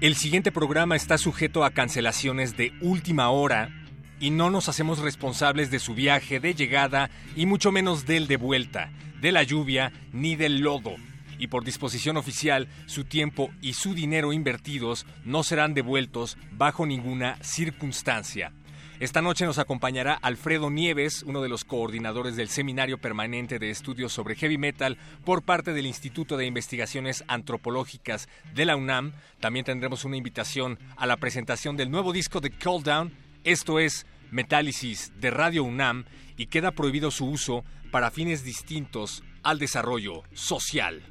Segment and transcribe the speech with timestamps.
[0.00, 3.70] El siguiente programa está sujeto a cancelaciones de última hora
[4.20, 8.36] y no nos hacemos responsables de su viaje de llegada y mucho menos del de
[8.36, 10.94] vuelta, de la lluvia ni del lodo.
[11.40, 17.36] Y por disposición oficial, su tiempo y su dinero invertidos no serán devueltos bajo ninguna
[17.42, 18.52] circunstancia.
[19.00, 24.12] Esta noche nos acompañará Alfredo Nieves, uno de los coordinadores del Seminario Permanente de Estudios
[24.12, 29.12] sobre Heavy Metal por parte del Instituto de Investigaciones Antropológicas de la UNAM.
[29.38, 33.12] También tendremos una invitación a la presentación del nuevo disco de Call Down.
[33.44, 36.04] Esto es Metálisis de Radio UNAM
[36.36, 41.04] y queda prohibido su uso para fines distintos al desarrollo social.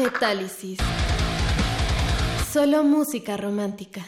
[0.00, 0.78] Metálisis.
[2.50, 4.00] Solo música romántica.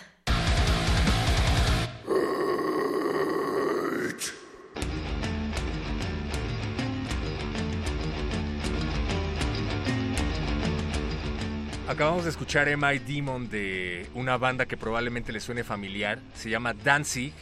[11.87, 12.99] Acabamos de escuchar M.I.
[13.01, 16.21] Demon de una banda que probablemente le suene familiar.
[16.35, 17.35] Se llama Danzig,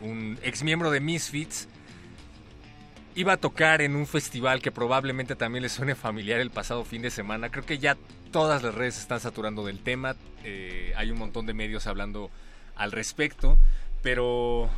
[0.00, 1.68] un ex miembro de Misfits.
[3.14, 7.02] Iba a tocar en un festival que probablemente también le suene familiar el pasado fin
[7.02, 7.50] de semana.
[7.50, 7.98] Creo que ya
[8.30, 10.16] todas las redes están saturando del tema.
[10.44, 12.30] Eh, hay un montón de medios hablando
[12.74, 13.58] al respecto.
[14.02, 14.70] Pero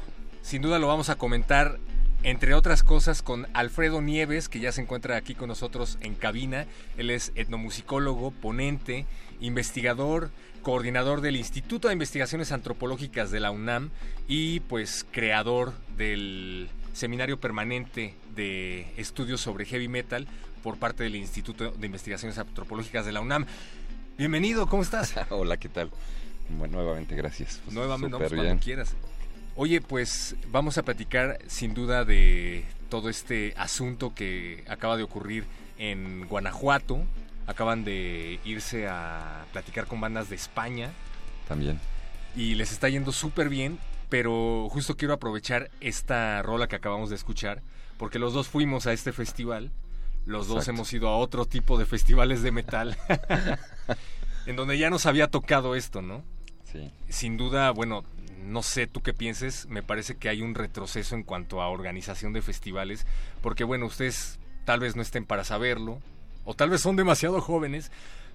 [0.43, 1.79] sin duda lo vamos a comentar
[2.25, 6.67] entre otras cosas con Alfredo Nieves, que ya se encuentra aquí con nosotros en cabina.
[6.97, 9.07] Él es etnomusicólogo, ponente,
[9.41, 10.31] investigador,
[10.63, 13.91] coordinador del Instituto de Investigaciones Antropológicas de la UNAM
[14.27, 20.27] y pues creador del seminario permanente de estudios sobre heavy metal
[20.63, 23.47] por parte del Instituto de Investigaciones Antropológicas de la UNAM.
[24.17, 25.15] Bienvenido, ¿cómo estás?
[25.31, 25.91] Hola, ¿qué tal?
[26.49, 27.61] Bueno, nuevamente, gracias.
[27.65, 28.95] Pues, nuevamente, vamos cuando quieras.
[29.57, 35.45] Oye, pues vamos a platicar sin duda de todo este asunto que acaba de ocurrir
[35.79, 37.03] en Guanajuato.
[37.47, 40.91] Acaban de irse a platicar con bandas de España.
[41.47, 41.79] También.
[42.35, 47.17] Y les está yendo súper bien, pero justo quiero aprovechar esta rola que acabamos de
[47.17, 47.63] escuchar,
[47.99, 49.71] porque los dos fuimos a este festival.
[50.27, 52.97] Los dos hemos ido a otro tipo de festivales de metal,
[54.47, 56.25] en donde ya nos había tocado esto, ¿no?
[56.73, 56.91] Sí.
[57.11, 58.05] Sin duda, bueno,
[58.45, 62.33] no sé tú qué pienses, me parece que hay un retroceso en cuanto a organización
[62.33, 63.07] de festivales,
[63.43, 66.01] porque bueno, ustedes tal vez no estén para saberlo,
[66.45, 67.91] o tal vez son demasiado jóvenes,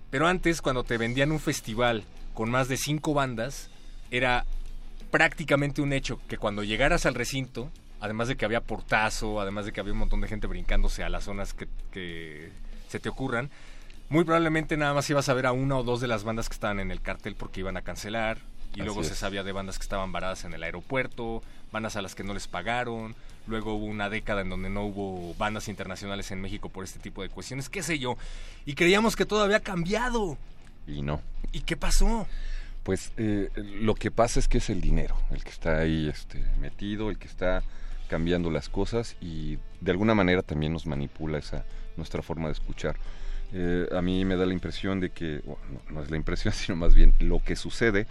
[0.09, 3.69] pero antes cuando te vendían un festival con más de cinco bandas,
[4.11, 4.45] era
[5.11, 9.71] prácticamente un hecho que cuando llegaras al recinto, además de que había portazo, además de
[9.71, 12.51] que había un montón de gente brincándose a las zonas que, que
[12.87, 13.49] se te ocurran,
[14.09, 16.53] muy probablemente nada más ibas a ver a una o dos de las bandas que
[16.53, 18.37] estaban en el cartel porque iban a cancelar,
[18.75, 21.41] y luego se sabía de bandas que estaban varadas en el aeropuerto,
[21.71, 23.15] bandas a las que no les pagaron,
[23.47, 27.21] luego hubo una década en donde no hubo bandas internacionales en México por este tipo
[27.21, 28.17] de cuestiones, qué sé yo,
[28.65, 30.37] y creíamos que todo había cambiado.
[30.87, 31.21] Y no.
[31.51, 32.27] ¿Y qué pasó?
[32.83, 36.43] Pues eh, lo que pasa es que es el dinero, el que está ahí este,
[36.59, 37.63] metido, el que está
[38.09, 41.63] cambiando las cosas y de alguna manera también nos manipula esa
[41.95, 42.97] nuestra forma de escuchar.
[43.51, 45.41] Eh, a mí me da la impresión de que,
[45.89, 48.07] no, es la impresión, sino más bien lo que sucede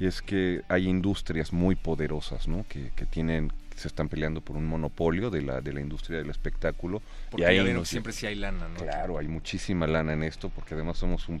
[0.00, 2.64] es que hay industrias muy poderosas, ¿no?
[2.68, 6.30] Que, que, tienen, se están peleando por un monopolio de la, de la industria del
[6.30, 7.02] espectáculo.
[7.30, 8.76] Porque y ahí siempre sí hay lana, ¿no?
[8.76, 11.40] Claro, hay muchísima lana en esto, porque además somos un,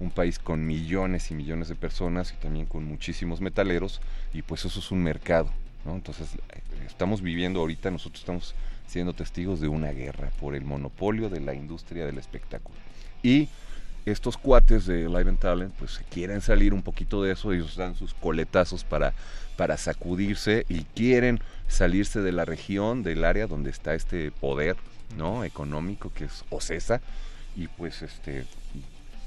[0.00, 4.00] un país con millones y millones de personas y también con muchísimos metaleros,
[4.32, 5.50] y pues eso es un mercado,
[5.86, 8.54] Entonces, eh, estamos viviendo ahorita, nosotros estamos
[8.86, 12.76] siendo testigos de una guerra por el monopolio de la industria del espectáculo.
[13.22, 13.48] Y
[14.06, 17.94] estos cuates de Live and Talent pues quieren salir un poquito de eso, ellos dan
[17.94, 19.14] sus coletazos para,
[19.56, 24.76] para sacudirse y quieren salirse de la región, del área donde está este poder
[25.16, 25.44] ¿no?
[25.44, 27.00] económico que es OCESA
[27.56, 28.44] y pues este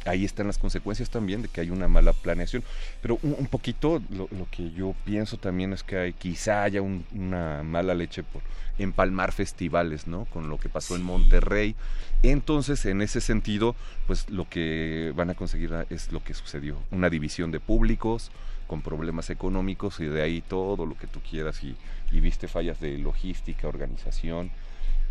[0.07, 2.63] ahí están las consecuencias también de que hay una mala planeación.
[3.01, 7.93] Pero un, poquito lo, que yo pienso también es que hay, quizá haya una mala
[7.93, 8.41] leche por
[8.77, 10.25] empalmar festivales, ¿no?
[10.25, 11.75] Con lo que pasó en Monterrey.
[12.23, 17.09] Entonces, en ese sentido, pues lo que van a conseguir es lo que sucedió, una
[17.09, 18.31] división de públicos
[18.67, 21.77] con problemas económicos y de ahí todo lo que tú quieras y,
[22.11, 24.51] y viste fallas de logística, organización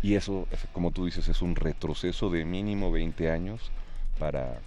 [0.01, 3.71] y eso, como tú dices, es un retroceso de mínimo 20 años
[4.19, 4.59] para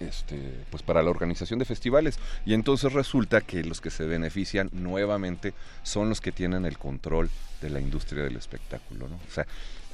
[0.00, 2.18] este, pues para la organización de festivales.
[2.44, 7.30] Y entonces resulta que los que se benefician nuevamente son los que tienen el control
[7.60, 9.16] de la industria del espectáculo, ¿no?
[9.16, 9.46] O sea,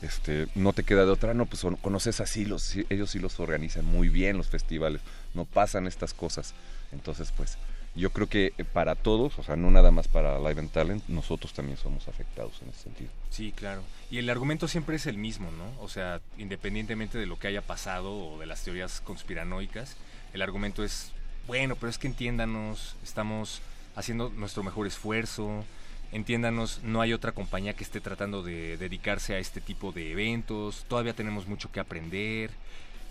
[0.02, 3.84] este, no te queda de otra, no, pues conoces así, los, ellos sí los organizan
[3.84, 5.00] muy bien los festivales,
[5.34, 6.54] no pasan estas cosas.
[6.92, 7.58] Entonces, pues,
[7.96, 11.54] yo creo que para todos, o sea, no nada más para Live and Talent, nosotros
[11.54, 13.10] también somos afectados en ese sentido.
[13.30, 13.82] Sí, claro.
[14.10, 15.82] Y el argumento siempre es el mismo, ¿no?
[15.82, 19.96] O sea, independientemente de lo que haya pasado o de las teorías conspiranoicas,
[20.34, 21.12] el argumento es,
[21.46, 23.62] bueno, pero es que entiéndanos, estamos
[23.94, 25.64] haciendo nuestro mejor esfuerzo,
[26.12, 30.84] entiéndanos, no hay otra compañía que esté tratando de dedicarse a este tipo de eventos,
[30.86, 32.50] todavía tenemos mucho que aprender,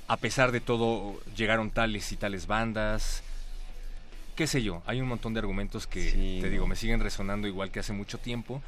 [0.08, 3.24] a pesar de todo llegaron tales y tales bandas,
[4.36, 7.72] qué sé yo, hay un montón de argumentos que, te digo, me siguen resonando igual
[7.72, 8.62] que hace mucho tiempo.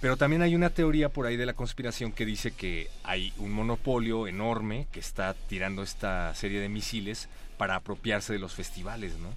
[0.00, 3.52] Pero también hay una teoría por ahí de la conspiración que dice que hay un
[3.52, 9.28] monopolio enorme que está tirando esta serie de misiles para apropiarse de los festivales, ¿no?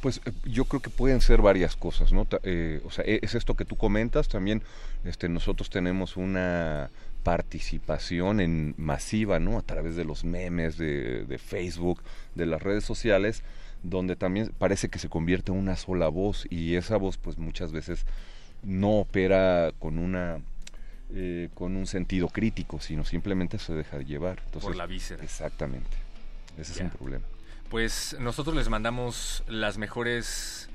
[0.00, 2.26] Pues eh, yo creo que pueden ser varias cosas, ¿no?
[2.44, 4.62] Eh, o sea, e, es esto que tú comentas, también
[5.04, 6.88] este, nosotros tenemos una
[7.22, 9.58] participación en masiva, ¿no?
[9.58, 12.00] A través de los memes, de, de Facebook,
[12.34, 13.42] de las redes sociales,
[13.88, 17.72] donde también parece que se convierte en una sola voz y esa voz pues muchas
[17.72, 18.04] veces
[18.62, 20.40] no opera con una
[21.14, 24.42] eh, con un sentido crítico, sino simplemente se deja llevar.
[24.50, 25.22] Por la víscera.
[25.22, 25.96] Exactamente.
[26.58, 27.24] Ese es un problema.
[27.70, 30.68] Pues nosotros les mandamos las mejores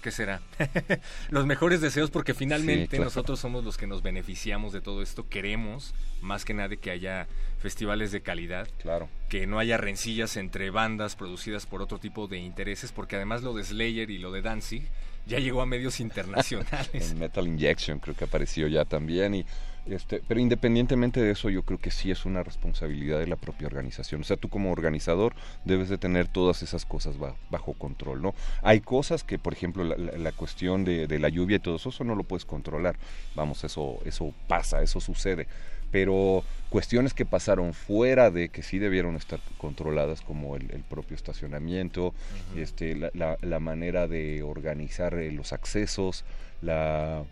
[0.00, 0.40] ¿qué será?
[1.30, 5.28] los mejores deseos porque finalmente nosotros somos los que nos beneficiamos de todo esto.
[5.28, 7.26] Queremos, más que nada, que haya
[7.58, 8.68] festivales de calidad.
[8.82, 9.08] Claro.
[9.28, 13.54] Que no haya rencillas entre bandas producidas por otro tipo de intereses, porque además lo
[13.54, 14.88] de Slayer y lo de Danzig
[15.26, 17.10] ya llegó a medios internacionales.
[17.12, 19.46] en Metal Injection creo que apareció ya también y
[19.90, 23.66] este, pero independientemente de eso, yo creo que sí es una responsabilidad de la propia
[23.66, 24.20] organización.
[24.20, 28.34] O sea, tú como organizador debes de tener todas esas cosas bajo, control, ¿no?
[28.62, 32.04] Hay cosas que, por ejemplo, la, cuestión de, de, la lluvia y todo eso, eso
[32.04, 32.96] no lo puedes controlar.
[33.34, 35.46] Vamos, eso, eso pasa, eso sucede.
[35.90, 42.14] Pero cuestiones que pasaron fuera de que sí debieron estar controladas, como el, propio estacionamiento,
[42.56, 46.24] este, la, la, manera de organizar eh, los accesos,
[46.62, 47.24] la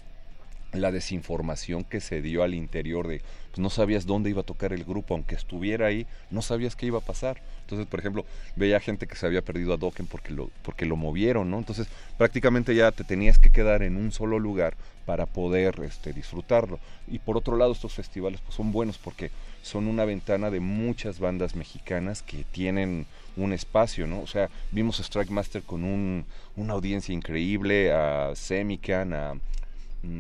[0.79, 3.21] la desinformación que se dio al interior de
[3.51, 6.87] pues no sabías dónde iba a tocar el grupo aunque estuviera ahí no sabías qué
[6.87, 7.41] iba a pasar.
[7.63, 8.25] Entonces por ejemplo
[8.57, 11.89] veía gente que se había perdido a Dokken porque lo porque lo movieron no entonces
[12.17, 14.75] prácticamente ya te tenías que quedar en un solo lugar
[15.09, 16.79] para poder este disfrutarlo.
[17.07, 19.31] Y por otro lado estos festivales pues son buenos porque
[19.63, 23.07] son una ventana de muchas bandas mexicanas que tienen
[23.37, 24.21] un espacio, ¿no?
[24.21, 29.35] O sea, vimos a Strike Master con un, una audiencia increíble, a Semican, a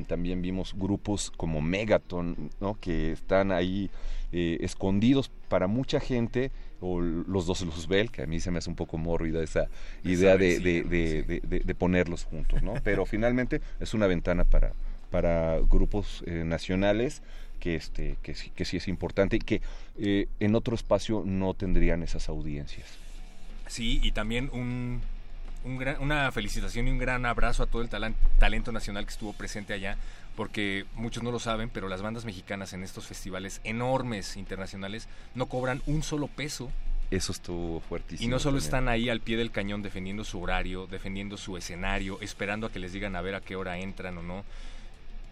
[0.07, 2.79] también vimos grupos como Megaton, ¿no?
[2.81, 3.91] que están ahí
[4.33, 8.71] eh, escondidos para mucha gente, o los dos Luzbel, que a mí se me hace
[8.71, 9.69] un poco mórrida esa
[10.05, 12.75] idea de, de, ponerlos juntos, ¿no?
[12.85, 14.75] Pero finalmente es una ventana para,
[15.11, 17.23] para grupos eh, nacionales
[17.59, 19.61] que, este, que, que sí es importante y que
[19.99, 22.87] eh, en otro espacio no tendrían esas audiencias.
[23.67, 25.01] Sí, y también un
[26.01, 29.97] una felicitación y un gran abrazo a todo el talento nacional que estuvo presente allá,
[30.37, 35.47] porque muchos no lo saben, pero las bandas mexicanas en estos festivales enormes internacionales no
[35.47, 36.71] cobran un solo peso.
[37.11, 38.27] Eso estuvo fuertísimo.
[38.27, 42.19] Y no solo están ahí al pie del cañón defendiendo su horario, defendiendo su escenario,
[42.21, 44.45] esperando a que les digan a ver a qué hora entran o no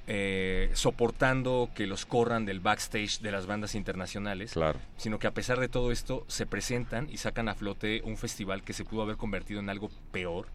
[0.06, 4.78] eh, soportando que los corran del backstage de las bandas internacionales, claro.
[4.96, 8.62] sino que a pesar de todo esto se presentan y sacan a flote un festival
[8.62, 10.46] que se pudo haber convertido en algo peor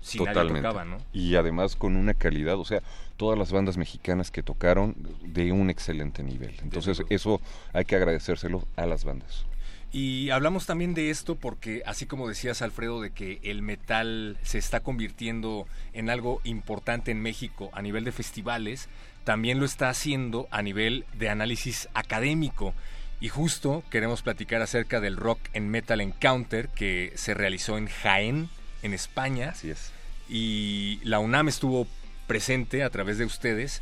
[0.00, 0.60] si Totalmente.
[0.60, 0.98] nadie tocaba, ¿no?
[1.12, 2.82] Y además con una calidad, o sea,
[3.16, 6.54] todas las bandas mexicanas que tocaron de un excelente nivel.
[6.62, 7.40] Entonces eso
[7.72, 9.46] hay que agradecérselo a las bandas.
[9.94, 14.58] Y hablamos también de esto porque, así como decías, Alfredo, de que el metal se
[14.58, 18.88] está convirtiendo en algo importante en México a nivel de festivales,
[19.22, 22.74] también lo está haciendo a nivel de análisis académico.
[23.20, 28.48] Y justo queremos platicar acerca del Rock en Metal Encounter que se realizó en Jaén,
[28.82, 29.50] en España.
[29.50, 29.92] Así es.
[30.28, 31.86] Y la UNAM estuvo
[32.26, 33.80] presente a través de ustedes.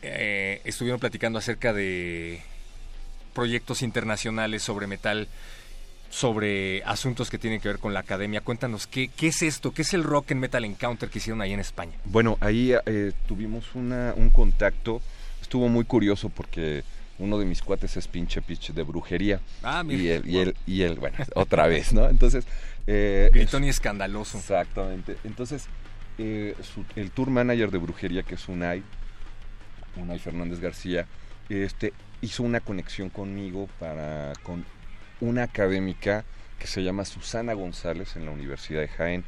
[0.00, 2.40] Eh, estuvieron platicando acerca de
[3.30, 5.28] proyectos internacionales sobre metal,
[6.10, 8.40] sobre asuntos que tienen que ver con la academia.
[8.40, 9.72] Cuéntanos, ¿qué, qué es esto?
[9.72, 11.92] ¿Qué es el Rock en Metal Encounter que hicieron ahí en España?
[12.04, 15.00] Bueno, ahí eh, tuvimos una, un contacto,
[15.40, 16.82] estuvo muy curioso porque
[17.18, 19.40] uno de mis cuates es pinche pitch de brujería.
[19.62, 22.08] Ah, Y él, y él, y él bueno, otra vez, ¿no?
[22.08, 22.44] Entonces...
[22.86, 24.38] Eh, Gritón y escandaloso.
[24.38, 25.16] Exactamente.
[25.22, 25.66] Entonces,
[26.18, 26.56] eh,
[26.96, 28.82] el tour manager de brujería, que es Unai,
[29.96, 31.06] Unai Fernández García,
[31.48, 34.64] este, hizo una conexión conmigo para con
[35.20, 36.24] una académica
[36.58, 39.24] que se llama Susana González en la Universidad de Jaén.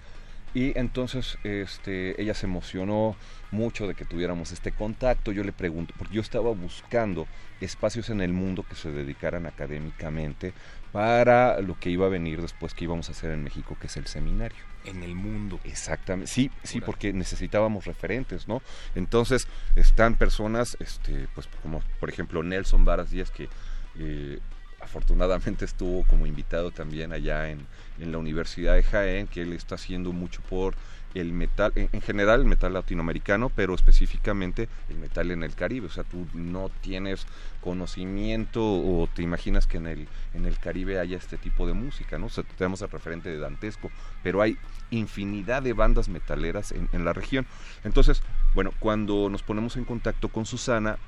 [0.54, 3.16] Y entonces este, ella se emocionó
[3.50, 5.32] mucho de que tuviéramos este contacto.
[5.32, 7.26] Yo le pregunto, porque yo estaba buscando
[7.60, 10.52] espacios en el mundo que se dedicaran académicamente
[10.92, 13.96] para lo que iba a venir después que íbamos a hacer en México, que es
[13.96, 14.58] el seminario.
[14.84, 15.58] En el mundo.
[15.64, 16.30] Exactamente.
[16.30, 18.62] Sí, sí, porque necesitábamos referentes, ¿no?
[18.94, 23.48] Entonces están personas, este, pues como por ejemplo Nelson Varas Díaz, que
[23.98, 24.40] eh,
[24.82, 27.66] afortunadamente estuvo como invitado también allá en,
[27.98, 30.74] en la Universidad de Jaén, que él está haciendo mucho por
[31.14, 35.86] el metal, en, general el metal latinoamericano, pero específicamente el metal en el Caribe.
[35.86, 37.26] O sea, tú no tienes
[37.60, 42.18] conocimiento o te imaginas que en el, en el Caribe haya este tipo de música,
[42.18, 42.26] ¿no?
[42.26, 43.90] O sea, tenemos el referente de Dantesco,
[44.22, 44.56] pero hay
[44.90, 47.46] infinidad de bandas metaleras en, en la región.
[47.84, 48.22] Entonces,
[48.54, 50.98] bueno, cuando nos ponemos en contacto con Susana,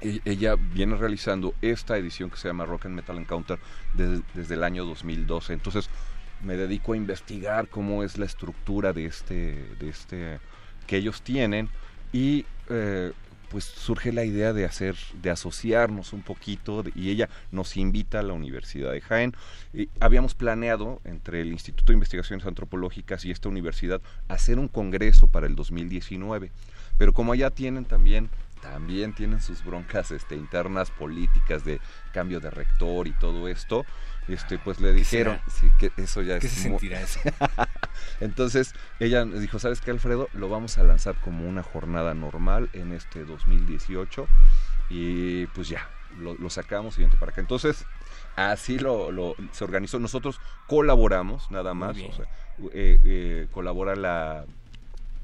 [0.00, 3.58] ella viene realizando esta edición que se llama Rock and Metal Encounter
[3.94, 5.52] desde, desde el año 2012.
[5.52, 5.90] Entonces,
[6.42, 10.40] me dedico a investigar cómo es la estructura de este, de este
[10.86, 11.68] que ellos tienen
[12.12, 13.12] y eh,
[13.50, 18.22] pues surge la idea de hacer, de asociarnos un poquito y ella nos invita a
[18.22, 19.34] la Universidad de Jaén.
[19.98, 25.48] Habíamos planeado entre el Instituto de Investigaciones Antropológicas y esta universidad hacer un congreso para
[25.48, 26.52] el 2019,
[26.96, 31.80] pero como allá tienen también también tienen sus broncas este, internas políticas de
[32.12, 33.84] cambio de rector y todo esto,
[34.28, 37.20] este, pues le dijeron sí, que eso ya ¿Qué se sentirá eso?
[38.20, 40.28] Entonces ella dijo, ¿sabes qué, Alfredo?
[40.32, 44.26] Lo vamos a lanzar como una jornada normal en este 2018
[44.90, 47.40] y pues ya, lo, lo sacamos y vente para acá.
[47.40, 47.86] Entonces,
[48.36, 49.98] así lo, lo, se organizó.
[49.98, 51.96] Nosotros colaboramos, nada más.
[51.98, 52.26] O sea,
[52.72, 54.44] eh, eh, colabora la,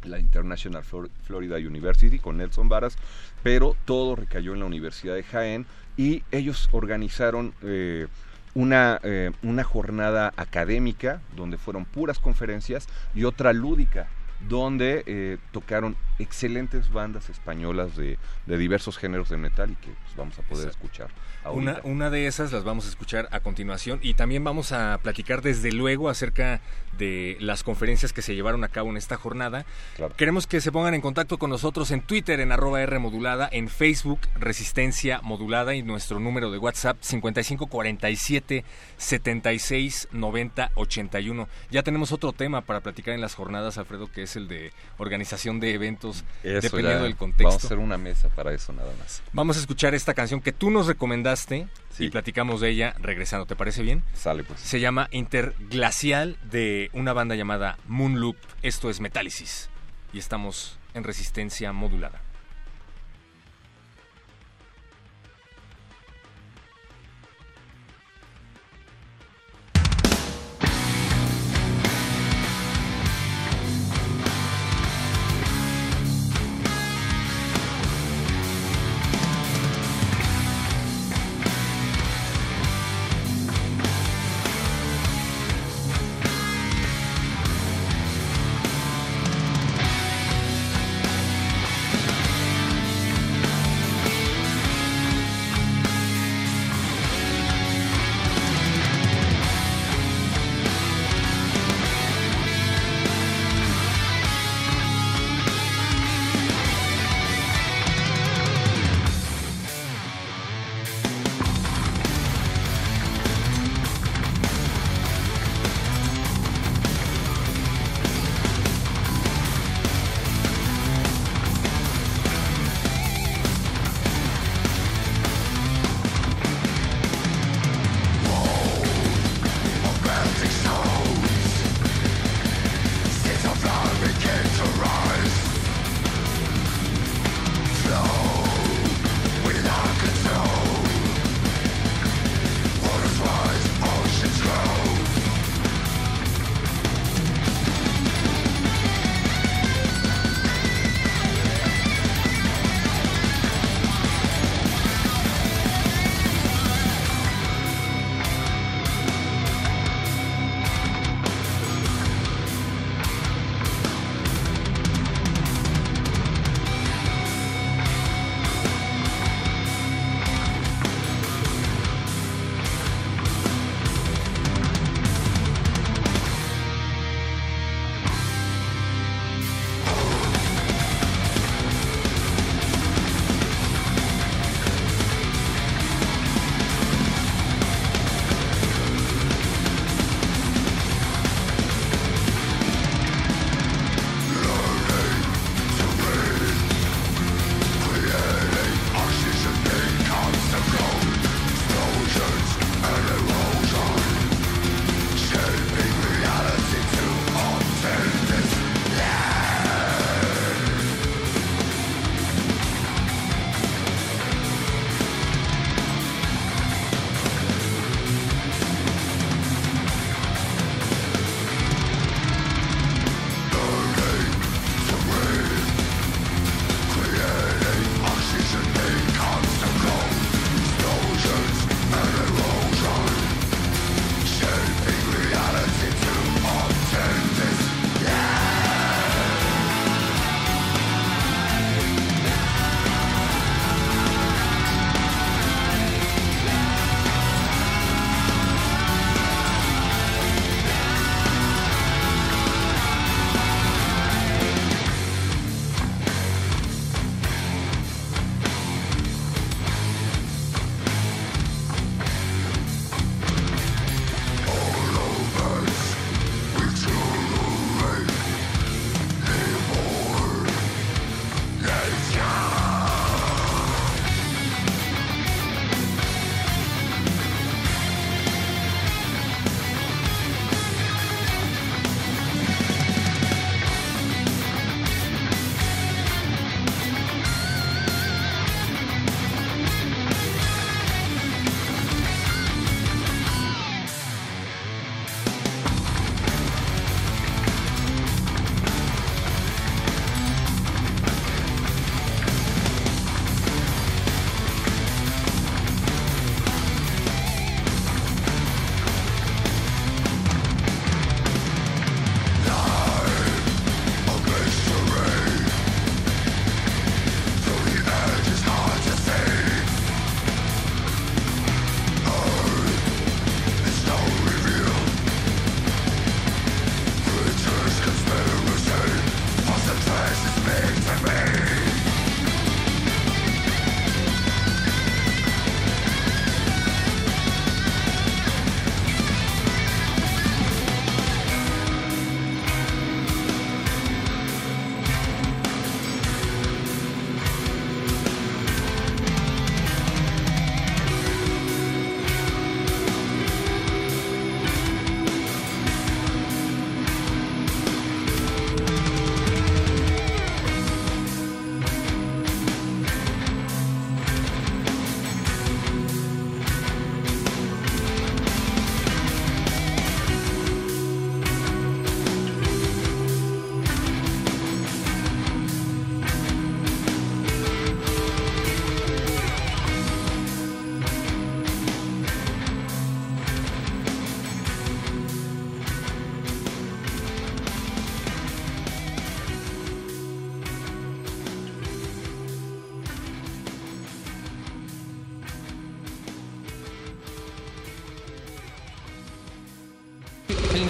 [0.07, 2.97] la International Flor Florida University con Nelson Varas,
[3.42, 5.66] pero todo recayó en la Universidad de Jaén
[5.97, 8.07] y ellos organizaron eh,
[8.55, 14.09] una, eh, una jornada académica donde fueron puras conferencias y otra lúdica
[14.49, 20.16] donde eh, tocaron excelentes bandas españolas de, de, diversos géneros de metal y que pues,
[20.16, 20.87] vamos a poder Exacto.
[20.87, 21.11] escuchar.
[21.53, 25.42] Una, una, de esas las vamos a escuchar a continuación y también vamos a platicar
[25.42, 26.61] desde luego acerca
[26.99, 29.65] de las conferencias que se llevaron a cabo en esta jornada.
[29.97, 30.15] Claro.
[30.17, 33.69] Queremos que se pongan en contacto con nosotros en Twitter en arroba R modulada, en
[33.69, 38.65] Facebook Resistencia Modulada y nuestro número de WhatsApp 5547
[38.97, 41.49] 76 90 81.
[41.71, 45.61] Ya tenemos otro tema para platicar en las jornadas, Alfredo, que es el de organización
[45.61, 47.45] de eventos eso dependiendo ya, del contexto.
[47.45, 49.23] Vamos a hacer una mesa para eso nada más.
[49.33, 52.05] Vamos a escuchar esta canción que tú nos recomendaste sí.
[52.07, 53.47] y platicamos de ella regresando.
[53.47, 54.03] ¿Te parece bien?
[54.15, 54.61] Sale pues.
[54.61, 58.37] Se llama Interglacial de una banda llamada Moonloop.
[58.63, 59.71] Esto es Metálisis
[60.13, 62.21] y estamos en resistencia modulada.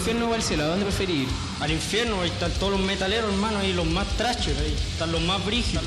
[0.07, 0.63] Infierno o el cielo?
[0.63, 1.29] ¿A dónde preferís ir?
[1.61, 5.21] Al infierno, ahí están todos los metaleros, hermano, ahí los más trachos, ahí están los
[5.23, 5.85] más brígidos.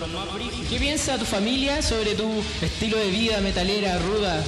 [0.69, 2.29] ¿Qué piensa tu familia sobre tu
[2.61, 4.43] estilo de vida metalera, ruda,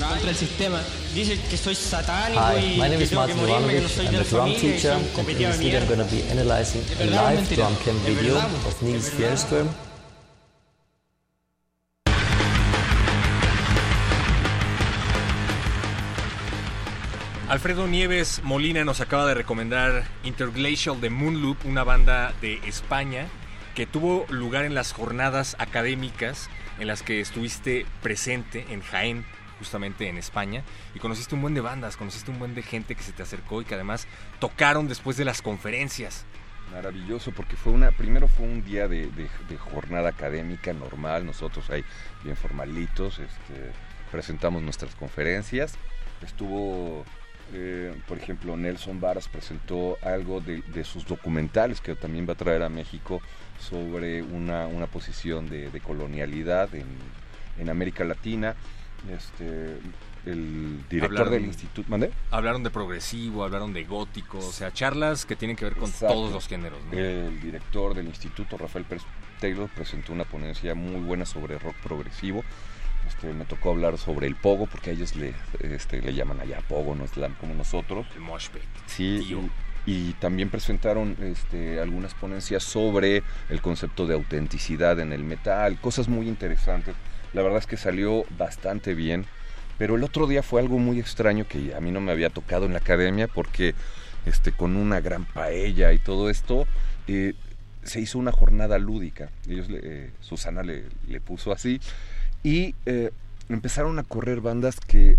[0.00, 0.80] contra el sistema?
[1.14, 3.88] Dicen que soy satánico Hi, y my name que is tengo que morirme, que no
[3.88, 5.60] soy I'm de la drum familia y teacher, soy un and in this video I'm
[5.60, 5.86] mierda.
[5.86, 7.56] going to be analyzing a live mentira?
[7.64, 8.68] drum cam Es video verdad, po.
[8.68, 9.10] of Nils.
[9.10, 9.85] Fjernström.
[17.56, 23.28] Alfredo Nieves Molina nos acaba de recomendar Interglacial de Moonloop, una banda de España
[23.74, 29.24] que tuvo lugar en las jornadas académicas en las que estuviste presente en Jaén,
[29.58, 30.64] justamente en España,
[30.94, 33.62] y conociste un buen de bandas, conociste un buen de gente que se te acercó
[33.62, 34.06] y que además
[34.38, 36.26] tocaron después de las conferencias.
[36.72, 39.10] Maravilloso, porque fue una, primero fue un día de,
[39.72, 41.86] jornada académica normal, nosotros ahí
[42.22, 43.72] bien formalitos, este,
[44.12, 45.78] presentamos nuestras conferencias,
[46.22, 47.04] estuvo,
[47.52, 52.36] eh, por ejemplo, Nelson Varas presentó algo de, de sus documentales que también va a
[52.36, 53.20] traer a México
[53.60, 56.86] sobre una, una posición de, de colonialidad en,
[57.58, 58.54] en América Latina.
[59.10, 59.78] Este,
[60.24, 62.10] el director Hablaron- del instituto, ¿mandé?
[62.32, 66.14] Hablaron de progresivo, hablaron de gótico, o sea, charlas que tienen que ver con Exacto.
[66.14, 66.78] todos los géneros.
[66.90, 66.98] ¿no?
[66.98, 69.04] El director del instituto, Rafael Pérez
[69.40, 72.42] Taylor, presentó una ponencia muy buena sobre rock progresivo.
[73.06, 76.60] Este, me tocó hablar sobre el pogo, porque a ellos le, este, le llaman allá
[76.68, 78.06] pogo, no slam como nosotros.
[78.14, 78.62] El mosh pit.
[78.86, 79.48] Sí, Tío.
[79.86, 86.08] y, también presentaron este, algunas ponencias sobre el concepto de autenticidad en el metal, cosas
[86.08, 86.96] muy interesantes.
[87.32, 89.26] La verdad es que salió bastante bien,
[89.78, 92.66] pero el otro día fue algo muy extraño que a mí no me había tocado
[92.66, 93.74] en la academia porque
[94.24, 96.66] este, con una gran paella y todo esto,
[97.06, 97.34] eh,
[97.84, 99.30] se hizo una jornada lúdica.
[99.48, 101.80] Ellos, eh, Susana le, le puso así
[102.46, 103.10] y eh,
[103.48, 105.18] empezaron a correr bandas que,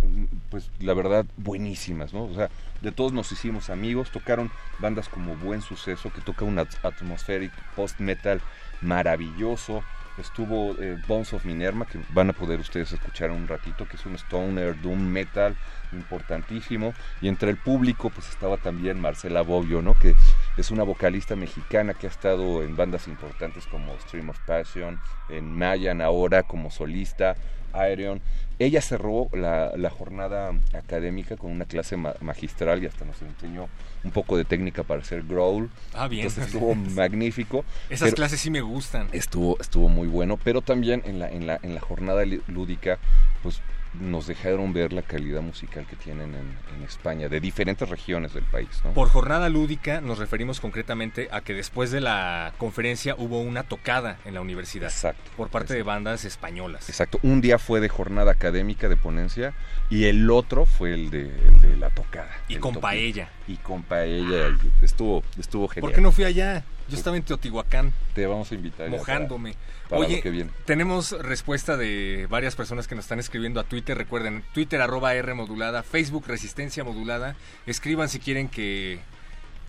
[0.49, 2.23] pues la verdad, buenísimas, ¿no?
[2.23, 2.49] O sea,
[2.81, 7.51] de todos nos hicimos amigos, tocaron bandas como Buen Suceso, que toca un at- atmospheric
[7.75, 8.39] post-metal
[8.81, 9.83] maravilloso.
[10.17, 14.05] Estuvo eh, Bones of Minerva, que van a poder ustedes escuchar un ratito, que es
[14.05, 15.55] un stoner, doom metal
[15.91, 16.93] importantísimo.
[17.21, 19.93] Y entre el público, pues estaba también Marcela Bobbio, ¿no?
[19.93, 20.15] Que
[20.57, 24.99] es una vocalista mexicana que ha estado en bandas importantes como Stream of Passion,
[25.29, 27.35] en Mayan ahora como solista,
[27.73, 28.21] Aerion.
[28.59, 33.67] Ella cerró la, la jornada académica con una clase ma- magistral y hasta nos enseñó
[34.03, 35.69] un poco de técnica para hacer growl.
[35.93, 36.25] Ah, bien.
[36.25, 37.63] Entonces estuvo magnífico.
[37.89, 39.07] Esas clases sí me gustan.
[39.11, 42.97] Estuvo, estuvo muy bueno, pero también en la, en la, en la jornada lúdica,
[43.43, 43.61] pues
[43.93, 48.43] nos dejaron ver la calidad musical que tienen en, en España, de diferentes regiones del
[48.43, 48.69] país.
[48.83, 48.93] ¿no?
[48.93, 54.17] Por jornada lúdica nos referimos concretamente a que después de la conferencia hubo una tocada
[54.25, 55.31] en la universidad Exacto.
[55.35, 56.89] por parte de bandas españolas.
[56.89, 59.53] Exacto, un día fue de jornada académica de ponencia
[59.89, 62.31] y el otro fue el de, el de la tocada.
[62.47, 62.81] Y con toque.
[62.81, 63.29] paella.
[63.47, 65.89] Y con paella, y estuvo, estuvo genial.
[65.89, 66.63] ¿Por qué no fui allá?
[66.89, 67.93] Yo estaba en Teotihuacán.
[68.13, 68.89] Te vamos a invitar.
[68.89, 69.53] Mojándome.
[69.53, 70.51] para- para Oye, que viene.
[70.65, 73.97] tenemos respuesta de varias personas que nos están escribiendo a Twitter.
[73.97, 77.35] Recuerden, Twitter arroba R modulada, Facebook Resistencia modulada.
[77.65, 78.99] Escriban si quieren que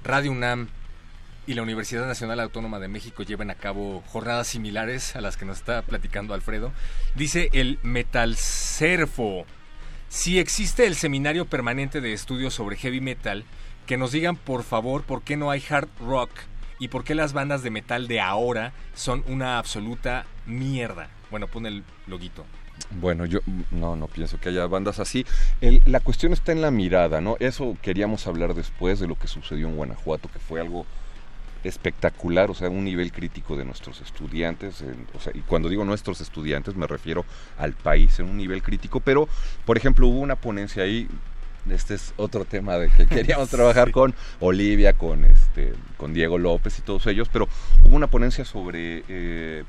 [0.05, 0.69] Radio UNAM
[1.47, 5.45] y la Universidad Nacional Autónoma de México lleven a cabo jornadas similares a las que
[5.45, 6.73] nos está platicando Alfredo.
[7.15, 9.47] Dice el Metalcerfo.
[10.09, 13.45] Si existe el seminario permanente de estudios sobre heavy metal,
[13.89, 16.31] que nos digan por favor por qué no hay hard rock
[16.79, 21.09] y por qué las bandas de metal de ahora son una absoluta mierda.
[21.31, 22.45] Bueno, pone el loguito.
[23.01, 25.25] Bueno, yo no, no pienso que haya bandas así.
[25.87, 27.37] La cuestión está en la mirada, ¿no?
[27.41, 30.85] Eso queríamos hablar después de lo que sucedió en Guanajuato, que fue algo
[31.65, 36.21] espectacular, o sea, un nivel crítico de nuestros estudiantes, o sea, y cuando digo nuestros
[36.21, 37.25] estudiantes me refiero
[37.57, 39.29] al país en un nivel crítico, pero,
[39.65, 41.09] por ejemplo, hubo una ponencia ahí,
[41.71, 46.79] este es otro tema de que queríamos trabajar con Olivia, con este, con Diego López
[46.79, 47.49] y todos ellos, pero
[47.85, 49.65] hubo una ponencia sobre eh,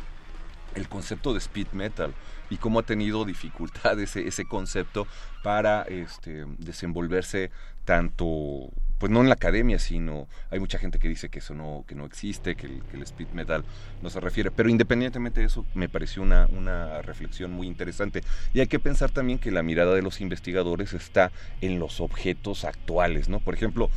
[0.76, 2.14] el concepto de speed metal
[2.50, 5.08] y cómo ha tenido dificultad ese, ese concepto
[5.44, 7.52] para este, desenvolverse
[7.86, 11.86] tanto, pues no en la academia, sino hay mucha gente que dice que eso no,
[11.88, 13.64] que no existe, que el, speed metal
[14.02, 18.22] no se refiere, pero independientemente de eso me pareció una, una reflexión muy interesante
[18.54, 21.32] y hay que pensar también que la mirada de los investigadores está
[21.62, 23.40] en los objetos actuales, ¿no?
[23.40, 23.90] Por ejemplo,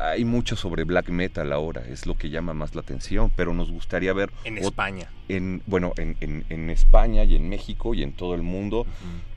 [0.00, 3.70] hay mucho sobre black metal ahora, es lo que llama más la atención, pero nos
[3.70, 4.30] gustaría ver...
[4.44, 5.10] En España.
[5.28, 8.86] En, bueno, en, en, España y en México y en todo el mundo,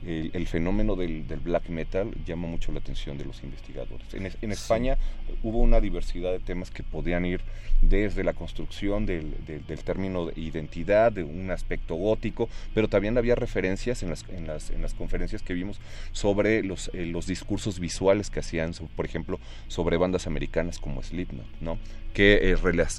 [0.06, 4.06] el, fenómeno del, black metal llama mucho la atención de los investigadores.
[4.14, 4.96] En, España
[5.42, 7.42] hubo una diversidad de temas que podían ir
[7.82, 13.34] desde la construcción del, del, término de identidad, de un aspecto gótico, pero también había
[13.34, 15.78] referencias en las, en las, en las conferencias que vimos
[16.12, 21.60] sobre los, eh, los discursos visuales que hacían, por ejemplo, sobre bandas americanas como Slipknot,
[21.60, 21.78] ¿no?
[22.12, 22.56] que eh,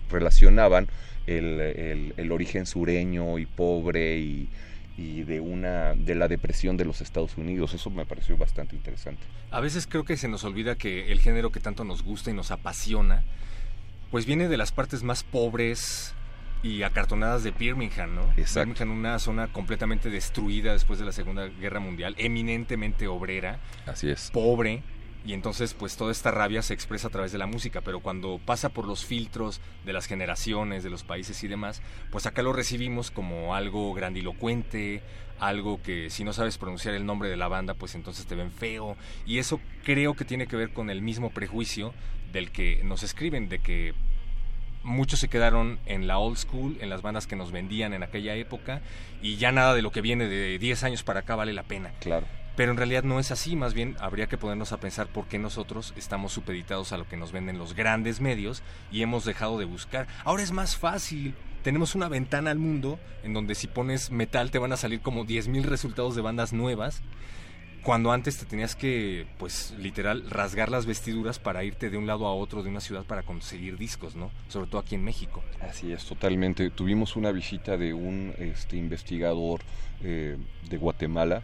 [0.09, 0.87] relacionaban
[1.27, 4.49] el, el, origen sureño y pobre y,
[4.97, 7.73] y de una de la depresión de los Estados Unidos.
[7.73, 9.23] Eso me pareció bastante interesante.
[9.51, 12.33] A veces creo que se nos olvida que el género que tanto nos gusta y
[12.33, 13.23] nos apasiona,
[14.11, 16.13] pues viene de las partes más pobres
[16.61, 18.21] y acartonadas de Birmingham, ¿no?
[18.37, 18.69] Exacto.
[18.69, 23.59] Birmingham, una zona completamente destruida después de la Segunda Guerra Mundial, eminentemente obrera.
[23.85, 24.31] Así es.
[24.31, 24.81] Pobre,
[25.25, 28.39] y entonces pues toda esta rabia se expresa a través de la música, pero cuando
[28.43, 31.81] pasa por los filtros de las generaciones, de los países y demás,
[32.11, 35.01] pues acá lo recibimos como algo grandilocuente,
[35.39, 38.51] algo que si no sabes pronunciar el nombre de la banda, pues entonces te ven
[38.51, 41.93] feo, y eso creo que tiene que ver con el mismo prejuicio
[42.31, 43.93] del que nos escriben, de que
[44.83, 48.35] muchos se quedaron en la old school, en las bandas que nos vendían en aquella
[48.35, 48.81] época,
[49.21, 51.93] y ya nada de lo que viene de 10 años para acá vale la pena.
[51.99, 52.25] Claro.
[52.55, 55.39] Pero en realidad no es así, más bien habría que ponernos a pensar por qué
[55.39, 58.61] nosotros estamos supeditados a lo que nos venden los grandes medios
[58.91, 60.07] y hemos dejado de buscar.
[60.23, 61.33] Ahora es más fácil.
[61.63, 65.25] Tenemos una ventana al mundo en donde si pones metal te van a salir como
[65.25, 67.01] 10.000 resultados de bandas nuevas.
[67.83, 72.27] Cuando antes te tenías que, pues literal, rasgar las vestiduras para irte de un lado
[72.27, 74.31] a otro de una ciudad para conseguir discos, ¿no?
[74.47, 75.43] Sobre todo aquí en México.
[75.59, 76.69] Así es, totalmente.
[76.69, 79.61] Tuvimos una visita de un este, investigador
[80.01, 80.37] eh,
[80.69, 81.43] de Guatemala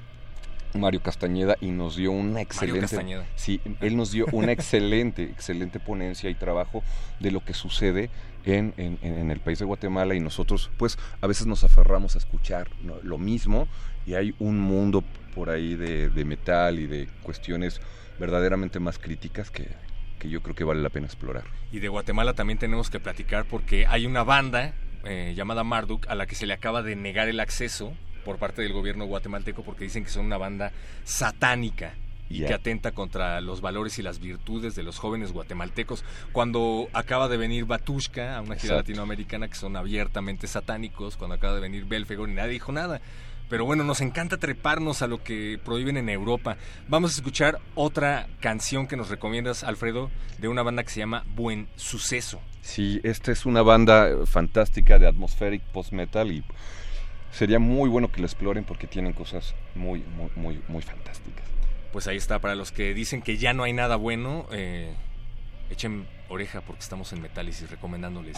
[0.73, 6.29] Mario Castañeda y nos dio una excelente sí él nos dio una excelente excelente ponencia
[6.29, 6.84] y trabajo
[7.19, 8.10] de lo que sucede
[8.45, 12.69] en, en, el país de Guatemala y nosotros pues a veces nos aferramos a escuchar
[13.03, 13.67] lo mismo
[14.05, 15.03] y hay un mundo
[15.36, 17.79] por ahí de, metal y de cuestiones
[18.19, 19.67] verdaderamente más críticas que,
[20.17, 21.43] que, yo creo que vale la pena explorar.
[21.71, 24.73] Y de Guatemala también tenemos que platicar porque hay una banda
[25.05, 28.62] eh, llamada Marduk a la que se le acaba de negar el acceso por parte
[28.62, 30.71] del gobierno guatemalteco porque dicen que son una banda
[31.03, 31.93] satánica
[32.29, 36.03] y que atenta contra los valores y las virtudes de los jóvenes guatemaltecos.
[36.32, 41.55] Cuando acaba de venir Batushka a una gira latinoamericana que son abiertamente satánicos, cuando acaba
[41.55, 43.01] de venir Belfegor y nadie dijo nada.
[43.49, 46.58] Pero bueno, nos encanta treparnos a lo que prohíben en Europa.
[46.88, 51.25] Vamos a escuchar otra canción que nos recomiendas, Alfredo, de una banda que se llama
[51.36, 52.39] Buen Suceso.
[52.62, 56.43] Sí, esta es una banda fantástica de atmospheric post-metal y
[57.32, 61.46] sería muy bueno que la exploren porque tienen cosas muy, muy, muy, muy fantásticas.
[61.92, 64.94] Pues ahí está, para los que dicen que ya no hay nada bueno, eh,
[65.70, 68.38] echen oreja porque estamos en Metálisis recomendándoles.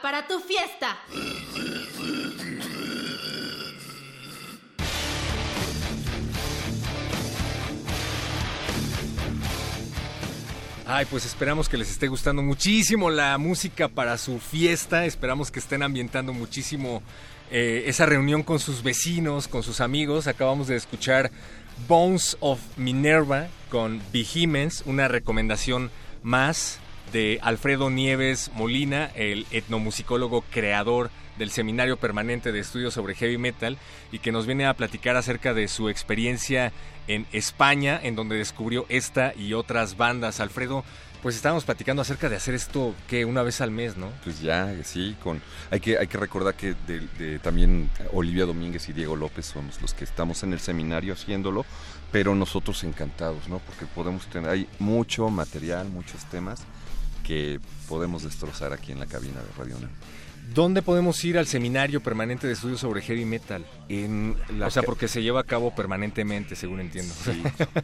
[0.00, 0.96] Para tu fiesta.
[10.86, 15.04] Ay, pues esperamos que les esté gustando muchísimo la música para su fiesta.
[15.04, 17.02] Esperamos que estén ambientando muchísimo
[17.50, 20.26] eh, esa reunión con sus vecinos, con sus amigos.
[20.26, 21.30] Acabamos de escuchar
[21.86, 25.90] Bones of Minerva con Vehemence, una recomendación
[26.22, 26.78] más
[27.12, 33.78] de Alfredo Nieves Molina, el etnomusicólogo creador del Seminario Permanente de Estudios sobre Heavy Metal
[34.10, 36.72] y que nos viene a platicar acerca de su experiencia
[37.08, 40.40] en España, en donde descubrió esta y otras bandas.
[40.40, 40.84] Alfredo,
[41.22, 44.08] pues estábamos platicando acerca de hacer esto que una vez al mes, ¿no?
[44.24, 45.40] Pues ya, sí, con
[45.70, 46.74] hay que hay que recordar que
[47.42, 51.64] también Olivia Domínguez y Diego López somos los que estamos en el seminario haciéndolo,
[52.10, 53.58] pero nosotros encantados, ¿no?
[53.58, 56.64] Porque podemos tener hay mucho material, muchos temas
[57.22, 59.90] que podemos destrozar aquí en la cabina de Radio UNAM.
[60.54, 63.64] ¿Dónde podemos ir al seminario permanente de estudios sobre heavy metal?
[63.88, 67.14] En o sea, porque se lleva a cabo permanentemente, según entiendo.
[67.24, 67.42] Sí,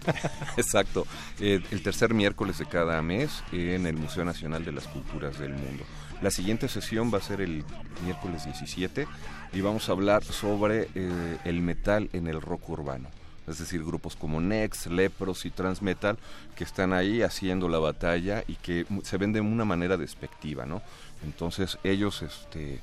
[0.59, 1.07] exacto.
[1.41, 5.53] Eh, el tercer miércoles de cada mes en el Museo Nacional de las Culturas del
[5.53, 5.85] Mundo.
[6.21, 7.65] La siguiente sesión va a ser el
[8.05, 9.07] miércoles 17
[9.53, 13.09] y vamos a hablar sobre eh, el metal en el rock urbano
[13.49, 16.19] es decir, grupos como Next, Lepros y Transmetal,
[16.57, 20.83] que están ahí haciendo la batalla y que se ven de una manera despectiva, ¿no?
[21.25, 22.81] Entonces ellos, este,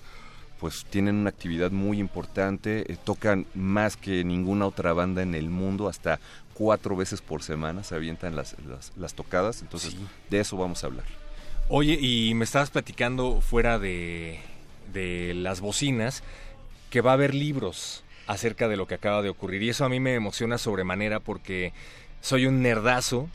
[0.60, 5.50] pues tienen una actividad muy importante, eh, tocan más que ninguna otra banda en el
[5.50, 6.20] mundo, hasta
[6.54, 8.56] cuatro veces por semana se avientan las,
[8.98, 9.96] las, tocadas, entonces
[10.30, 11.06] de eso vamos a hablar.
[11.68, 14.40] Oye, y me estabas platicando fuera de,
[14.94, 16.24] de las bocinas
[16.90, 19.64] que va a haber libros acerca de lo que acaba de ocurrir.
[19.64, 21.74] Y eso a mí me emociona sobremanera porque
[22.22, 23.30] soy un nerdazo,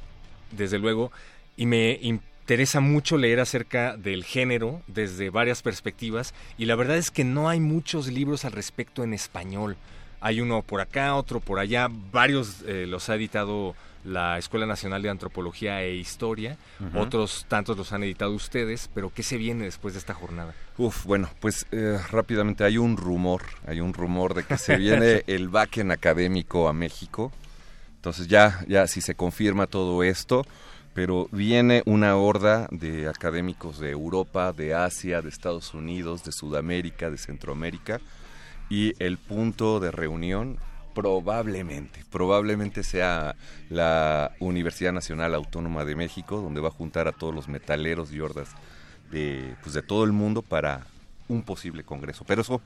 [0.50, 1.12] desde luego,
[1.56, 7.12] y me interesa mucho leer acerca del género desde varias perspectivas y la verdad es
[7.12, 9.76] que no hay muchos libros al respecto en español.
[10.20, 15.02] Hay uno por acá, otro por allá, varios eh, los ha editado la Escuela Nacional
[15.02, 16.56] de Antropología e Historia,
[16.94, 20.54] otros tantos los han editado ustedes, pero ¿qué se viene después de esta jornada?
[20.78, 25.22] Uf, bueno, pues eh, rápidamente hay un rumor, hay un rumor de que se viene
[25.26, 27.32] el Backen académico a México.
[27.96, 30.46] Entonces ya, ya si se confirma todo esto,
[30.94, 37.10] pero viene una horda de académicos de Europa, de Asia, de Estados Unidos, de Sudamérica,
[37.10, 38.00] de Centroamérica,
[38.70, 40.58] y el punto de reunión
[40.94, 43.36] probablemente, probablemente sea
[43.68, 48.20] la Universidad Nacional Autónoma de México, donde va a juntar a todos los metaleros y
[48.20, 48.50] hordas
[49.10, 50.86] de, pues, de todo el mundo para
[51.28, 52.24] un posible congreso.
[52.26, 52.60] Pero eso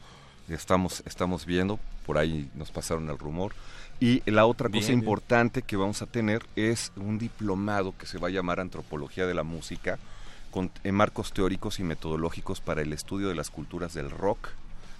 [0.48, 3.52] estamos, estamos viendo, por ahí nos pasaron el rumor.
[4.00, 4.98] Y la otra cosa Bien, bien.
[4.98, 9.34] importante que vamos a tener es un diplomado que se va a llamar Antropología de
[9.34, 9.98] la Música,
[10.50, 14.50] con en marcos teóricos y metodológicos para el estudio de las culturas del rock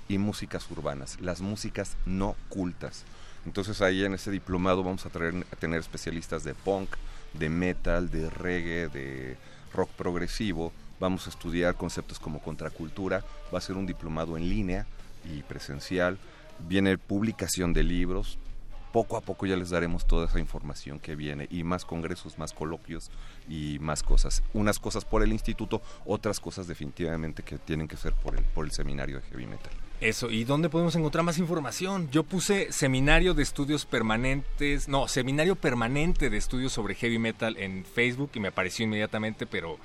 [0.08, 3.04] y músicas urbanas, las músicas no cultas.
[3.46, 6.90] Entonces ahí en ese diplomado vamos a, traer, a tener especialistas de punk,
[7.34, 9.36] de metal, de reggae, de
[9.72, 10.72] rock progresivo.
[11.00, 13.24] Vamos a estudiar conceptos como contracultura.
[13.52, 14.86] Va a ser un diplomado en línea
[15.24, 16.18] y presencial.
[16.60, 18.38] Viene publicación de libros.
[18.92, 22.52] Poco a poco ya les daremos toda esa información que viene y más congresos, más
[22.52, 23.10] coloquios
[23.48, 24.44] y más cosas.
[24.52, 28.64] Unas cosas por el instituto, otras cosas definitivamente que tienen que ser por el, por
[28.64, 29.72] el seminario de heavy metal.
[30.04, 32.10] Eso, ¿y dónde podemos encontrar más información?
[32.10, 37.86] Yo puse seminario de estudios permanentes, no, seminario permanente de estudios sobre heavy metal en
[37.86, 39.78] Facebook y me apareció inmediatamente, pero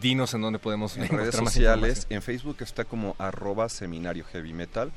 [0.00, 2.16] dinos en dónde podemos En encontrar redes más sociales, información.
[2.16, 4.90] en Facebook está como arroba seminario heavy metal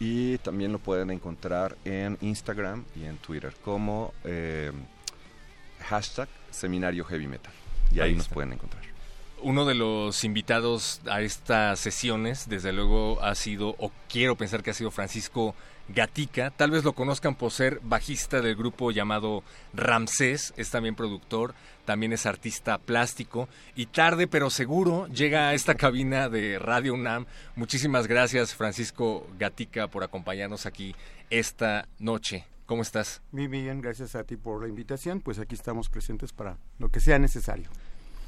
[0.00, 4.72] y también lo pueden encontrar en Instagram y en Twitter como eh,
[5.88, 7.52] hashtag seminario heavy metal.
[7.92, 8.89] Y ahí, Ahí nos pueden encontrar.
[9.42, 14.70] Uno de los invitados a estas sesiones, desde luego, ha sido, o quiero pensar que
[14.70, 15.54] ha sido Francisco
[15.94, 16.50] Gatica.
[16.50, 22.12] Tal vez lo conozcan por ser bajista del grupo llamado Ramsés, es también productor, también
[22.12, 27.26] es artista plástico y tarde pero seguro llega a esta cabina de Radio UNAM.
[27.56, 30.94] Muchísimas gracias Francisco Gatica por acompañarnos aquí
[31.30, 32.46] esta noche.
[32.66, 33.20] ¿Cómo estás?
[33.32, 35.20] Muy bien, gracias a ti por la invitación.
[35.20, 37.68] Pues aquí estamos presentes para lo que sea necesario.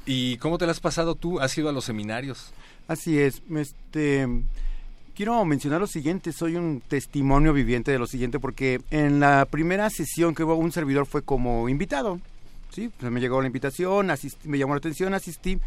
[0.05, 1.39] ¿Y cómo te lo has pasado tú?
[1.39, 2.51] ¿Has ido a los seminarios?
[2.87, 3.41] Así es.
[3.55, 4.27] Este,
[5.15, 6.33] quiero mencionar lo siguiente.
[6.33, 10.71] Soy un testimonio viviente de lo siguiente porque en la primera sesión que hubo un
[10.71, 12.19] servidor fue como invitado.
[12.71, 15.59] Sí, pues me llegó la invitación, asistí- me llamó la atención, asistí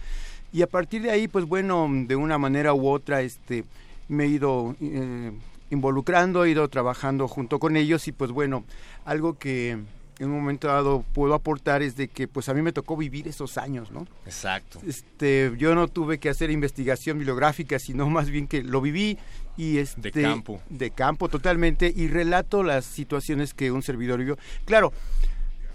[0.52, 3.64] y a partir de ahí, pues bueno, de una manera u otra, este,
[4.08, 5.30] me he ido eh,
[5.70, 8.64] involucrando, he ido trabajando junto con ellos y pues bueno,
[9.04, 9.78] algo que
[10.18, 13.28] en un momento dado puedo aportar es de que pues a mí me tocó vivir
[13.28, 14.06] esos años, ¿no?
[14.24, 14.80] Exacto.
[14.86, 19.18] Este, yo no tuve que hacer investigación bibliográfica, sino más bien que lo viví
[19.56, 20.60] y este De campo.
[20.68, 24.38] de campo totalmente y relato las situaciones que un servidor vivió.
[24.64, 24.92] Claro,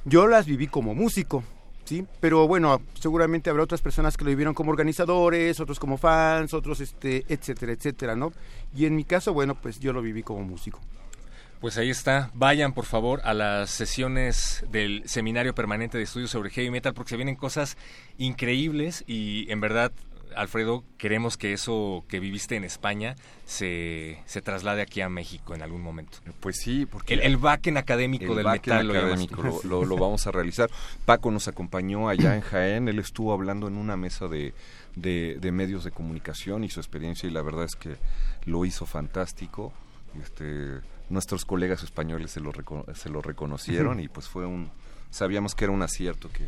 [0.05, 1.43] yo las viví como músico,
[1.85, 2.05] ¿sí?
[2.19, 6.79] Pero bueno, seguramente habrá otras personas que lo vivieron como organizadores, otros como fans, otros
[6.81, 8.33] este, etcétera, etcétera, ¿no?
[8.75, 10.79] Y en mi caso, bueno, pues yo lo viví como músico.
[11.61, 12.31] Pues ahí está.
[12.33, 17.11] Vayan, por favor, a las sesiones del Seminario Permanente de Estudios sobre Heavy Metal porque
[17.11, 17.77] se vienen cosas
[18.17, 19.91] increíbles y en verdad,
[20.35, 25.61] Alfredo, queremos que eso que viviste en España se, se traslade aquí a México en
[25.61, 26.17] algún momento.
[26.39, 27.13] Pues sí, porque...
[27.13, 29.63] El, el backend académico el del metal lo académico llamas.
[29.63, 30.69] lo, lo- lo vamos a realizar.
[31.05, 34.55] Paco nos acompañó allá en Jaén, él estuvo hablando en una mesa de,
[34.95, 37.97] de, de medios de comunicación y su experiencia y la verdad es que
[38.45, 39.73] lo hizo fantástico.
[40.21, 40.79] Este,
[41.11, 44.71] nuestros colegas españoles se lo, reco- se lo reconocieron y pues fue un...
[45.11, 46.47] Sabíamos que era un acierto que,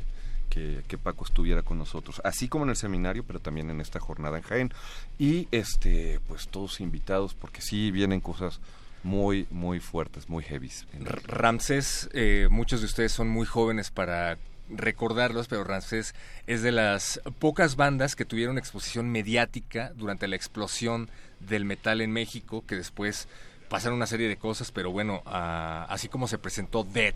[0.50, 4.00] que, que Paco estuviera con nosotros, así como en el seminario, pero también en esta
[4.00, 4.74] jornada en Jaén.
[5.20, 8.62] Y este, pues todos invitados, porque sí vienen cosas
[9.04, 10.88] muy, muy fuertes, muy heavies.
[11.28, 14.38] Ramsés, eh, muchos de ustedes son muy jóvenes para
[14.70, 16.16] recordarlos, pero Ramsés
[16.48, 21.10] es de las pocas bandas que tuvieron exposición mediática durante la explosión
[21.42, 23.28] del metal en México, que después
[23.70, 27.16] pasaron una serie de cosas, pero bueno, ah, así como se presentó Dead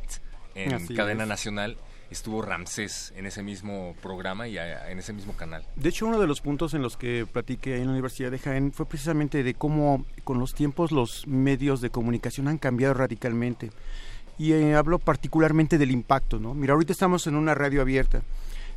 [0.55, 1.29] en Así cadena es.
[1.29, 1.77] nacional,
[2.09, 5.63] estuvo Ramsés en ese mismo programa y ah, en ese mismo canal.
[5.75, 8.71] De hecho, uno de los puntos en los que platiqué en la Universidad de Jaén
[8.71, 13.71] fue precisamente de cómo con los tiempos los medios de comunicación han cambiado radicalmente.
[14.39, 16.53] Y eh, hablo particularmente del impacto, ¿no?
[16.53, 18.21] Mira, ahorita estamos en una radio abierta.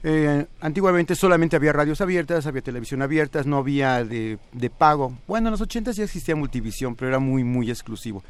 [0.03, 5.19] Eh, antiguamente solamente había radios abiertas, había televisión abiertas, no había de, de pago.
[5.27, 8.23] Bueno, en los 80 ya existía multivisión, pero era muy, muy exclusivo.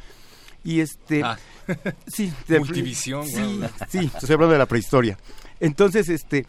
[0.64, 1.22] Y este...
[1.22, 1.38] Ah,
[2.06, 3.70] sí, Multivisión, Sí, guau.
[3.88, 5.16] sí, estoy hablando de la prehistoria.
[5.60, 6.44] Entonces, este,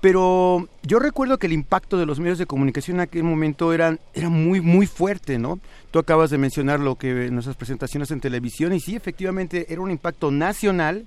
[0.00, 3.96] Pero yo recuerdo que el impacto de los medios de comunicación en aquel momento era,
[4.12, 5.60] era muy, muy fuerte, ¿no?
[5.92, 9.90] Tú acabas de mencionar lo que nuestras presentaciones en televisión y sí, efectivamente, era un
[9.90, 11.06] impacto nacional,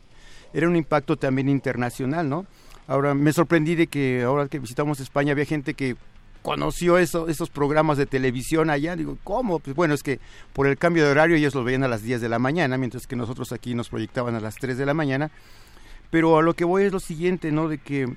[0.53, 2.47] era un impacto también internacional, ¿no?
[2.87, 5.95] Ahora, me sorprendí de que ahora que visitamos España había gente que
[6.41, 8.95] conoció eso, esos programas de televisión allá.
[8.95, 9.59] Digo, ¿cómo?
[9.59, 10.19] Pues bueno, es que
[10.53, 13.05] por el cambio de horario ellos lo veían a las 10 de la mañana, mientras
[13.05, 15.29] que nosotros aquí nos proyectaban a las 3 de la mañana.
[16.09, 17.67] Pero a lo que voy es lo siguiente, ¿no?
[17.67, 18.07] De que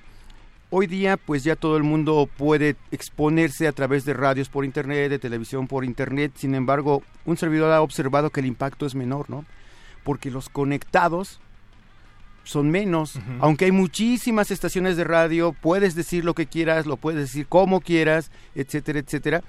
[0.73, 5.11] Hoy día pues ya todo el mundo puede exponerse a través de radios por internet,
[5.11, 9.29] de televisión por internet, sin embargo un servidor ha observado que el impacto es menor,
[9.29, 9.45] ¿no?
[10.05, 11.41] Porque los conectados
[12.45, 17.21] son menos, aunque hay muchísimas estaciones de radio, puedes decir lo que quieras, lo puedes
[17.21, 19.43] decir como quieras, etcétera, etcétera.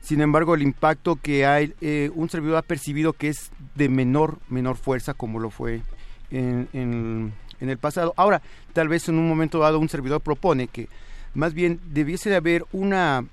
[0.00, 4.38] Sin embargo, el impacto que hay, eh, un servidor ha percibido que es de menor,
[4.48, 5.82] menor fuerza como lo fue
[6.30, 8.14] en, en, en el pasado.
[8.16, 8.40] Ahora,
[8.72, 10.88] tal vez en un momento dado un servidor propone que
[11.34, 13.24] más bien debiese de haber una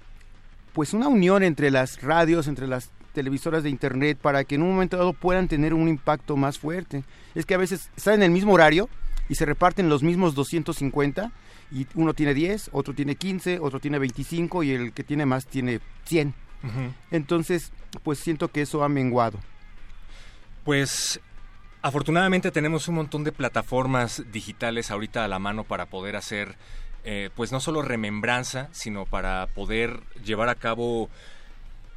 [0.74, 4.70] pues una unión entre las radios, entre las televisoras de internet para que en un
[4.70, 7.04] momento dado puedan tener un impacto más fuerte.
[7.38, 8.90] Es que a veces están en el mismo horario
[9.30, 11.32] y se reparten los mismos 250
[11.72, 15.46] y uno tiene 10, otro tiene 15, otro tiene 25 y el que tiene más
[15.46, 16.34] tiene 100.
[17.12, 17.72] Entonces,
[18.04, 19.40] pues siento que eso ha menguado.
[20.64, 21.22] Pues
[21.88, 26.58] Afortunadamente tenemos un montón de plataformas digitales ahorita a la mano para poder hacer,
[27.06, 31.10] eh, pues no solo remembranza, sino para poder llevar a cabo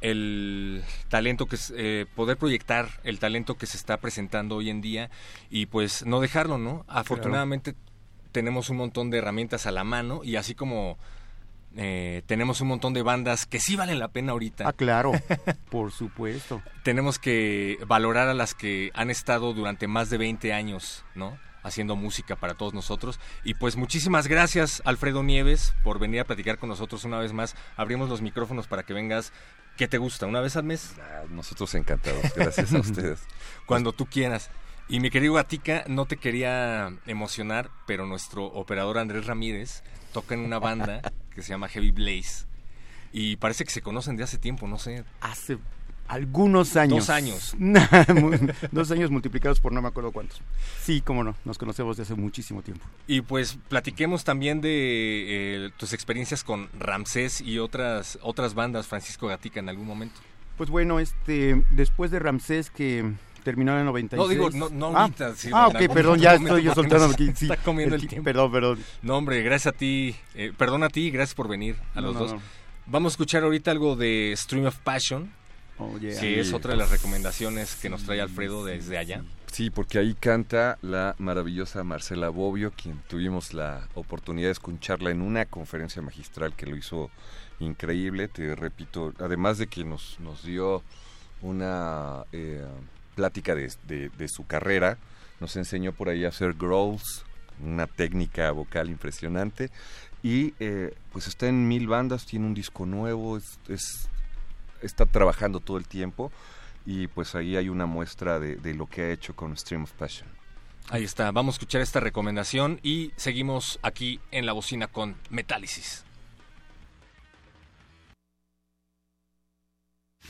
[0.01, 5.09] el talento que eh, poder proyectar el talento que se está presentando hoy en día
[5.49, 6.83] y pues no dejarlo, ¿no?
[6.87, 7.75] Afortunadamente
[8.31, 10.97] tenemos un montón de herramientas a la mano y así como
[11.77, 14.67] eh, tenemos un montón de bandas que sí valen la pena ahorita.
[14.67, 15.11] Ah, claro,
[15.69, 16.61] por supuesto.
[16.83, 21.37] tenemos que valorar a las que han estado durante más de 20 años, ¿no?
[21.63, 23.19] Haciendo música para todos nosotros.
[23.43, 27.55] Y pues muchísimas gracias, Alfredo Nieves, por venir a platicar con nosotros una vez más.
[27.77, 29.31] Abrimos los micrófonos para que vengas.
[29.77, 30.25] ¿Qué te gusta?
[30.25, 30.95] ¿Una vez al mes?
[30.99, 32.23] Ah, nosotros encantados.
[32.35, 33.21] Gracias a ustedes.
[33.65, 34.49] Cuando tú quieras.
[34.87, 40.41] Y mi querido Gatica, no te quería emocionar, pero nuestro operador Andrés Ramírez toca en
[40.41, 41.01] una banda
[41.33, 42.45] que se llama Heavy Blaze.
[43.13, 45.03] Y parece que se conocen de hace tiempo, no sé.
[45.21, 45.57] Hace
[46.11, 47.07] algunos años.
[47.07, 47.55] Dos años.
[48.71, 50.41] Dos años multiplicados por no me acuerdo cuántos.
[50.81, 52.85] Sí, cómo no, nos conocemos de hace muchísimo tiempo.
[53.07, 59.27] Y pues platiquemos también de eh, tus experiencias con Ramsés y otras, otras bandas, Francisco
[59.27, 60.19] Gatica, en algún momento.
[60.57, 63.13] Pues bueno, este, después de Ramsés que
[63.45, 64.21] terminó en el 96.
[64.21, 65.33] No, digo, no, no ah, ahorita.
[65.53, 67.31] ah, ok, perdón, ya estoy yo soltando aquí.
[67.35, 68.25] Sí, está comiendo el, tiempo.
[68.25, 68.79] Perdón, perdón.
[69.01, 70.13] No, hombre, gracias a ti.
[70.35, 72.35] Eh, perdón a ti gracias por venir a los dos.
[72.85, 75.31] Vamos a escuchar ahorita algo de Stream of Passion.
[75.81, 76.19] Oh, yeah.
[76.19, 79.23] Que es otra de las recomendaciones que nos trae Alfredo desde allá.
[79.51, 85.21] Sí, porque ahí canta la maravillosa Marcela Bobbio, quien tuvimos la oportunidad de escucharla en
[85.21, 87.09] una conferencia magistral que lo hizo
[87.59, 88.27] increíble.
[88.27, 90.83] Te repito, además de que nos, nos dio
[91.41, 92.63] una eh,
[93.15, 94.97] plática de, de, su carrera.
[95.39, 97.25] Nos enseñó por ahí a hacer growls,
[97.61, 99.71] una técnica vocal impresionante.
[100.23, 104.09] Y eh, pues está en mil bandas, tiene un disco nuevo, es,
[104.81, 106.31] está trabajando todo el tiempo.
[106.85, 109.91] Y pues ahí hay una muestra de, de lo que ha hecho con Stream of
[109.91, 110.27] Passion.
[110.89, 116.03] Ahí está, vamos a escuchar esta recomendación y seguimos aquí en la bocina con Metálisis.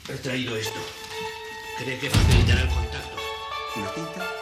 [0.09, 0.79] He traído esto.
[1.79, 3.17] ¿Cree que facilitará el contacto?
[3.77, 4.40] ¿Una cinta?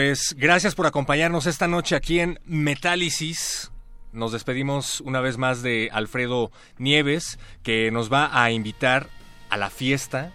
[0.00, 3.70] Pues gracias por acompañarnos esta noche aquí en Metálisis.
[4.14, 9.10] Nos despedimos una vez más de Alfredo Nieves, que nos va a invitar
[9.50, 10.32] a la fiesta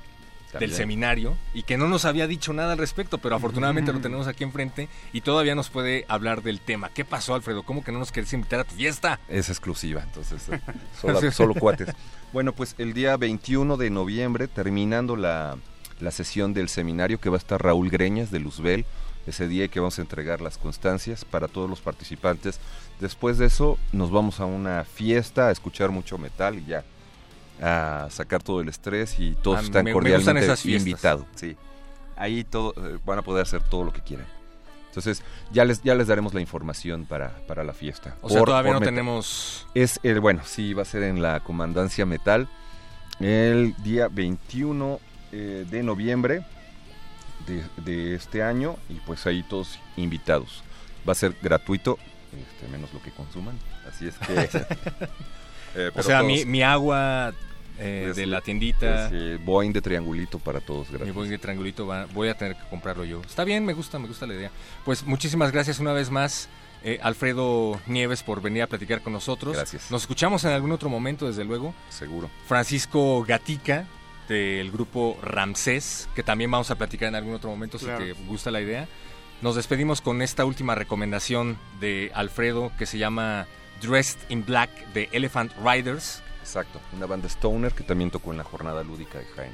[0.51, 0.69] También.
[0.69, 4.27] del seminario y que no nos había dicho nada al respecto, pero afortunadamente lo tenemos
[4.27, 6.89] aquí enfrente y todavía nos puede hablar del tema.
[6.89, 7.63] ¿Qué pasó, Alfredo?
[7.63, 9.19] ¿Cómo que no nos querés invitar a tu fiesta?
[9.27, 10.61] Es exclusiva, entonces eh,
[11.01, 11.89] solo, solo cuates.
[12.33, 15.57] Bueno, pues el día 21 de noviembre, terminando la,
[15.99, 18.85] la sesión del seminario, que va a estar Raúl Greñas de Luzbel,
[19.27, 22.59] ese día que vamos a entregar las constancias para todos los participantes.
[22.99, 26.83] Después de eso nos vamos a una fiesta, a escuchar mucho metal y ya
[27.61, 31.25] a sacar todo el estrés y todos Ah, están me- cordialmente invitados.
[31.35, 31.55] Sí.
[32.17, 34.25] Ahí todo, eh, van a poder hacer todo lo que quieran.
[34.89, 35.21] Entonces,
[35.51, 38.15] ya les, ya les daremos la información para, para la fiesta.
[38.21, 38.93] O sea, todavía no Metal.
[38.93, 39.67] tenemos...
[39.73, 42.47] Es el, bueno, sí, va a ser en la Comandancia Metal
[43.19, 44.99] el día 21
[45.31, 46.45] eh, de noviembre
[47.47, 50.63] de, de este año y pues ahí todos invitados.
[51.07, 51.97] Va a ser gratuito,
[52.33, 53.57] este, menos lo que consuman.
[53.87, 54.33] Así es que...
[55.75, 57.33] eh, O sea, todos- mi, mi agua
[57.79, 59.07] eh, es- de la tiendita...
[59.07, 62.55] es, eh, Boeing de triangulito para todos Mi buen de triangulito va- voy a tener
[62.55, 63.21] que comprarlo yo.
[63.21, 64.51] Está bien, me gusta, me gusta la idea.
[64.83, 66.49] Pues muchísimas gracias una vez más,
[66.83, 69.55] eh, Alfredo Nieves, por venir a platicar con nosotros.
[69.55, 69.91] Gracias.
[69.91, 71.73] Nos escuchamos en algún otro momento, desde luego.
[71.89, 72.29] Seguro.
[72.47, 73.85] Francisco Gatica,
[74.27, 77.99] del grupo Ramsés, que también vamos a platicar en algún otro momento Claro.
[78.05, 78.87] si te gusta la idea.
[79.41, 83.47] Nos despedimos con esta última recomendación de Alfredo que se llama
[83.81, 86.21] Dressed in Black de Elephant Riders.
[86.39, 89.51] Exacto, una banda stoner que también tocó en la jornada lúdica de Jaén.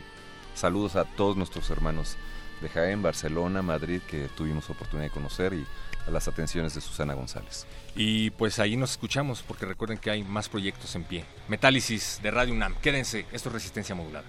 [0.56, 2.18] Saludos a todos nuestros hermanos
[2.62, 5.66] de Jaén, Barcelona, Madrid, que tuvimos oportunidad de conocer y
[6.08, 7.66] a las atenciones de Susana González.
[7.96, 11.26] Y pues ahí nos escuchamos porque recuerden que hay más proyectos en pie.
[11.48, 12.76] Metálisis de Radio UNAM.
[12.82, 14.26] Quédense, esto es Resistencia Modulada.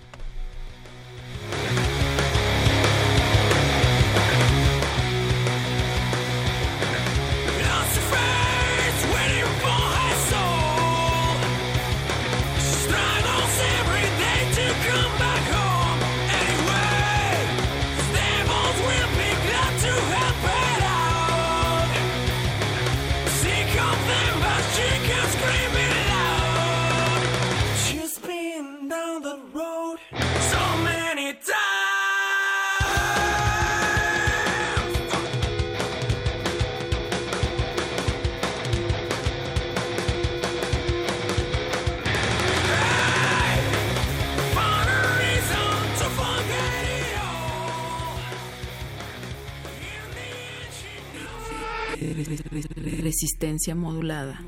[53.12, 54.40] Resistencia modulada.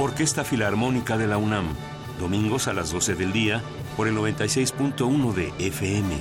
[0.00, 1.74] Orquesta Filarmónica de la UNAM,
[2.20, 3.60] domingos a las 12 del día
[3.96, 6.14] por el 96.1 de FM.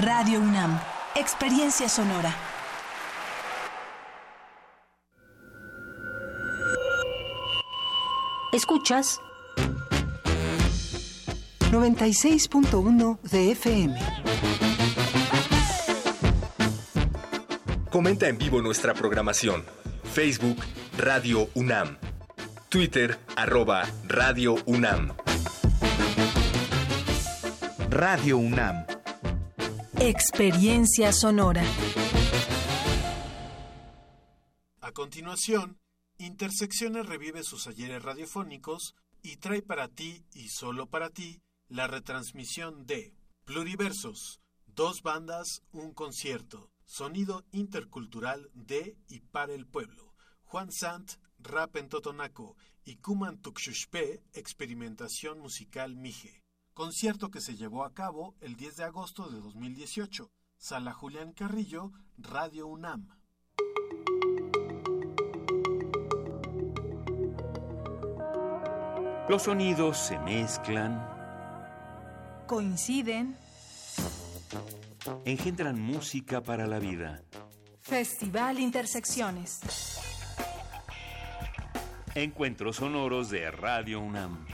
[0.00, 0.76] Radio UNAM,
[1.14, 2.34] experiencia sonora.
[8.52, 9.20] Escuchas
[11.70, 14.00] 96.1 de FM.
[17.88, 19.64] Comenta en vivo nuestra programación.
[20.12, 20.56] Facebook
[20.98, 21.98] Radio UNAM.
[22.72, 25.14] Twitter arroba Radio UNAM.
[27.90, 28.86] Radio UNAM.
[30.00, 31.62] Experiencia sonora.
[34.80, 35.82] A continuación,
[36.16, 42.86] Intersecciones revive sus ayeres radiofónicos y trae para ti y solo para ti la retransmisión
[42.86, 43.12] de
[43.44, 50.14] Pluriversos, dos bandas, un concierto, sonido intercultural de y para el pueblo.
[50.44, 56.42] Juan Sant, rap en Totonaco y Kuman Tuxuxpe, experimentación musical Mije.
[56.74, 60.30] Concierto que se llevó a cabo el 10 de agosto de 2018.
[60.56, 63.08] Sala Julián Carrillo, Radio UNAM.
[69.28, 71.08] Los sonidos se mezclan,
[72.46, 73.36] Coinciden.
[75.24, 77.22] engendran música para la vida.
[77.80, 79.60] Festival Intersecciones.
[82.14, 84.46] Encuentros sonoros de Radio UNAM.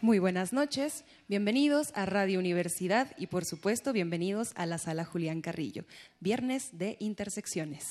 [0.00, 5.40] Muy buenas noches, bienvenidos a Radio Universidad y por supuesto bienvenidos a la sala Julián
[5.40, 5.84] Carrillo,
[6.20, 7.90] viernes de Intersecciones.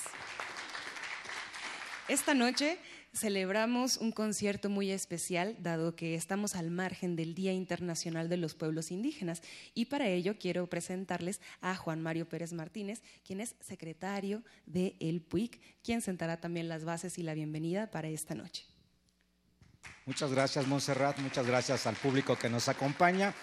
[2.07, 2.77] Esta noche
[3.15, 8.55] celebramos un concierto muy especial, dado que estamos al margen del Día Internacional de los
[8.55, 9.41] Pueblos Indígenas.
[9.73, 15.21] Y para ello quiero presentarles a Juan Mario Pérez Martínez, quien es secretario de El
[15.21, 18.65] PUIC, quien sentará también las bases y la bienvenida para esta noche.
[20.05, 21.17] Muchas gracias, Montserrat.
[21.19, 23.33] Muchas gracias al público que nos acompaña.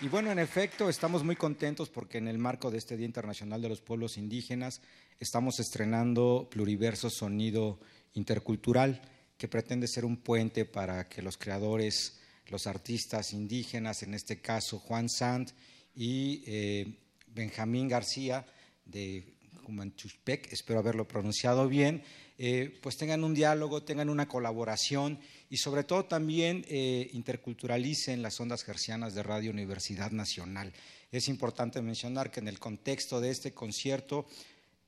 [0.00, 3.62] Y bueno, en efecto, estamos muy contentos porque en el marco de este Día Internacional
[3.62, 4.80] de los Pueblos Indígenas
[5.18, 7.80] estamos estrenando Pluriverso Sonido
[8.14, 9.02] Intercultural,
[9.40, 14.78] que pretende ser un puente para que los creadores, los artistas indígenas, en este caso
[14.78, 15.52] Juan Sant
[15.96, 18.44] y eh, Benjamín García
[18.84, 19.32] de
[19.66, 22.02] Humanchuspec, espero haberlo pronunciado bien,
[22.36, 25.18] eh, pues tengan un diálogo, tengan una colaboración
[25.48, 30.70] y sobre todo también eh, interculturalicen las ondas gercianas de Radio Universidad Nacional.
[31.12, 34.26] Es importante mencionar que en el contexto de este concierto,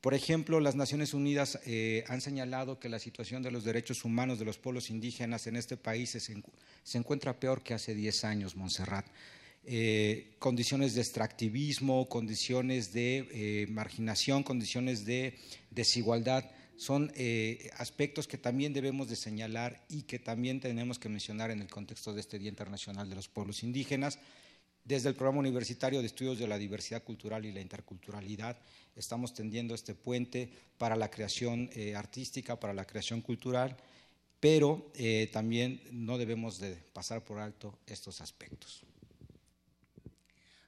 [0.03, 4.41] por ejemplo, las Naciones Unidas eh, han señalado que la situación de los derechos humanos
[4.41, 9.07] de los pueblos indígenas en este país se, encuentra peor que hace 10 años, Montserrat.
[9.65, 15.39] Eh, condiciones de extractivismo, condiciones de eh, marginación, condiciones de
[15.71, 17.13] desigualdad, son
[17.77, 22.13] aspectos que también debemos de señalar y que también tenemos que mencionar en el contexto
[22.13, 24.19] de este Día Internacional de los Pueblos Indígenas.
[24.85, 28.59] Desde el Programa Universitario de Estudios de la Diversidad Cultural y la Interculturalidad
[28.97, 33.77] estamos tendiendo este puente para la creación eh, artística, para la creación cultural,
[34.41, 38.85] pero eh, también no debemos de pasar por alto estos aspectos.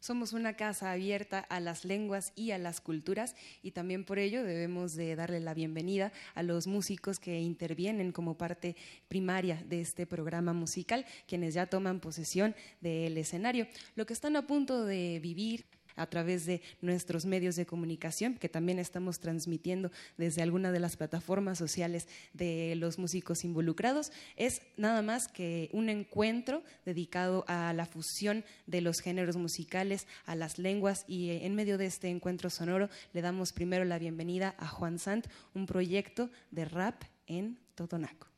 [0.05, 4.45] Somos una casa abierta a las lenguas y a las culturas y también por ello
[4.45, 8.77] debemos de darle la bienvenida a los músicos que intervienen como parte
[9.09, 13.66] primaria de este programa musical, quienes ya toman posesión del escenario.
[13.97, 15.64] Lo que están a punto de vivir
[15.97, 20.97] a través de nuestros medios de comunicación, que también estamos transmitiendo desde alguna de las
[20.97, 27.86] plataformas sociales de los músicos involucrados, es nada más que un encuentro dedicado a la
[27.86, 32.88] fusión de los géneros musicales, a las lenguas y en medio de este encuentro sonoro
[33.12, 38.34] le damos primero la bienvenida a Juan Sant, un proyecto de rap en Totonaco.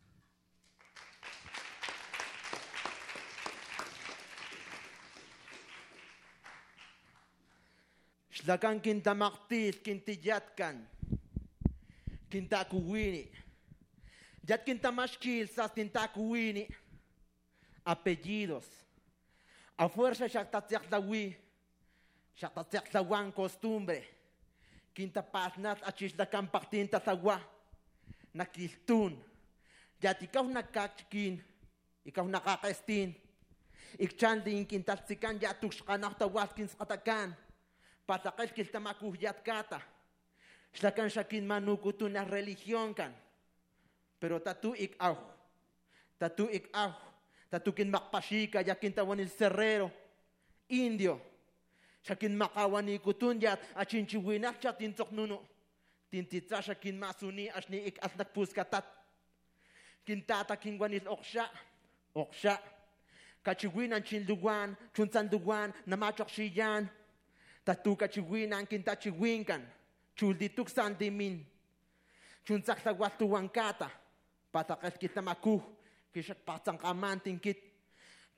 [8.36, 10.88] Xlakan kintamaktil, kintiyatkan,
[12.28, 13.32] kintakuwini.
[14.48, 16.68] Yat kintamashkil sas kintakuwini.
[17.84, 18.68] Apellidos.
[19.78, 21.36] A fuerza xaktatsiaklawi,
[22.36, 24.04] xaktatsiaklawan costumbre.
[24.94, 27.40] Kintapasnat achislakan paktin tatlawa.
[28.34, 29.24] Nakiltun.
[30.02, 30.44] Yat ikaw
[32.28, 33.16] nakakestin.
[33.98, 37.36] Ikchandin kintaltsikan yatuxkanahtawatkins katakan.
[38.06, 39.82] Patakal kiltamakuhyat kata.
[40.70, 43.10] Xlakan shakin manukutun na religión kan.
[44.22, 45.18] Pero tatu ik au.
[46.18, 46.94] Tatu ik au.
[47.50, 49.90] Tatu kin makpashika yakin tawan il serrero.
[50.70, 51.18] Indio.
[52.06, 55.42] Shakin makawani kutun yat achinchiwinak chat tintok nuno.
[56.10, 58.86] Tintitsa shakin masuni ashni ik asnak puskatat.
[60.06, 61.50] Kintata kingwanil oksha.
[62.14, 62.62] Oksha.
[63.42, 66.86] Kachiwinan chinluwan, chunsanduwan, namachok shiyan.
[67.66, 69.62] tatuka chiwinan kinta chiwinkan
[70.14, 71.42] chuldituk sandimin
[72.46, 73.90] chuntzaktahualtuankata
[74.54, 75.60] patakalkitamakuj
[76.14, 77.58] kixak patzank'amantinkit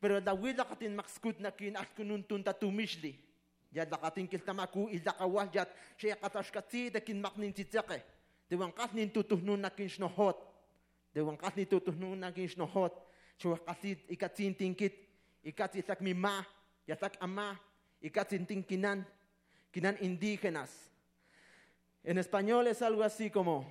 [0.00, 3.12] pero lauilakatin makskutnakin alkununtun tatumixli
[3.72, 5.68] yalakatin kiltamaku ilakawal yat
[6.00, 8.02] xeyakataxkatzitej kinmaknintzitzekej
[8.48, 10.38] tehuank'atnin tutujnunakin xnojot
[11.12, 12.94] tehuank'atnin tutujnunakin xnojot
[13.38, 14.94] xowajkatlit ikatzintinkit
[15.44, 16.44] ikatzin tlakmimaj
[16.88, 17.56] yatlak amaj
[18.02, 19.06] ikatzintinkinan
[19.70, 19.96] tingkinan.
[19.96, 20.70] Kinan indígenas.
[22.04, 23.66] En español es algo así como,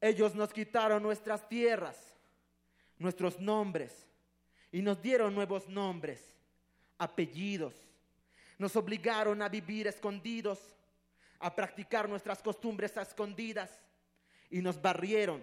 [0.00, 2.14] ellos nos quitaron nuestras tierras,
[2.98, 4.06] nuestros nombres,
[4.72, 6.20] y nos dieron nuevos nombres,
[6.98, 7.74] apellidos.
[8.58, 10.60] Nos obligaron a vivir escondidos,
[11.38, 13.70] a practicar nuestras costumbres escondidas,
[14.50, 15.42] y nos barrieron,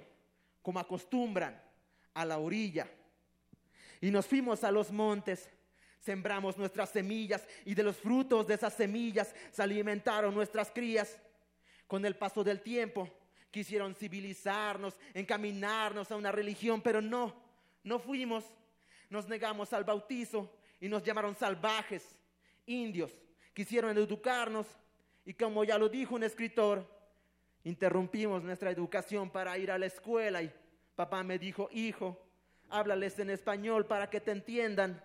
[0.61, 1.61] como acostumbran,
[2.13, 2.87] a la orilla.
[3.99, 5.49] Y nos fuimos a los montes,
[6.07, 11.19] sembramos nuestras semillas, y de los frutos de esas semillas se alimentaron nuestras crías.
[11.85, 13.09] Con el paso del tiempo
[13.51, 17.33] quisieron civilizarnos, encaminarnos a una religión, pero no,
[17.83, 18.45] no fuimos.
[19.09, 20.49] Nos negamos al bautizo
[20.79, 22.03] y nos llamaron salvajes,
[22.65, 23.11] indios.
[23.53, 24.65] Quisieron educarnos
[25.25, 26.87] y como ya lo dijo un escritor,
[27.65, 30.53] interrumpimos nuestra educación para ir a la escuela y
[30.95, 32.17] papá me dijo, hijo,
[32.69, 35.03] háblales en español para que te entiendan.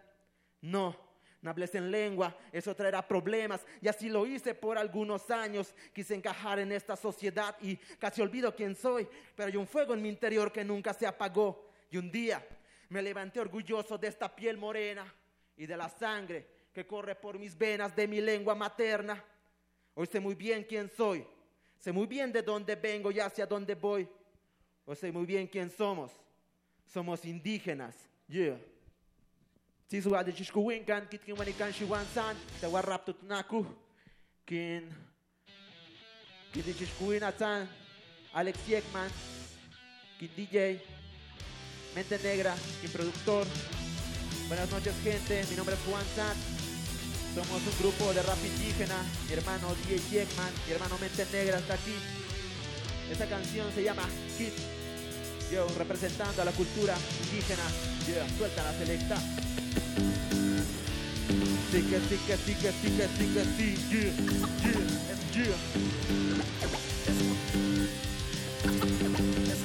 [0.62, 0.96] No,
[1.42, 3.66] no hables en lengua, eso traerá problemas.
[3.80, 5.74] Y así lo hice por algunos años.
[5.92, 9.06] Quise encajar en esta sociedad y casi olvido quién soy.
[9.34, 11.68] Pero hay un fuego en mi interior que nunca se apagó.
[11.90, 12.46] Y un día
[12.88, 15.12] me levanté orgulloso de esta piel morena
[15.56, 19.22] y de la sangre que corre por mis venas de mi lengua materna.
[19.94, 21.26] Hoy sé muy bien quién soy.
[21.78, 24.08] Sé muy bien de dónde vengo y hacia dónde voy.
[24.86, 26.12] Hoy sé muy bien quién somos.
[26.86, 27.96] Somos indígenas.
[28.28, 28.71] Yeah.
[29.92, 33.60] Sisu ada chishkuwin kan kit kin wani kan shiwan san te warrap tut naku.
[34.48, 34.88] Kin
[36.48, 37.68] di chishkuwin atan
[38.32, 39.12] Alex Yekman
[40.16, 40.80] kin DJ
[41.92, 43.44] Mente Negra kin productor.
[44.48, 46.36] Buenas noches gente, mi nombre es Juan San.
[47.36, 48.96] Somos un grupo de rap indígena
[49.28, 51.96] Mi hermano DJ Yekman, mi hermano Mente Negra está aquí.
[53.12, 54.56] Esta canción se llama Kit
[55.50, 57.64] Yo representando a la cultura indígena
[58.08, 59.16] Yeah, suelta la selecta
[61.70, 64.12] Sigue, sigue, sigue, sigue, sigue, sigue,
[64.62, 65.56] yeah, yeah.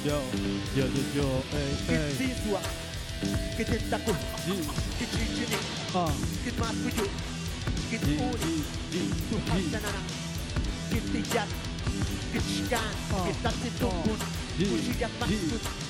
[0.08, 0.22] Yo,
[0.74, 2.12] yo, yo, yo, ey, ey.
[2.16, 2.60] Kisiswa,
[3.56, 4.14] kititaku,
[4.98, 5.58] kichichini,
[6.44, 7.06] kitmasuyu,
[7.90, 8.64] kituni,
[9.28, 10.00] tuhasanana,
[10.90, 11.48] kitiyat,
[12.32, 12.90] kitishkan,
[13.26, 14.18] kitatitubun,
[14.58, 15.88] Musica massuna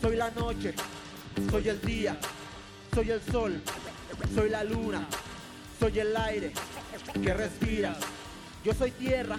[0.00, 0.74] soy la noche,
[1.50, 2.16] soy el día,
[2.94, 3.60] soy el sol,
[4.34, 5.06] soy la luna,
[5.78, 6.52] soy el aire
[7.22, 7.96] que respira,
[8.64, 9.38] yo soy tierra,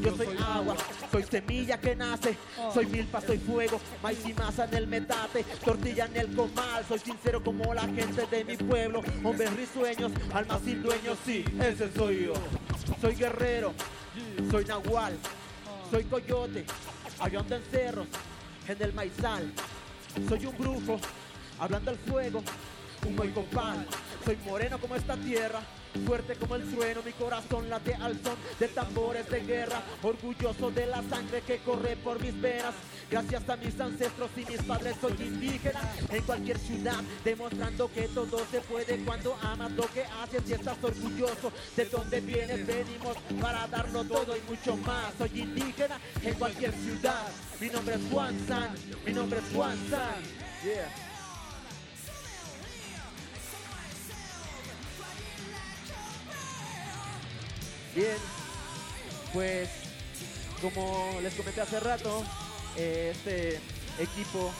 [0.00, 0.76] yo soy agua,
[1.10, 2.36] soy semilla que nace,
[2.72, 6.98] soy milpa, soy fuego, maíz y masa en el metate, tortilla en el comal, soy
[6.98, 12.26] sincero como la gente de mi pueblo, hombres risueños, almas sin dueños, sí, ese soy
[12.26, 12.34] yo,
[13.00, 13.72] soy guerrero,
[14.50, 15.16] soy nahual,
[15.90, 16.64] soy coyote,
[17.20, 18.06] avión en cerros,
[18.68, 19.52] en el maizal,
[20.28, 20.98] soy un brujo,
[21.58, 22.42] hablando al fuego,
[23.06, 23.86] humo y copal,
[24.24, 25.60] soy moreno como esta tierra,
[26.00, 30.86] fuerte como el trueno, mi corazón late al son de tambores de guerra, orgulloso de
[30.86, 32.74] la sangre que corre por mis venas.
[33.10, 35.80] Gracias a mis ancestros y mis padres soy indígena
[36.10, 40.82] en cualquier ciudad, demostrando que todo se puede cuando amas lo que haces y estás
[40.82, 42.66] orgulloso de donde vienes.
[42.66, 45.12] Venimos para darlo todo y mucho más.
[45.18, 47.28] Soy indígena en cualquier ciudad.
[47.60, 48.74] Mi nombre es Juan San,
[49.06, 50.44] mi nombre es Juan San.
[50.64, 51.03] Yeah.
[57.94, 58.16] Bien,
[59.32, 59.68] pues
[60.60, 62.24] como les comenté hace rato,
[62.76, 63.60] eh, este
[64.02, 64.50] equipo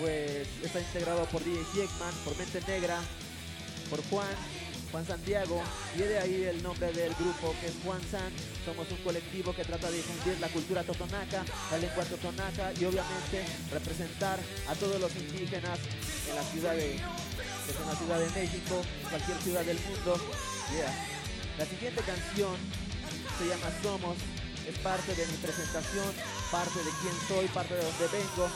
[0.00, 2.98] pues está integrado por DJ Jackman, por Mente Negra,
[3.88, 4.34] por Juan,
[4.90, 5.62] Juan Santiago,
[5.94, 8.32] y de ahí el nombre del grupo que es Juan San.
[8.64, 13.44] Somos un colectivo que trata de difundir la cultura totonaca, la lengua totonaca y obviamente
[13.70, 15.78] representar a todos los indígenas
[16.28, 20.16] en la ciudad de, en la ciudad de México, cualquier ciudad del mundo.
[21.60, 22.56] La siguiente canción
[23.38, 24.16] se llama Somos,
[24.66, 26.06] es parte de mi presentación,
[26.50, 28.48] parte de quién soy, parte de donde vengo.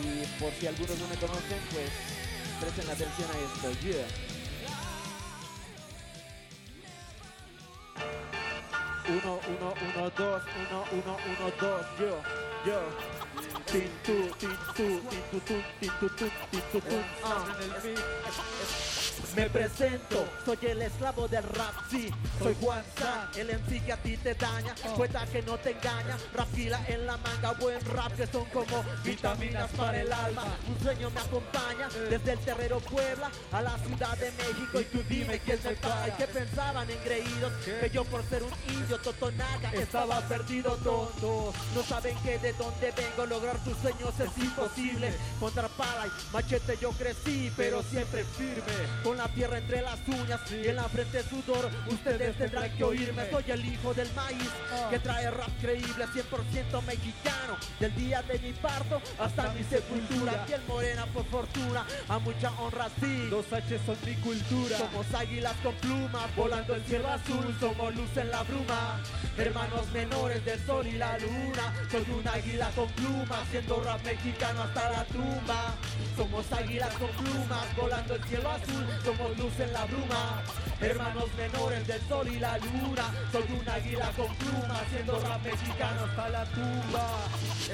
[0.00, 1.90] Y por si algunos no me conocen, pues
[2.58, 3.70] presten atención a esto.
[3.84, 4.08] Yeah.
[9.10, 12.22] Uno, uno, uno, dos, uno, uno, uno, dos, yo,
[12.64, 12.80] yo.
[13.70, 14.86] Tin, tu, tin, tu,
[15.20, 16.24] tin, tu, tu,
[19.38, 22.10] Me presento, soy el esclavo del rap, sí,
[22.42, 26.18] soy Juan San, el MC que a ti te daña, cuenta que no te engaña,
[26.34, 30.80] rap fila en la manga, buen rap que son como vitaminas para el alma, un
[30.82, 35.38] sueño me acompaña, desde el Terrero Puebla a la Ciudad de México, y tú dime
[35.38, 40.74] quién me para, que pensaban engreídos, que yo por ser un indio totonaga estaba perdido
[40.78, 46.34] tonto, no saben que de dónde vengo, lograr tus sueños es imposible, contra pala y
[46.34, 48.72] machete yo crecí, pero siempre firme,
[49.04, 51.70] con la tierra entre las uñas y en la frente sudor.
[51.88, 54.50] Ustedes tendrán que oírme, soy el hijo del maíz
[54.90, 57.56] que trae rap creíble, 100% mexicano.
[57.80, 62.88] Del día de mi parto hasta mi sepultura, piel morena por fortuna, a mucha honra
[63.00, 63.28] sí.
[63.30, 64.78] Los H son mi cultura.
[64.78, 69.00] Somos águilas con plumas, volando el cielo azul, somos luz en la bruma.
[69.36, 74.62] Hermanos menores del sol y la luna, soy un águila con plumas, siendo rap mexicano
[74.62, 75.74] hasta la tumba.
[76.16, 80.42] Somos águilas con plumas, volando el cielo azul, somos luz en la bruma.
[80.80, 86.04] Hermanos menores del sol y la luna, soy un águila con plumas, siendo rap mexicano
[86.04, 87.06] hasta la tumba.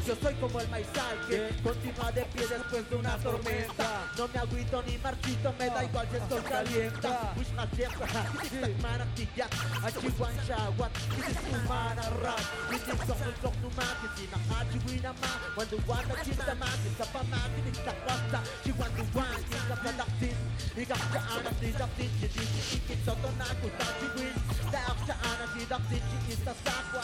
[0.07, 3.89] Yo soy como el maizal que continúa de pie después de una tormenta.
[4.17, 7.35] No me agüito ni marchito, me da igual si el sol calienta.
[7.37, 7.93] Wish my death,
[8.41, 9.47] this is mana tija,
[9.83, 12.41] achiwan shawat, this is humana rap.
[12.71, 15.31] This is song to ma, this is na achiwina ma.
[15.57, 18.41] When the one that is the man, it's a pa ma, this is the rasta.
[18.65, 20.39] She want one, it's a productive.
[20.75, 24.35] Sa Anarchie darf nicht gedichtet, ich sotto Que tachiwin
[24.73, 27.01] Darfsha anarchie darf nicht geistas taco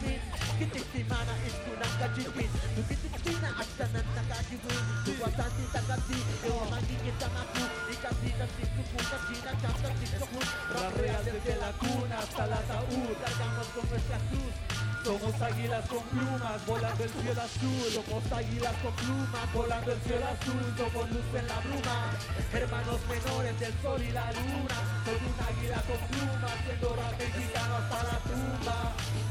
[0.00, 0.20] Que
[0.58, 5.12] Kitiksi mana isku nakajikin Nukitikina aksanan nakajiwin que
[5.72, 10.40] takasi, ewa magigit ang ako Ikasina sikuku, kasina chapta sikuku
[10.72, 14.35] Rap real desde la cuna hasta la saúl que con nuestra cuna
[15.06, 17.86] Somos águilas con plumas, volando el cielo azul.
[17.94, 20.66] Somos águilas con plumas, volando el cielo azul.
[20.76, 21.98] Somos luz en la bruma,
[22.52, 24.78] hermanos menores del sol y la luna.
[25.06, 28.78] Soy un águila con plumas, siendo rap mexicano hasta la tumba.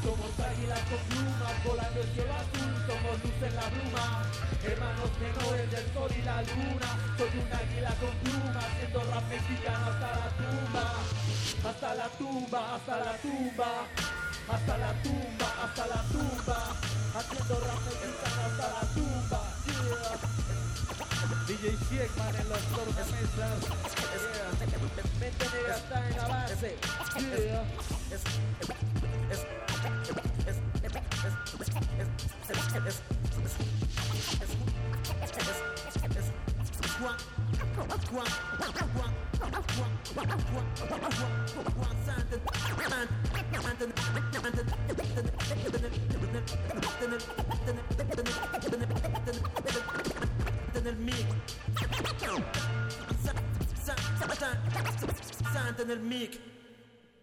[0.00, 2.72] Somos águilas con plumas, volando el cielo azul.
[2.88, 4.06] Somos luz en la bruma,
[4.64, 6.88] hermanos menores del sol y la luna.
[7.20, 10.86] Soy un águila con plumas, siendo rap mexicano hasta la tumba.
[11.68, 14.25] Hasta la tumba, hasta la tumba.
[14.48, 16.58] Hasta la tumba, hasta la tumba,
[17.16, 17.78] haciendo rap
[18.46, 19.40] hasta la tumba.
[19.66, 20.16] Yeah.
[21.48, 23.58] DJ Shekman en los tornamesas.
[24.22, 24.50] Yeah.
[25.18, 26.70] Mente negra está en base.
[27.18, 27.64] Yeah.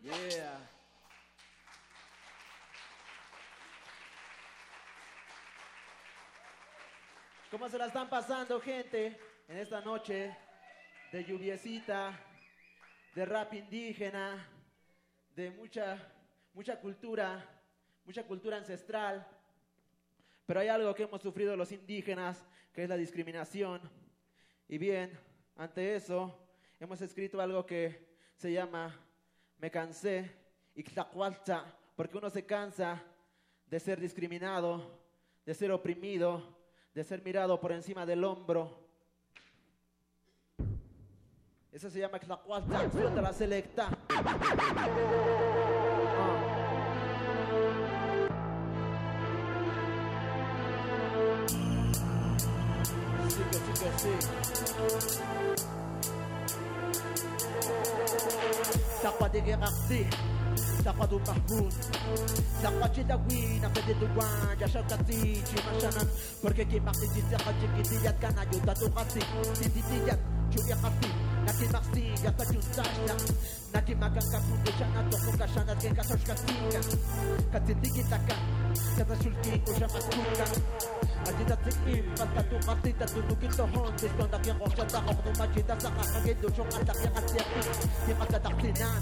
[0.04, 0.58] Yeah.
[7.50, 9.18] ¿Cómo se la están pasando, gente?
[9.48, 10.36] En esta noche
[11.12, 12.20] de lluviecita,
[13.14, 14.48] de rap indígena,
[15.36, 15.98] de mucha,
[16.54, 17.44] mucha cultura,
[18.06, 19.26] mucha cultura ancestral.
[20.46, 23.82] Pero hay algo que hemos sufrido los indígenas, que es la discriminación.
[24.68, 25.18] Y bien,
[25.56, 26.36] ante eso,
[26.80, 29.00] hemos escrito algo que se llama
[29.60, 30.32] Me cansé,
[30.76, 33.02] Ixtacualta, porque uno se cansa
[33.68, 35.00] de ser discriminado,
[35.46, 36.58] de ser oprimido,
[36.96, 38.83] de ser mirado por encima del hombro.
[41.74, 43.90] Eso se llama Ixtacualta, acción de la selecta.
[53.28, 54.14] Sí, que sí, que sí.
[59.02, 60.08] Sapa de Gerardi,
[60.84, 61.74] Sapa do Mahmoud,
[62.62, 66.08] Sapa de Dawi, na fede do Wan, ya Shakati, Chimashanan,
[66.40, 69.22] porque que marti di Sapa de Gidiyat Kanayo, Tato Kasi,
[69.74, 70.20] Didiyat,
[70.52, 73.16] Chuya Kasi, Naki Marti, ya sa nake marsiga patusana
[73.74, 76.80] nakemakankapundechana tokokashana tenkasashkasina
[77.52, 78.36] katetikitaka
[78.98, 80.46] katasulkikoxamasuna
[81.30, 87.62] atitatsi'im paltatumartita tunukintojon tistontakianqojchatajojnomachitasajajakedoxon atakiaqatiaqi
[88.06, 89.02] tiqatatartinan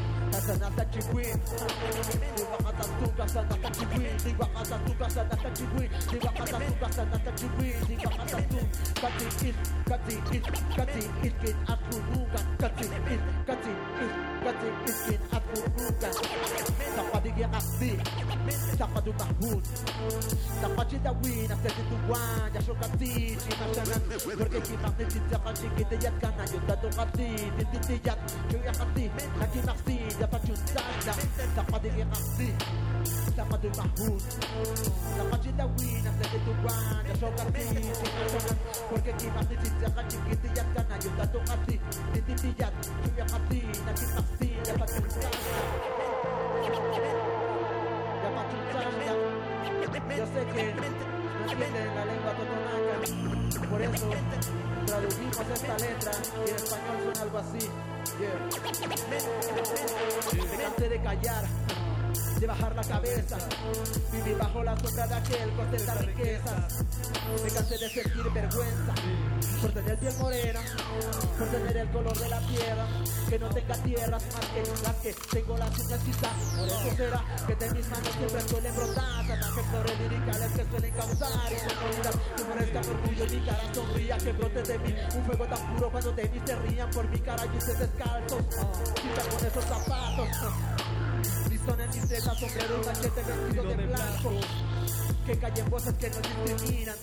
[0.31, 1.25] personne n'attaque du bruit.
[1.25, 1.37] Des
[3.17, 4.05] personne du bruit.
[4.23, 5.89] Des personne du bruit.
[6.07, 6.19] Des
[6.79, 7.73] personne du bruit.
[7.87, 7.97] Des
[9.11, 9.53] it in,
[9.91, 14.11] it in, it in, get up to it in, it in, it in,
[14.43, 16.61] get up to move and.
[16.95, 17.97] T'as pas de guerre à faire,
[18.77, 19.61] t'as pas de barboune.
[20.61, 24.73] T'as pas de win, after the one, y'a chaud à ti, tu m'as Porque qui
[24.73, 24.95] marche,
[25.61, 26.91] tu t'es de t'as de
[30.19, 31.13] t'as Y'a pas que Zagda,
[31.55, 32.53] t'as pas de RAC,
[33.35, 34.21] t'as pas de Mahmoud,
[35.17, 36.77] t'as pas de Dawin, t'as de Duran,
[37.07, 37.65] t'as de Rati,
[38.87, 42.69] porque aquí pas de Chicharra, chiquita y pas de tato a pas de Titilla,
[43.03, 45.29] yo ya de ti, la pas de así, y'a pas de Zagda,
[48.21, 49.13] y'a pas que Zagda,
[50.17, 50.83] yo sé que no
[51.49, 52.93] entienden la lengua totonaca,
[53.71, 54.70] por eso.
[54.85, 56.11] Traducimos esta letra
[56.45, 57.69] y en español suena algo así.
[58.19, 58.37] Yeah.
[60.49, 61.45] Me cansé de callar,
[62.39, 63.37] de bajar la cabeza,
[64.11, 66.85] vivir bajo la sombra de aquel que ostenta riquezas.
[67.43, 68.93] Me cansé de sentir vergüenza
[69.61, 70.59] por tener piel morena,
[71.37, 72.87] por tener el color de la tierra,
[73.29, 75.99] que no tenga tierras más que las que tengo las uñas.
[76.01, 80.93] Por eso será que de mis manos siempre suelen brotar salvajes flores liricales que suelen
[80.93, 82.15] causar incomodidad.
[82.35, 86.11] Que merezca orgullo mi cara sombría, que brote de mí un fuego tan puro cuando
[86.11, 88.43] de mí se rían por mi cara y ustedes descalzos.
[88.95, 90.27] Quita con esos zapatos.
[91.49, 94.31] Listón en mis tetas, sombrero y machete vestido de blanco.
[95.25, 96.95] Que callen voces que no discriminan.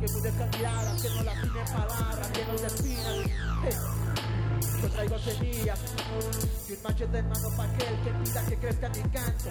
[0.00, 4.27] Que mudezcan miradas, que no lastimen palabras, que no definan.
[4.82, 5.78] Yo traigo semillas
[6.68, 9.48] y un machete en mano pa' aquel que pida que crezca mi canto.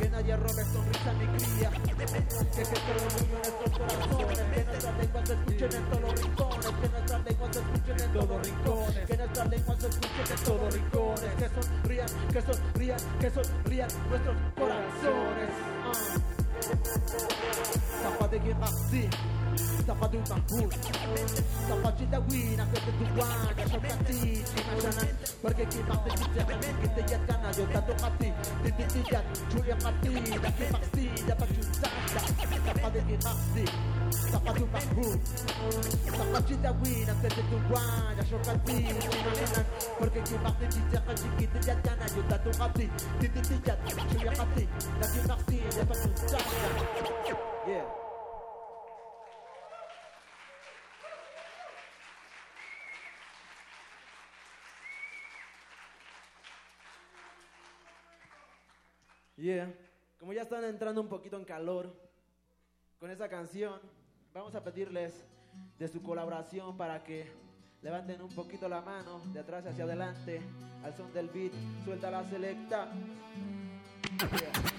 [0.00, 1.70] Que nadie robe sonrisa mi cría.
[1.70, 4.38] Que crezca el orgullo en nuestros corazones.
[4.54, 6.66] Que nuestras lenguas se escuchen en todos los rincones.
[6.68, 9.06] Que nuestras lenguas se escuchen en todos los rincones.
[9.06, 11.30] Que nuestras lenguas se escuchen en todos los rincones.
[11.38, 16.37] Que sonrían, que sonrían, que sonrían nuestros corazones.
[16.60, 17.78] Ah.
[18.02, 19.08] Sapa de Guirassi,
[19.86, 20.72] Sapa de Mahmoud,
[21.68, 26.60] Sapa de Dawina, que te tuan, que son cati, Chimachanan, porque aquí más de Chichanan,
[26.80, 28.32] que te yatana, yo tato cati,
[28.62, 32.20] de Titiyat, Julia cati, da que maxi, da pachutanda,
[32.66, 33.64] Sapa de Guirassi,
[34.30, 35.20] Sapa de Mahmoud,
[36.16, 39.66] Sapa de Dawina, que te tuan, que son cati, Chimachanan,
[39.98, 42.90] porque aquí más de Chichanan, que te yatana, yo tato cati,
[43.20, 43.78] de Titiyat,
[44.12, 44.68] Julia cati,
[45.00, 46.18] da que maxi, da pachutanda.
[46.30, 46.47] Yeah.
[59.38, 59.72] Yeah.
[60.18, 61.94] Como ya están entrando un poquito en calor
[62.98, 63.80] con esa canción,
[64.34, 65.24] vamos a pedirles
[65.78, 67.30] de su colaboración para que
[67.80, 70.42] levanten un poquito la mano de atrás hacia adelante
[70.82, 71.52] al son del beat.
[71.84, 72.88] Suelta la selecta.
[74.18, 74.77] Yeah.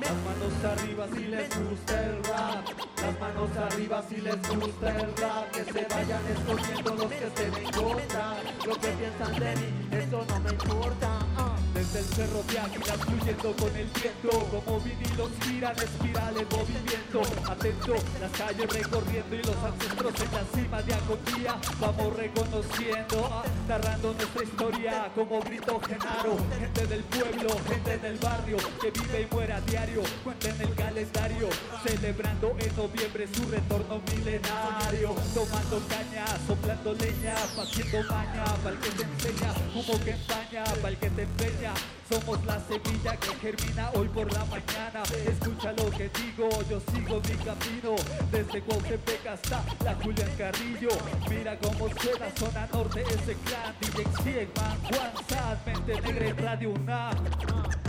[0.00, 2.68] Las manos arriba si les gusta el rap.
[3.02, 5.50] Las manos arriba si les gusta el rap.
[5.52, 8.36] Que se vayan escogiendo los que estén en contra.
[8.66, 11.08] Lo que piensan de mí, eso no me importa.
[11.36, 11.57] ah.
[11.78, 17.22] Desde el cerro de águilas fluyendo con el viento Como vinilos giran espiral en movimiento.
[17.48, 23.44] Atento, las calles recorriendo y los ancestros en la cima de agonía Vamos reconociendo, ah,
[23.68, 29.34] narrando nuestra historia Como grito Genaro, gente del pueblo, gente del barrio Que vive y
[29.34, 31.48] muere a diario, cuenten el calendario
[31.86, 35.14] Celebrando en noviembre su retorno milenario.
[35.34, 41.10] Tomando caña, soplando leña, haciendo maña Pa'l que te enseña, humo que empaña Pa'l que
[41.10, 41.74] te empeña,
[42.08, 45.02] somos la semilla que germina hoy por la mañana.
[45.26, 47.96] Escucha lo que digo, yo sigo mi camino.
[48.32, 50.88] Desde Cuautepec hasta la Julián Carrillo.
[51.28, 56.74] Mira cómo suena zona norte ese clan DJ Siegman, Juan Sad, Mente Negra Radio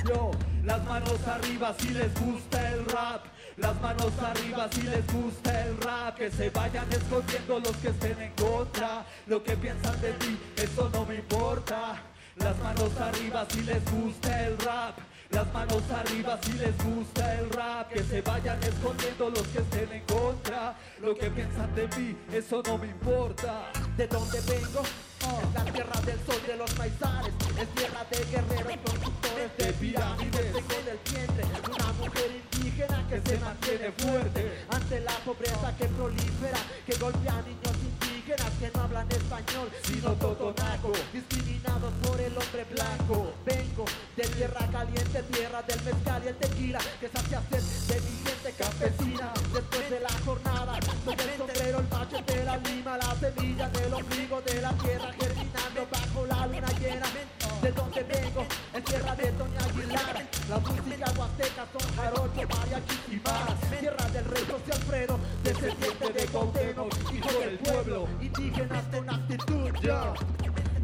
[0.05, 0.31] Yo,
[0.65, 3.25] las manos arriba si les gusta el rap
[3.59, 8.21] las manos arriba si les gusta el rap Que se vayan escondiendo los que estén
[8.21, 12.01] en contra Lo que piensan de ti, eso no me importa
[12.37, 14.97] Las manos arriba si les gusta el rap
[15.31, 19.91] Las manos arriba si les gusta el rap, que se vayan escondiendo los que estén
[19.91, 20.75] en contra.
[20.99, 23.71] Lo que piensan de mí, eso no me importa.
[23.95, 24.81] ¿De dónde vengo?
[25.53, 30.53] La tierra del sol de los paisares, es tierra de guerreros constructores de pirámides.
[30.53, 32.31] Vengo del vientre una mujer
[32.79, 38.71] indígena que se mantiene fuerte ante la pobreza que prolifera, que golpea niños indígenas que
[38.73, 43.33] no hablan español, sino totonaco, discriminados por el hombre blanco.
[43.45, 43.85] Vengo
[44.15, 48.51] de tierra caliente, tierra del mezcal y el tequila, que sacia sed de mi gente
[48.57, 49.33] campesina.
[49.53, 54.41] Después de la jornada, soy el sombrero, el machete, la lima, la semilla del ombligo
[54.41, 57.07] de la tierra germinando bajo la luna llena.
[57.61, 58.45] De donde vengo,
[58.89, 60.25] tierra de Doña Aguilar.
[60.49, 63.79] La música huasteca son jarocho, mariachi y más.
[63.79, 70.13] Tierra del rey José Alfredo, descendiente de Cuauhtémoc, hijo del pueblo, indígenas con actitud, ya.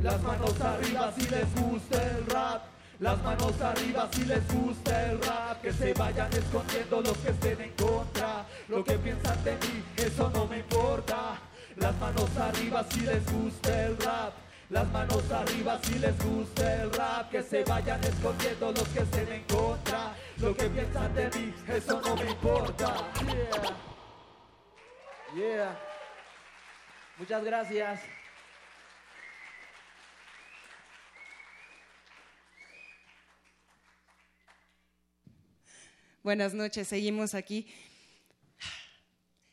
[0.04, 2.62] Las manos arriba si les gusta el rap.
[3.00, 5.62] Las manos arriba si les gusta el rap.
[5.62, 8.46] Que se vayan escondiendo los que estén en contra.
[8.68, 11.40] Lo que piensan de mí, eso no me importa.
[11.78, 14.45] Las manos arriba si les gusta el rap.
[14.70, 17.30] Las manos arriba si les gusta el rap.
[17.30, 20.16] Que se vayan escondiendo los que estén en contra.
[20.38, 23.12] Lo que piensan de mí, eso no me importa.
[25.36, 25.56] Yeah.
[25.56, 25.80] Yeah.
[27.18, 28.02] Muchas gracias.
[36.24, 37.72] Buenas noches, seguimos aquí.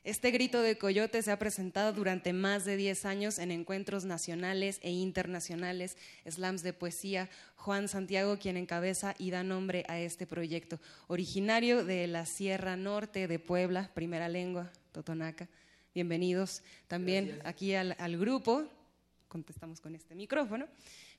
[0.04, 4.80] Este grito de coyote se ha presentado durante más de 10 años en encuentros nacionales
[4.82, 5.96] e internacionales,
[6.28, 7.30] slams de poesía.
[7.54, 13.28] Juan Santiago, quien encabeza y da nombre a este proyecto, originario de la Sierra Norte
[13.28, 15.48] de Puebla, primera lengua, Totonaca.
[15.94, 17.46] Bienvenidos también Gracias.
[17.46, 18.64] aquí al, al grupo.
[19.28, 20.66] Contestamos con este micrófono.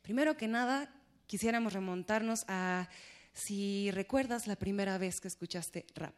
[0.02, 0.94] Primero que nada,
[1.26, 2.90] quisiéramos remontarnos a
[3.32, 6.16] si recuerdas la primera vez que escuchaste rap.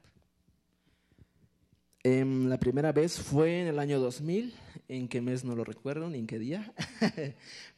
[2.08, 4.54] Em, la primera vez fue en el año 2000,
[4.90, 6.72] en qué mes no lo recuerdo ni en qué día,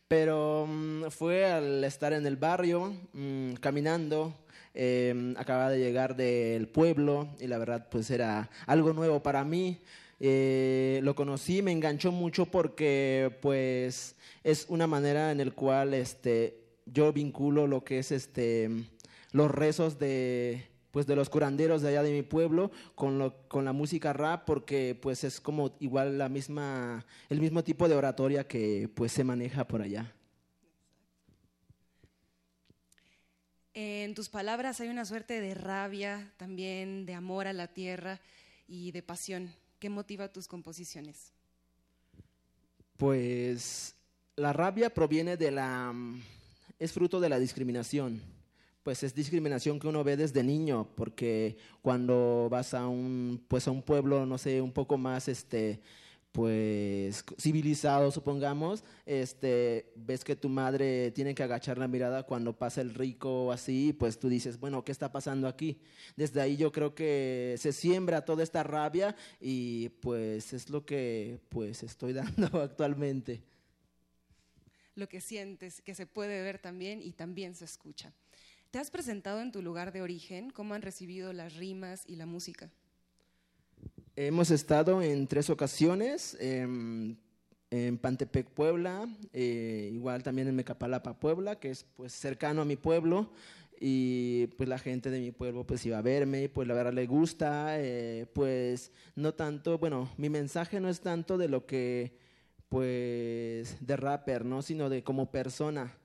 [0.10, 4.36] pero mm, fue al estar en el barrio, mm, caminando,
[4.74, 9.80] em, acababa de llegar del pueblo y la verdad pues era algo nuevo para mí.
[10.20, 16.66] Eh, lo conocí, me enganchó mucho porque pues es una manera en el cual este,
[16.86, 18.70] yo vinculo lo que es este,
[19.32, 23.66] los rezos de pues de los curanderos de allá de mi pueblo con, lo, con
[23.66, 28.48] la música rap porque pues es como igual la misma el mismo tipo de oratoria
[28.48, 30.14] que pues se maneja por allá.
[33.74, 38.20] En tus palabras hay una suerte de rabia, también de amor a la tierra
[38.68, 39.54] y de pasión.
[39.78, 41.32] ¿Qué motiva tus composiciones?
[42.98, 43.94] Pues
[44.36, 45.94] la rabia proviene de la
[46.80, 48.22] es fruto de la discriminación.
[48.88, 53.72] Pues es discriminación que uno ve desde niño, porque cuando vas a un pues a
[53.72, 55.82] un pueblo, no sé, un poco más este
[56.32, 62.80] pues civilizado, supongamos, este, ves que tu madre tiene que agachar la mirada cuando pasa
[62.80, 65.82] el rico o así, pues tú dices, bueno, ¿qué está pasando aquí?
[66.16, 71.42] Desde ahí yo creo que se siembra toda esta rabia y pues es lo que
[71.50, 73.44] pues estoy dando actualmente.
[74.96, 78.14] Lo que sientes, que se puede ver también y también se escucha.
[78.72, 80.50] ¿Te has presentado en tu lugar de origen?
[80.50, 82.70] ¿Cómo han recibido las rimas y la música?
[84.16, 87.16] Hemos estado en tres ocasiones, em,
[87.72, 92.76] en Pantepec, Puebla, eh, igual también en Mecapalapa, Puebla, que es pues cercano a mi
[92.76, 93.32] pueblo
[93.80, 96.94] y pues la gente de mi pueblo pues iba a verme y pues la verdad
[96.94, 102.18] le gusta, eh, pues no tanto, bueno, mi mensaje no es tanto de lo que
[102.68, 104.62] pues de rapper, ¿no?
[104.62, 105.96] Sino de como persona.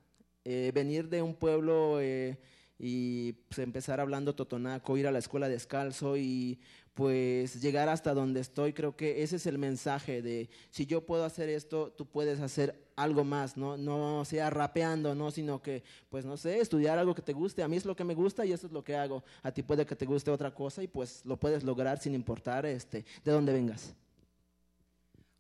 [0.45, 2.39] Eh, venir de un pueblo eh,
[2.79, 6.59] y pues, empezar hablando totonaco, ir a la escuela descalzo y
[6.95, 11.25] pues llegar hasta donde estoy, creo que ese es el mensaje de si yo puedo
[11.25, 16.27] hacer esto, tú puedes hacer algo más, no, no sea rapeando, no, sino que, pues
[16.27, 18.53] no sé, estudiar algo que te guste, a mí es lo que me gusta y
[18.53, 21.25] eso es lo que hago, a ti puede que te guste otra cosa y pues
[21.25, 23.95] lo puedes lograr sin importar este, de dónde vengas.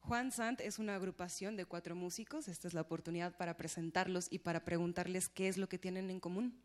[0.03, 2.49] Juan Sant es una agrupación de cuatro músicos.
[2.49, 6.19] Esta es la oportunidad para presentarlos y para preguntarles qué es lo que tienen en
[6.19, 6.61] común.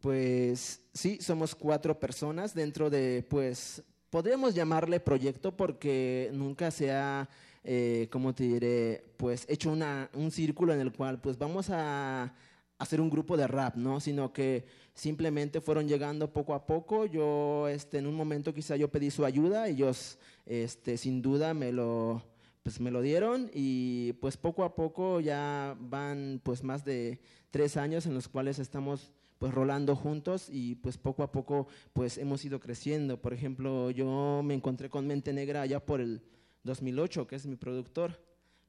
[0.00, 7.28] Pues sí, somos cuatro personas dentro de, pues, podríamos llamarle proyecto porque nunca se ha,
[7.62, 9.04] eh, ¿cómo te diré?
[9.16, 12.34] Pues hecho una, un círculo en el cual, pues, vamos a
[12.82, 14.00] hacer un grupo de rap, ¿no?
[14.00, 14.64] Sino que
[14.94, 17.06] simplemente fueron llegando poco a poco.
[17.06, 21.72] Yo, este, en un momento quizá yo pedí su ayuda, ellos, este, sin duda me
[21.72, 22.22] lo,
[22.62, 27.76] pues me lo dieron y pues poco a poco ya van pues más de tres
[27.76, 32.44] años en los cuales estamos pues rolando juntos y pues poco a poco pues hemos
[32.44, 33.20] ido creciendo.
[33.20, 36.22] Por ejemplo, yo me encontré con Mente Negra allá por el
[36.64, 38.20] 2008, que es mi productor.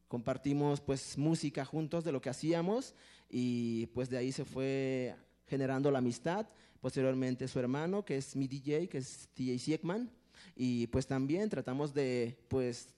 [0.07, 2.94] Compartimos pues música juntos de lo que hacíamos
[3.30, 5.16] y pues de ahí se fue
[5.48, 6.48] generando la amistad.
[6.82, 10.10] Posteriormente su hermano, que es mi DJ, que es DJ Siekman.
[10.56, 12.90] Y pues también tratamos de pues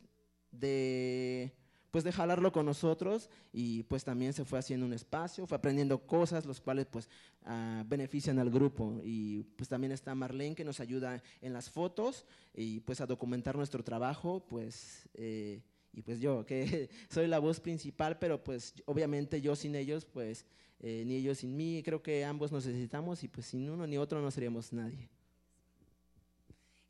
[0.51, 1.53] de
[1.95, 6.05] pues de jalarlo con nosotros y pues también se fue haciendo un espacio, fue aprendiendo
[6.05, 7.07] cosas los cuales pues
[7.45, 12.25] ah, benefician al grupo y pues también está Marlene que nos ayuda en las fotos
[12.53, 15.61] y pues a documentar nuestro trabajo pues eh,
[15.95, 20.45] y pues yo que soy la voz principal pero pues obviamente yo sin ellos pues
[20.81, 23.97] eh, ni ellos sin mí creo que ambos nos necesitamos y pues sin uno ni
[23.97, 25.09] otro no seríamos nadie.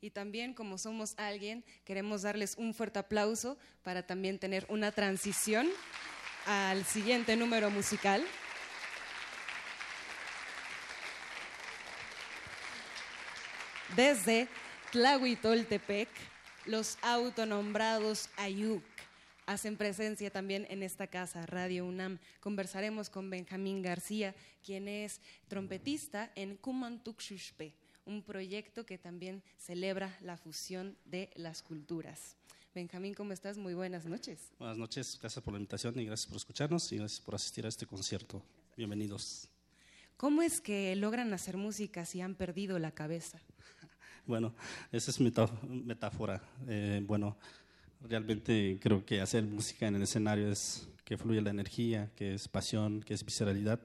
[0.00, 5.66] Y también, como somos alguien, queremos darles un fuerte aplauso para también tener una transición
[6.44, 8.22] al siguiente número musical.
[13.96, 14.48] Desde
[14.92, 16.08] Tlahuitoltepec,
[16.66, 18.82] los autonombrados Ayuk
[19.46, 22.18] hacen presencia también en esta casa, Radio UNAM.
[22.40, 27.74] Conversaremos con Benjamín García, quien es trompetista en Kumantuk Xuxpe
[28.06, 32.36] un proyecto que también celebra la fusión de las culturas.
[32.74, 33.58] Benjamín, ¿cómo estás?
[33.58, 34.52] Muy buenas noches.
[34.58, 37.68] Buenas noches, gracias por la invitación y gracias por escucharnos y gracias por asistir a
[37.68, 38.42] este concierto.
[38.76, 39.48] Bienvenidos.
[40.16, 43.38] ¿Cómo es que logran hacer música si han perdido la cabeza?
[44.26, 44.56] Bueno,
[44.90, 46.42] esa es metá metáfora.
[46.66, 47.36] Eh, bueno,
[48.08, 52.48] realmente creo que hacer música en el escenario es que fluye la energía, que es
[52.48, 53.80] pasión, que es visceralidad.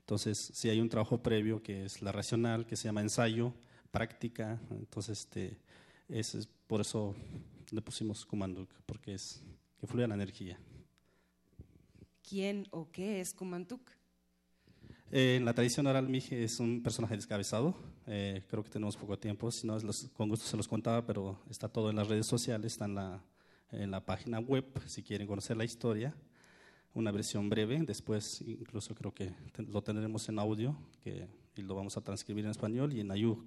[0.00, 3.52] Entonces, si hay un trabajo previo que es la racional, que se llama ensayo,
[3.90, 5.56] práctica, entonces este,
[6.08, 7.14] es, es por eso
[7.70, 9.42] le pusimos Kumanduk, porque es
[9.80, 10.58] que fluye la energía.
[12.28, 13.80] ¿Quién o qué es Kumantuk?
[15.10, 17.74] Eh, en la tradición oral, Mije es un personaje descabezado.
[18.06, 21.38] Eh, creo que tenemos poco tiempo, si no, los- con gusto se los contaba, pero
[21.50, 23.22] está todo en las redes sociales, está en la,
[23.78, 26.14] en la página web, si quieren conocer la historia.
[26.94, 31.26] Una versión breve, después incluso creo que lo tendremos en audio que,
[31.56, 33.44] y lo vamos a transcribir en español y en Ayuk.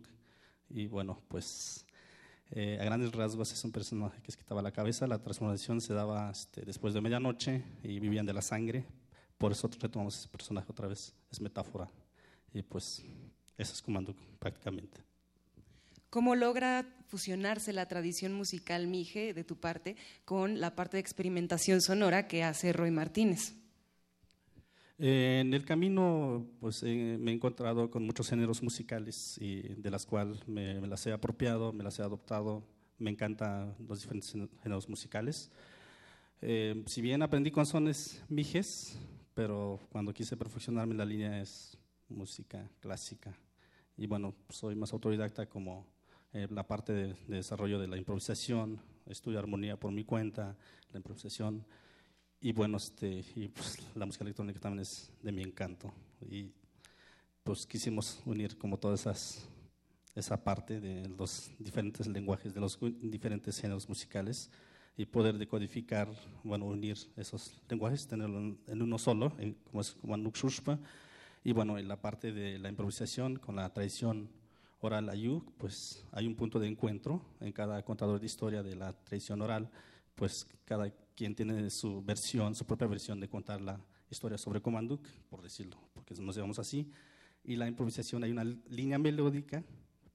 [0.70, 1.86] Y bueno, pues
[2.52, 5.08] eh, a grandes rasgos es un personaje que se quitaba la cabeza.
[5.08, 8.86] La transformación se daba este, después de medianoche y vivían de la sangre.
[9.38, 11.14] Por eso retomamos ese personaje otra vez.
[11.32, 11.90] Es metáfora.
[12.54, 13.04] Y pues
[13.58, 15.07] eso es comando prácticamente.
[16.18, 19.96] ¿Cómo logra fusionarse la tradición musical Mije de tu parte
[20.26, 23.54] con la parte de experimentación sonora que hace Roy Martínez?
[24.98, 29.92] Eh, en el camino, pues eh, me he encontrado con muchos géneros musicales y de
[29.92, 32.64] las cuales me, me las he apropiado, me las he adoptado.
[32.98, 34.32] Me encantan los diferentes
[34.64, 35.52] géneros musicales.
[36.42, 38.98] Eh, si bien aprendí con sones mijes,
[39.36, 41.78] pero cuando quise perfeccionarme la línea es
[42.10, 43.38] música clásica.
[43.96, 45.86] Y bueno, soy más autodidacta como
[46.34, 50.56] eh, la parte de, de desarrollo de la improvisación, estudio armonía por mi cuenta,
[50.92, 51.66] la improvisación.
[52.40, 55.94] Y bueno, este, y pues, la música electrónica también es de mi encanto.
[56.30, 56.52] Y
[57.44, 59.50] pues quisimos unir como todas esas
[60.18, 64.50] esa parte de los diferentes lenguajes, de los diferentes géneros musicales
[64.98, 66.10] y poder decodificar,
[66.44, 70.80] bueno, unir esos lenguajes, tenerlo en, uno solo, en, como es como Nuxushpa,
[71.44, 74.28] y bueno, en la parte de la improvisación con la tradición
[74.80, 78.94] oral ayuk, pues hay un punto de encuentro en cada contador de historia de la
[78.94, 79.70] tradición oral,
[80.16, 83.80] pues cada quien tiene su versión, su propia versión de contar la
[84.10, 86.92] historia sobre Comanduk, por decirlo, porque nos llamamos así,
[87.44, 89.64] y la improvisación hay una línea melódica,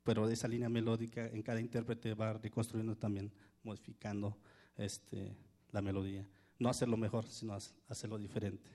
[0.04, 3.32] pero de esa línea melódica en cada intérprete va reconstruyendo también,
[3.62, 4.38] modificando
[4.76, 5.36] este,
[5.70, 6.26] la melodía.
[6.58, 7.56] No hacerlo mejor, sino
[7.88, 8.70] hacerlo diferente.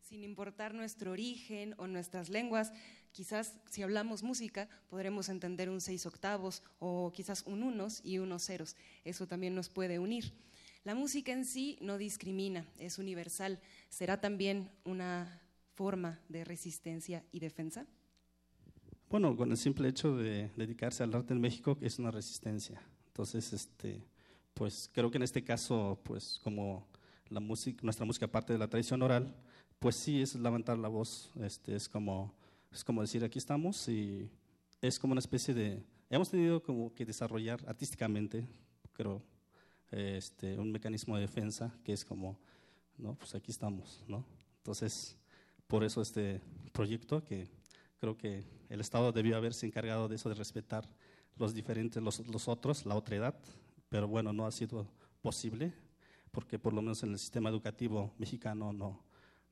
[0.00, 2.72] Sin importar nuestro origen o nuestras lenguas,
[3.12, 8.44] quizás si hablamos música podremos entender un seis octavos o quizás un unos y unos
[8.44, 8.76] ceros.
[9.04, 10.32] Eso también nos puede unir.
[10.84, 13.60] La música en sí no discrimina, es universal.
[13.88, 15.42] ¿Será también una
[15.74, 17.86] forma de resistencia y defensa?
[19.10, 22.82] Bueno, con el simple hecho de dedicarse al arte en México es una resistencia.
[23.06, 24.02] Entonces, este,
[24.54, 26.86] pues creo que en este caso, pues como
[27.28, 29.34] la música, nuestra música parte de la tradición oral,
[29.78, 31.30] pues sí es levantar la voz.
[31.40, 32.34] Este, es como,
[32.70, 34.30] es como decir aquí estamos y
[34.80, 38.46] es como una especie de, hemos tenido como que desarrollar artísticamente,
[38.92, 39.22] creo,
[39.90, 42.38] este, un mecanismo de defensa que es como,
[42.96, 44.24] no, pues aquí estamos, ¿no?
[44.58, 45.16] Entonces,
[45.66, 46.40] por eso este
[46.72, 47.48] proyecto que
[47.98, 50.88] creo que el Estado debió haberse encargado de eso, de respetar
[51.36, 53.34] los diferentes, los, los otros, la otra edad,
[53.88, 54.86] pero bueno, no ha sido
[55.22, 55.72] posible,
[56.30, 59.02] porque por lo menos en el sistema educativo mexicano no,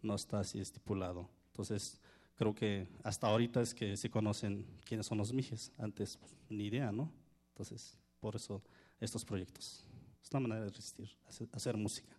[0.03, 1.29] no está así estipulado.
[1.49, 2.01] Entonces,
[2.37, 5.73] creo que hasta ahorita es que se conocen quiénes son los mijes.
[5.79, 7.11] Antes, pues, ni idea, ¿no?
[7.49, 8.63] Entonces, por eso
[9.01, 9.85] estos proyectos.
[10.23, 11.09] Es una manera de resistir,
[11.53, 12.15] hacer, música.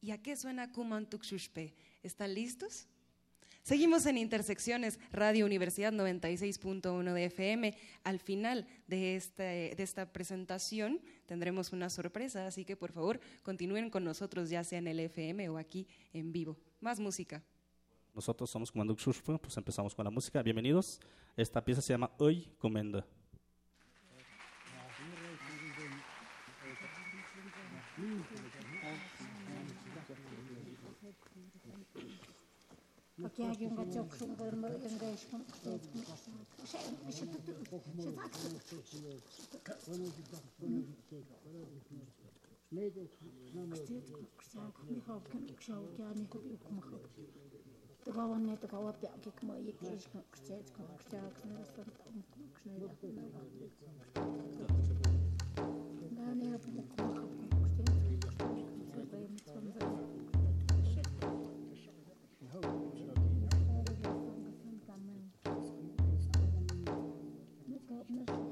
[0.00, 1.74] ¿Y a qué suena Kumantuk Shushpe?
[2.02, 2.86] ¿Están listos?
[3.62, 7.74] Seguimos en Intersecciones, Radio Universidad 96.1 de FM.
[8.04, 13.90] Al final de, este, de esta presentación tendremos una sorpresa, así que por favor continúen
[13.90, 16.58] con nosotros, ya sea en el FM o aquí en vivo.
[16.80, 17.42] Más música.
[18.14, 20.42] Nosotros somos Comando Xuxfu, pues empezamos con la música.
[20.42, 21.00] Bienvenidos.
[21.36, 23.06] Esta pieza se llama Hoy Comenda.
[48.06, 52.24] Головне такого п'якік мої пішно кштецького кштяк не розсортом
[52.54, 52.90] кшнеля.
[56.10, 57.28] Далі я буду кухав
[57.64, 58.46] кштецького
[58.92, 59.86] кштецького митцом за.
[67.66, 67.78] Ну,
[68.26, 68.49] как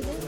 [0.00, 0.27] Thank you.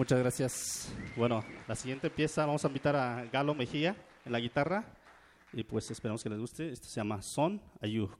[0.00, 0.94] Muchas gracias.
[1.14, 3.94] Bueno, la siguiente pieza vamos a invitar a Galo Mejía
[4.24, 4.82] en la guitarra
[5.52, 6.72] y pues esperamos que les guste.
[6.72, 8.18] Esto se llama Son Ayuk.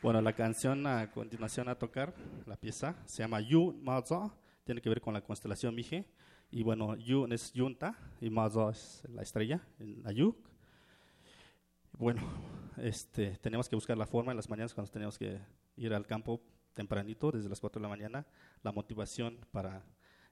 [0.00, 2.14] Bueno, la canción a continuación a tocar,
[2.46, 6.06] la pieza, se llama Yu Mazo, tiene que ver con la constelación Mije.
[6.52, 10.36] Y bueno, Yu es Yunta y Mazo es la estrella, el Ayuk.
[11.98, 12.22] Bueno,
[12.76, 15.40] este, tenemos que buscar la forma en las mañanas cuando tenemos que
[15.76, 16.40] ir al campo
[16.74, 18.24] tempranito, desde las 4 de la mañana.
[18.62, 19.82] La motivación para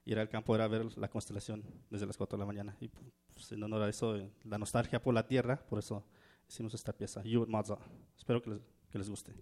[0.05, 2.77] ir al campo era ver la constelación desde las 4 de la mañana.
[2.79, 6.05] Y pues, en honor a eso, eh, la nostalgia por la tierra, por eso
[6.47, 7.77] hicimos esta pieza, Yu Mazo.
[8.17, 9.33] Espero que les, que les guste.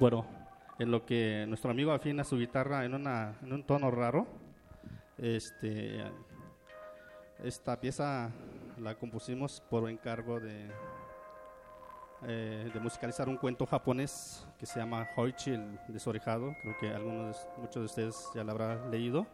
[0.00, 0.24] Bueno,
[0.78, 4.26] en lo que nuestro amigo afina su guitarra en, una, en un tono raro,
[5.18, 6.02] este,
[7.44, 8.30] esta pieza
[8.78, 10.70] la compusimos por encargo de,
[12.26, 16.56] eh, musicalizar un cuento japonés que se llama Hoichi el desorejado.
[16.62, 19.26] Creo que algunos, muchos de ustedes ya lo habrán leído.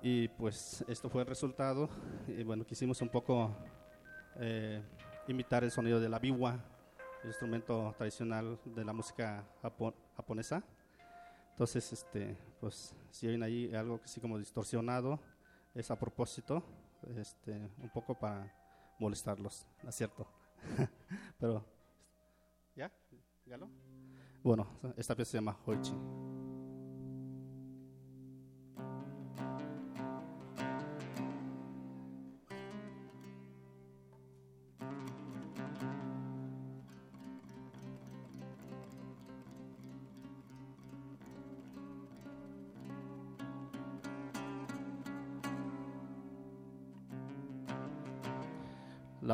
[0.00, 1.88] Y pues esto fue el resultado.
[2.28, 3.50] Y bueno, quisimos un poco
[4.36, 4.80] eh,
[5.26, 6.56] imitar el sonido de la biwa,
[7.24, 10.62] instrumento tradicional de la música japo- japonesa.
[11.52, 15.20] Entonces, este, pues si oyen ahí algo así como distorsionado,
[15.74, 16.62] es a propósito,
[17.16, 18.50] este, un poco para
[18.98, 20.26] molestarlos, ¿no es cierto?
[21.38, 21.64] Pero,
[22.74, 22.90] ¿ya?
[23.46, 23.68] ¿Galo?
[24.42, 24.66] Bueno,
[24.96, 25.94] esta pieza se llama Hoichi.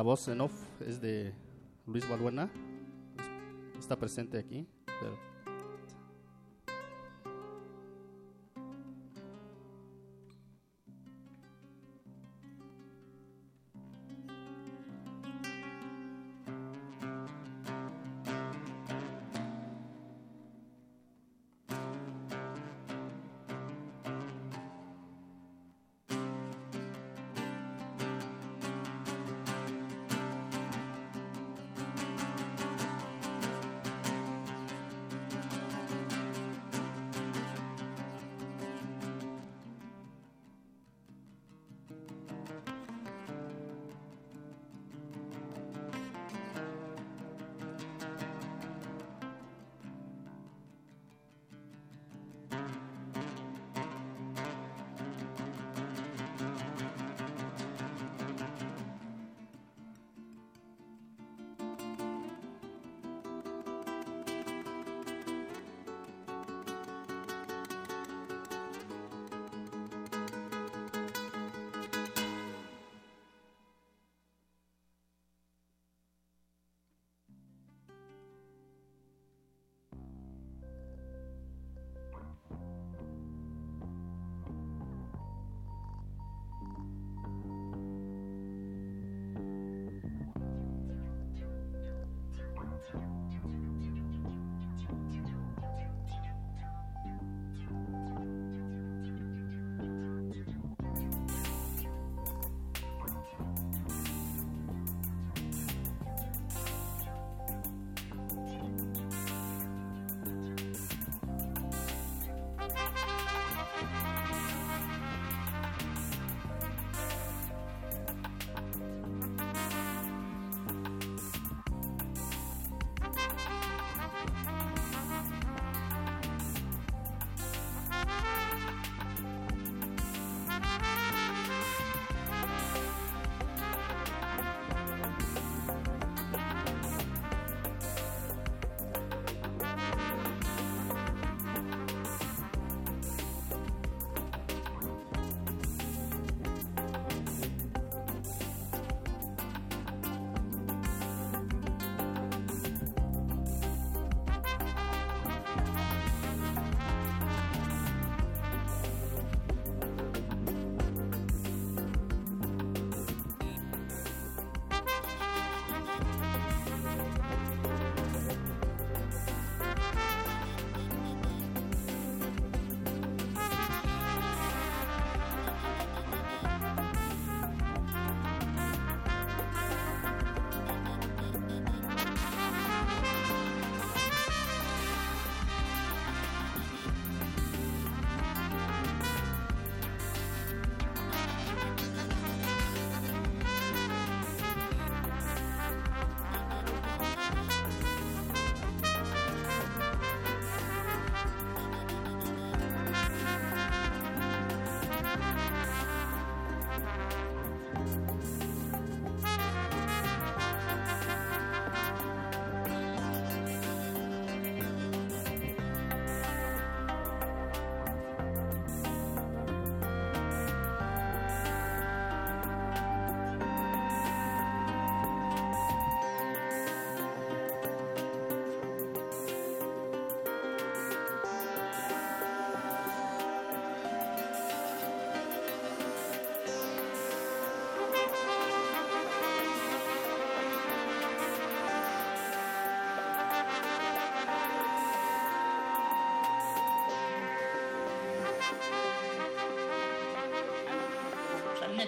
[0.07, 1.33] Voz en off es de
[1.85, 2.49] Luis Balbuena.
[3.77, 4.65] Está presente aquí.
[4.85, 5.36] pero-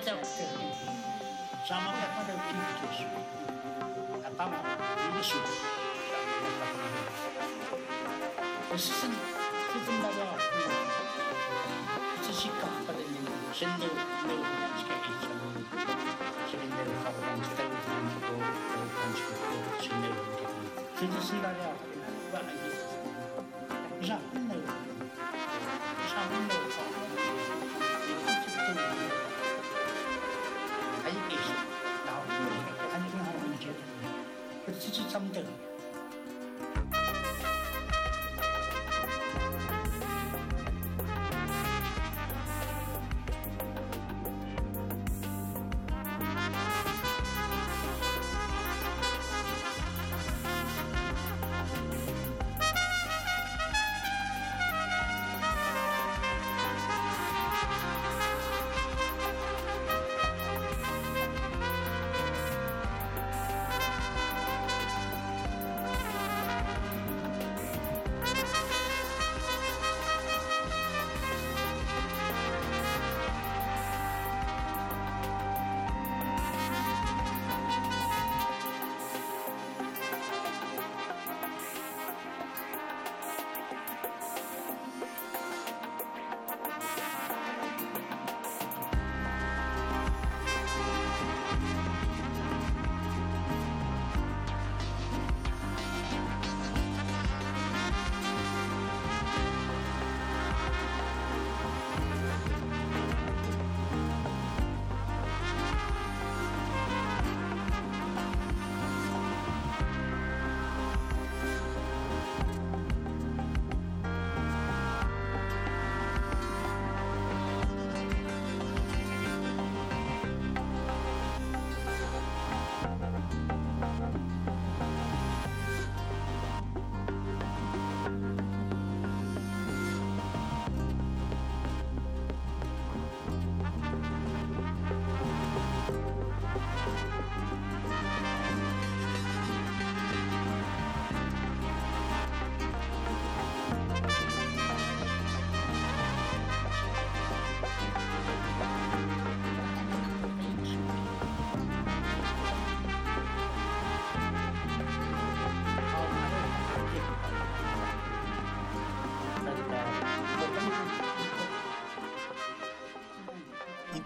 [0.01, 3.03] 在我们这，我们这边的读书，
[4.23, 4.53] 还打麻
[5.21, 5.43] 将，读，
[8.31, 9.11] 我们那边，
[9.69, 10.07] 这边大，
[12.23, 13.83] 这些港埠的那个深圳
[14.23, 14.41] 那边
[14.77, 15.11] 去开，
[16.49, 19.19] 这边那个香港、汕头、汕头都，还有广州、
[19.81, 21.68] 深圳那边的，就是深大家。
[35.19, 35.68] Something.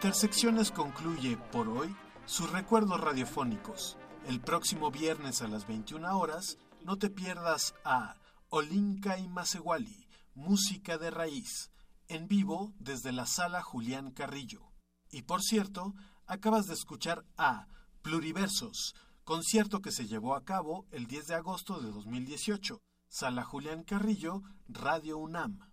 [0.03, 3.95] Intersecciones concluye por hoy sus recuerdos radiofónicos.
[4.27, 8.17] El próximo viernes a las 21 horas no te pierdas a
[8.49, 11.71] Olinka y Masewali, música de raíz,
[12.09, 14.73] en vivo desde la sala Julián Carrillo.
[15.09, 15.93] Y por cierto,
[16.25, 17.69] acabas de escuchar a
[18.01, 23.85] Pluriversos, concierto que se llevó a cabo el 10 de agosto de 2018, sala Julián
[23.85, 25.72] Carrillo, Radio UNAM.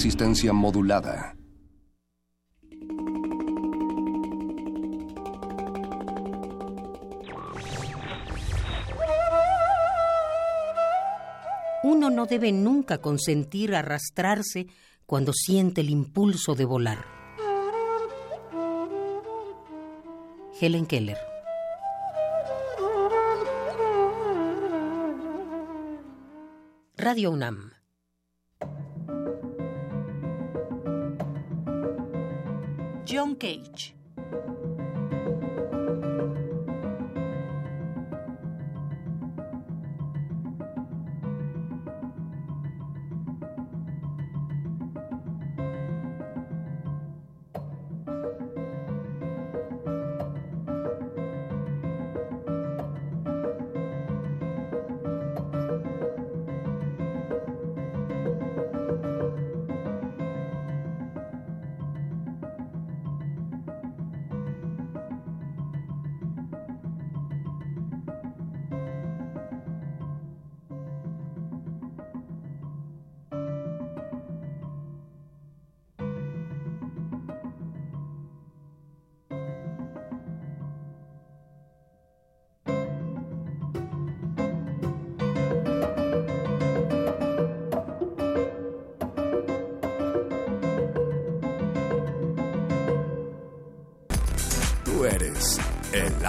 [0.00, 1.36] Resistencia modulada.
[11.82, 14.68] Uno no debe nunca consentir arrastrarse
[15.04, 17.04] cuando siente el impulso de volar.
[20.58, 21.18] Helen Keller.
[26.96, 27.79] Radio UNAM.
[33.10, 33.99] John Cage.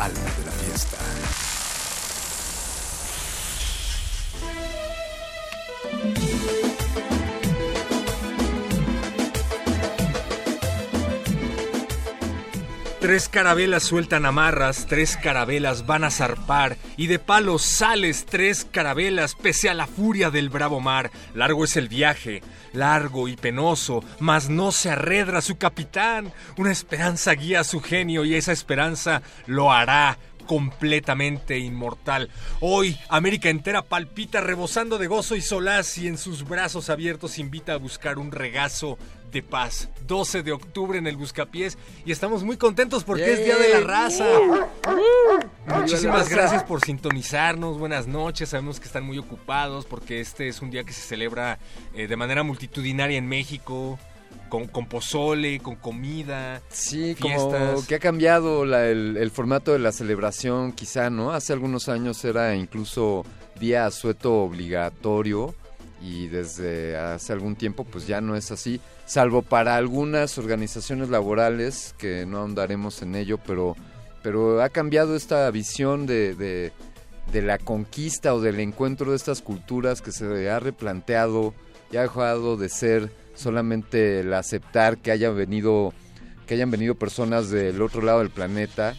[0.02, 0.98] Alma de la fiesta.
[13.00, 19.34] Tres carabelas sueltan amarras, tres carabelas van a zarpar, y de palos sales tres carabelas
[19.34, 21.10] pese a la furia del bravo mar.
[21.34, 26.32] Largo es el viaje, largo y penoso, mas no se arredra su capitán.
[26.58, 32.30] Una esperanza guía su genio y esa esperanza lo hará completamente inmortal.
[32.60, 37.74] Hoy América entera palpita rebosando de gozo y solaz y en sus brazos abiertos invita
[37.74, 39.00] a buscar un regazo
[39.32, 39.90] de paz.
[40.08, 43.80] 12 de octubre en el Buscapiés y estamos muy contentos porque es Día de la
[43.82, 44.26] Raza.
[45.68, 47.78] Muchísimas gracias por sintonizarnos.
[47.78, 48.50] Buenas noches.
[48.50, 51.60] Sabemos que están muy ocupados porque este es un día que se celebra
[51.94, 53.98] eh, de manera multitudinaria en México.
[54.48, 57.38] Con, con pozole, con comida, Sí, fiestas.
[57.72, 61.32] como que ha cambiado la- el, el formato de la celebración, quizá, ¿no?
[61.32, 63.26] Hace algunos años era incluso
[63.62, 65.56] día asueto obligatorio
[66.02, 71.94] y desde hace algún tiempo pues ya no es así, salvo para algunas organizaciones laborales
[71.98, 73.76] que no ahondaremos en ello, pero,
[74.24, 80.02] pero ha cambiado esta visión de, de, la conquista o del encuentro de estas culturas
[80.02, 81.54] que se ha replanteado
[81.92, 85.94] y ha dejado de ser solamente el aceptar que haya venido
[86.46, 88.96] que hayan venido personas del otro lado del planeta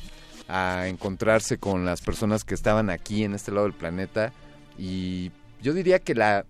[0.48, 4.32] a encontrarse con las personas que estaban aquí en este lado del planeta.
[4.78, 5.30] Y
[5.60, 6.46] yo diría que la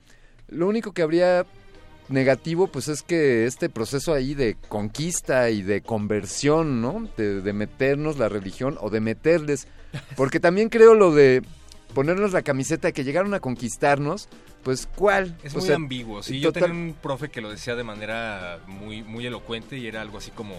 [0.53, 1.45] lo único que habría
[2.09, 7.09] negativo pues es que este proceso ahí de conquista y de conversión, ¿no?
[7.17, 9.67] De, de meternos la religión o de meterles
[10.17, 11.43] porque también creo lo de
[11.95, 14.29] ponernos la camiseta de que llegaron a conquistarnos,
[14.63, 15.37] pues ¿cuál?
[15.43, 16.23] Es O muy sea, ambiguo.
[16.23, 19.87] Sí, total- yo tenía un profe que lo decía de manera muy, muy elocuente y
[19.87, 20.55] era algo así como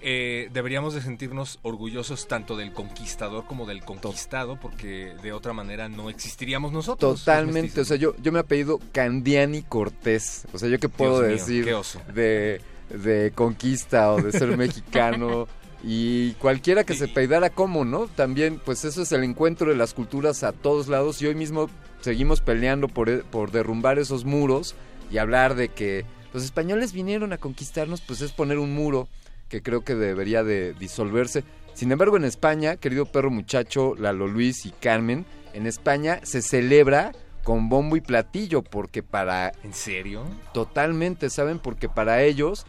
[0.00, 5.88] eh, deberíamos de sentirnos orgullosos tanto del conquistador como del conquistado porque de otra manera
[5.88, 7.20] no existiríamos nosotros.
[7.20, 10.46] Totalmente, o sea, yo, yo me apellido Candiani Cortés.
[10.52, 12.00] O sea, ¿yo qué puedo Dios mío, decir qué oso.
[12.14, 12.60] de,
[12.90, 15.48] de conquista o de ser mexicano?
[15.82, 18.06] Y cualquiera que se peidara como, ¿no?
[18.08, 21.68] También, pues eso es el encuentro de las culturas a todos lados y hoy mismo
[22.00, 24.74] seguimos peleando por, e- por derrumbar esos muros
[25.10, 26.04] y hablar de que
[26.34, 29.06] los españoles vinieron a conquistarnos, pues es poner un muro
[29.48, 31.44] que creo que debería de disolverse.
[31.74, 37.12] Sin embargo, en España, querido perro muchacho, Lalo Luis y Carmen, en España se celebra
[37.44, 39.52] con bombo y platillo porque para...
[39.62, 40.24] ¿En serio?
[40.52, 41.58] Totalmente, ¿saben?
[41.58, 42.66] Porque para ellos,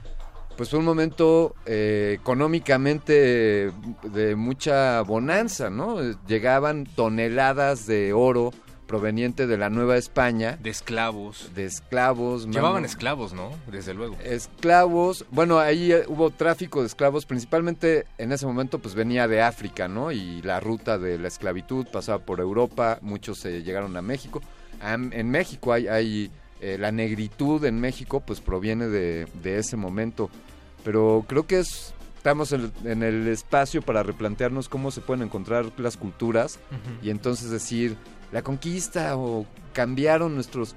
[0.56, 3.72] pues fue un momento eh, económicamente
[4.04, 5.98] de mucha bonanza, ¿no?
[6.28, 8.52] Llegaban toneladas de oro
[8.88, 10.58] proveniente de la Nueva España.
[10.64, 11.52] De esclavos.
[11.54, 12.46] De esclavos.
[12.48, 12.86] Llevaban mano.
[12.88, 13.52] esclavos, ¿no?
[13.72, 14.18] Desde luego.
[14.24, 19.42] Esclavos, bueno, ahí eh, hubo tráfico de esclavos, principalmente en ese momento pues venía de
[19.42, 20.12] África, ¿no?
[20.12, 24.42] Y la ruta de la esclavitud pasaba por Europa, muchos se llegaron a México.
[24.82, 26.32] En México hay, hay
[26.62, 30.30] eh, la negritud en México pues proviene de, de ese momento,
[30.84, 35.72] pero creo que es, estamos en, en el espacio para replantearnos cómo se pueden encontrar
[35.78, 36.60] las culturas
[37.02, 37.98] y entonces decir
[38.32, 40.76] la conquista o cambiaron nuestros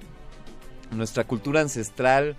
[0.91, 2.37] nuestra cultura ancestral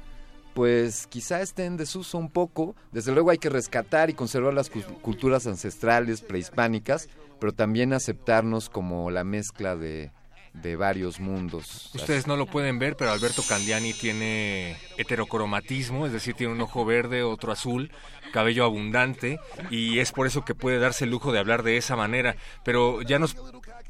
[0.53, 2.75] pues quizá esté en desuso un poco.
[2.91, 7.07] Desde luego hay que rescatar y conservar las cul- culturas ancestrales prehispánicas,
[7.39, 10.11] pero también aceptarnos como la mezcla de,
[10.53, 11.89] de varios mundos.
[11.95, 16.83] Ustedes no lo pueden ver, pero Alberto Candiani tiene heterocromatismo, es decir, tiene un ojo
[16.83, 17.89] verde, otro azul,
[18.33, 19.39] cabello abundante,
[19.69, 22.35] y es por eso que puede darse el lujo de hablar de esa manera.
[22.65, 23.38] Pero ya nos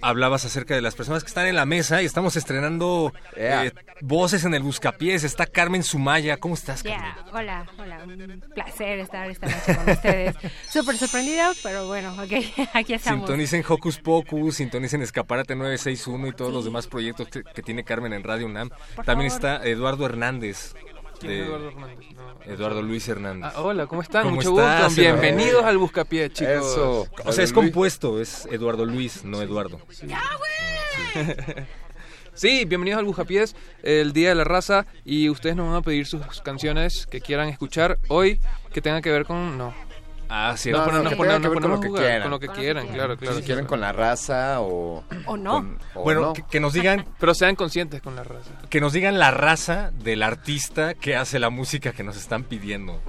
[0.02, 3.72] hablabas acerca de las personas que están en la mesa y estamos estrenando eh,
[4.02, 5.23] voces en el Buscapiés.
[5.23, 6.38] Está Carmen Sumaya.
[6.38, 7.11] ¿Cómo estás, Carmen?
[7.34, 10.36] Hola, hola, un placer estar esta noche con ustedes.
[10.69, 13.22] Súper sorprendida, pero bueno, ok, aquí estamos.
[13.22, 18.14] Sintonicen Hocus Pocus, sintonicen Escaparate 961 y todos los demás proyectos que, que tiene Carmen
[18.14, 18.69] en Radio UNAM.
[18.95, 19.52] Por También favor.
[19.56, 20.73] está Eduardo Hernández.
[21.22, 21.98] ¿Quién es de- Eduardo Hernández?
[22.15, 22.53] No.
[22.53, 23.52] Eduardo Luis Hernández.
[23.56, 24.23] Ah, hola, ¿cómo están?
[24.23, 25.02] ¿Cómo Mucho estás, gusto.
[25.02, 25.22] Eduardo?
[25.22, 26.53] Bienvenidos al Buscapié, chicos.
[26.53, 27.07] Eso.
[27.26, 29.80] O sea, es compuesto, es Eduardo Luis, no Eduardo.
[32.34, 36.07] Sí, bienvenidos al Buscapiés, el Día de la Raza, y ustedes nos van a pedir
[36.07, 38.39] sus canciones que quieran escuchar hoy,
[38.73, 39.57] que tengan que ver con...
[39.57, 39.73] No.
[40.34, 40.72] Ah, sí.
[40.72, 42.22] No, no, que nos tenga que ponemos ver con lo que jugar, quieran.
[42.22, 43.36] Con lo que quieran, claro, claro.
[43.36, 45.03] Si quieren con la raza o...
[45.26, 45.52] O no.
[45.56, 46.34] con- o Bueno, no.
[46.34, 48.52] que, que nos digan Pero sean conscientes con la raza.
[48.70, 53.02] que nos digan la raza del artista que hace la música que nos están pidiendo.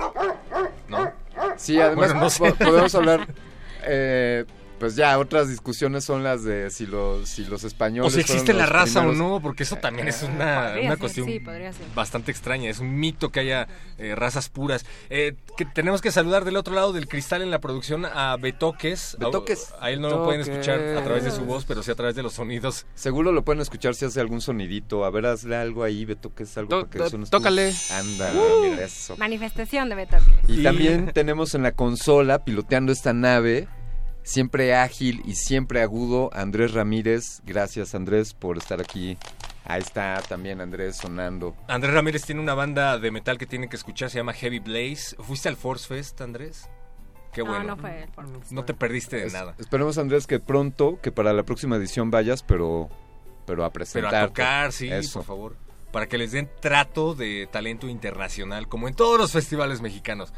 [0.88, 1.12] ¿No?
[1.56, 2.38] Sí, además Bueno, no sé.
[2.52, 3.28] po- podemos hablar...
[3.84, 4.44] eh,
[4.82, 8.12] pues ya, otras discusiones son las de si los, si los O españoles.
[8.14, 11.26] si existe la raza primeros- o no, porque eso también es una, una ser, cuestión
[11.28, 11.86] sí, podría ser.
[11.94, 12.68] bastante extraña.
[12.68, 13.68] Es un mito que haya
[13.98, 14.84] eh, razas puras.
[15.08, 19.16] Eh, que tenemos que saludar del otro lado del cristal en la producción a Betoques.
[19.20, 19.72] Betoques.
[19.78, 20.66] A, a él no lo pueden Betoques.
[20.66, 22.84] escuchar a través de su voz, pero sí a través de los sonidos.
[22.96, 25.04] Seguro lo pueden escuchar si hace algún sonidito.
[25.04, 27.72] A ver, hazle algo ahí, Beto, que es algo To- para que to- tócale.
[27.92, 28.64] Anda, Uh.
[28.70, 29.16] mira eso.
[29.16, 30.24] Manifestación de Betoques.
[30.48, 33.68] Y también tenemos en la consola, piloteando esta nave,
[34.22, 37.40] siempre ágil y siempre agudo, Andrés Ramírez.
[37.44, 39.16] Gracias, Andrés, por estar aquí.
[39.64, 41.54] Ahí está también Andrés sonando.
[41.68, 45.16] Andrés Ramírez tiene una banda de metal que tienen que escuchar, se llama Heavy Blaze.
[45.20, 46.68] ¿Fuiste al Force Fest, Andrés?
[47.32, 47.64] Qué No, bueno.
[47.64, 48.52] no fue el Force Fest.
[48.52, 49.54] No te perdiste de Es- nada.
[49.58, 52.90] Esperemos, Andrés, que pronto, que para la próxima edición vayas, pero,
[53.46, 54.14] pero a Pero presentar.
[54.16, 55.20] a tocar, sí, Eso.
[55.20, 55.56] por favor.
[55.92, 60.32] Para que les den trato de talento internacional, como en todos los festivales mexicanos.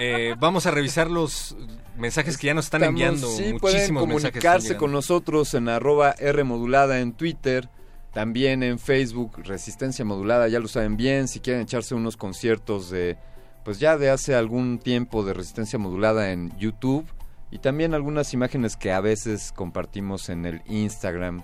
[0.00, 1.56] Eh, vamos a revisar los
[1.96, 3.26] mensajes que ya nos están Estamos- enviando.
[3.28, 7.68] Sí, pueden Muchísimos comunicarse con nosotros en arroba R modulada en Twitter,
[8.12, 13.18] también en Facebook Resistencia Modulada, ya lo saben bien, si quieren echarse unos conciertos de,
[13.64, 17.06] pues ya de hace algún tiempo de Resistencia Modulada en YouTube
[17.52, 21.42] y también algunas imágenes que a veces compartimos en el Instagram.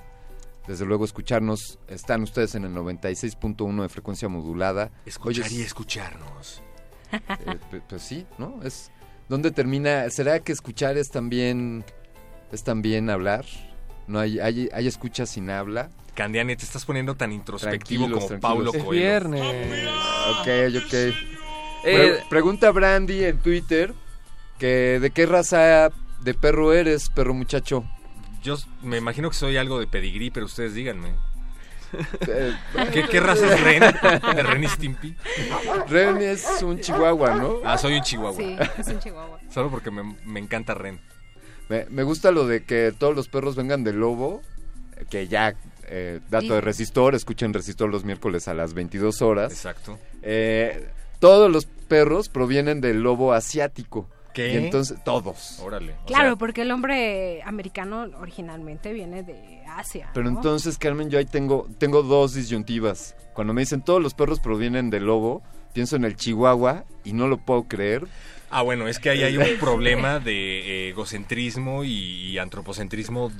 [0.66, 4.90] Desde luego escucharnos, están ustedes en el 96.1 de frecuencia modulada.
[5.04, 6.62] Escuchar y escucharnos.
[7.12, 8.60] eh, pues sí, ¿no?
[8.64, 8.90] Es
[9.28, 10.08] ¿Dónde termina?
[10.10, 11.84] ¿Será que escuchar es también
[12.52, 13.44] es también hablar?
[14.06, 15.90] No hay hay, hay escucha sin habla.
[16.14, 18.40] Candiani, te estás poniendo tan introspectivo Tranquilos, como tranquilos.
[18.40, 19.02] Paulo Es Coelho.
[19.02, 19.88] Viernes.
[20.40, 20.94] Ok, ok.
[20.94, 21.12] Eh,
[21.84, 23.94] Pre- pregunta Brandy en Twitter
[24.58, 25.90] que de qué raza
[26.22, 27.84] de perro eres, perro muchacho.
[28.46, 31.10] Yo me imagino que soy algo de pedigrí, pero ustedes díganme.
[32.28, 32.54] Eh,
[32.92, 33.80] ¿Qué, qué raza es Ren?
[34.36, 35.16] ¿De Ren y Stimpy?
[35.88, 37.56] Ren es un chihuahua, ¿no?
[37.64, 38.36] Ah, soy un chihuahua.
[38.36, 39.40] Sí, es un chihuahua.
[39.50, 41.00] Solo porque me, me encanta Ren.
[41.68, 44.42] Me, me gusta lo de que todos los perros vengan del lobo,
[45.10, 45.54] que ya,
[45.88, 49.52] eh, dato Y- de Resistor, escuchen Resistor los miércoles a las 22 horas.
[49.52, 49.98] Exacto.
[50.22, 54.08] Eh, todos los perros provienen del lobo asiático.
[54.36, 54.52] ¿Qué?
[54.52, 55.58] Y entonces, todos.
[55.60, 55.94] Órale.
[56.06, 60.10] Claro, sea, porque el hombre americano originalmente viene de Asia.
[60.12, 60.36] Pero ¿no?
[60.36, 63.16] entonces, Carmen, yo ahí tengo, tengo dos disyuntivas.
[63.32, 65.42] Cuando me dicen todos los perros provienen del lobo,
[65.72, 68.06] pienso en el chihuahua y no lo puedo creer.
[68.50, 70.32] Ah, bueno, es que ahí hay un problema de
[70.86, 71.88] eh, egocentrismo y,
[72.28, 73.32] y antropocentrismo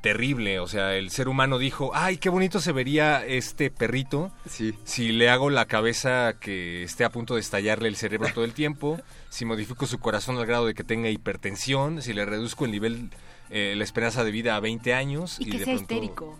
[0.00, 0.60] terrible.
[0.60, 4.72] O sea, el ser humano dijo, ay, qué bonito se vería este perrito Sí.
[4.84, 8.52] si le hago la cabeza que esté a punto de estallarle el cerebro todo el
[8.54, 8.98] tiempo,
[9.30, 13.10] si modifico su corazón al grado de que tenga hipertensión, si le reduzco el nivel,
[13.50, 15.36] eh, la esperanza de vida a 20 años.
[15.40, 16.38] Y que de sea pronto- histérico.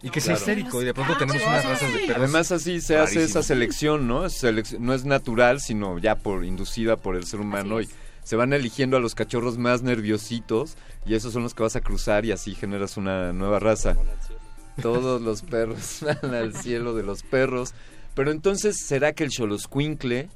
[0.00, 0.52] Y que sea Claro.
[0.52, 0.82] histérico.
[0.82, 2.16] Y de pronto tenemos unas razas de perros.
[2.18, 4.24] Además así se hace esa selección, ¿no?
[4.26, 7.88] Es selec- no es natural, sino ya por inducida por el ser humano y
[8.22, 11.80] se van eligiendo a los cachorros más nerviositos y esos son los que vas a
[11.80, 13.96] cruzar y así generas una nueva raza.
[14.80, 17.74] Todos los perros van al cielo de los perros.
[18.14, 20.28] Pero entonces, ¿será que el Xoloscuincle,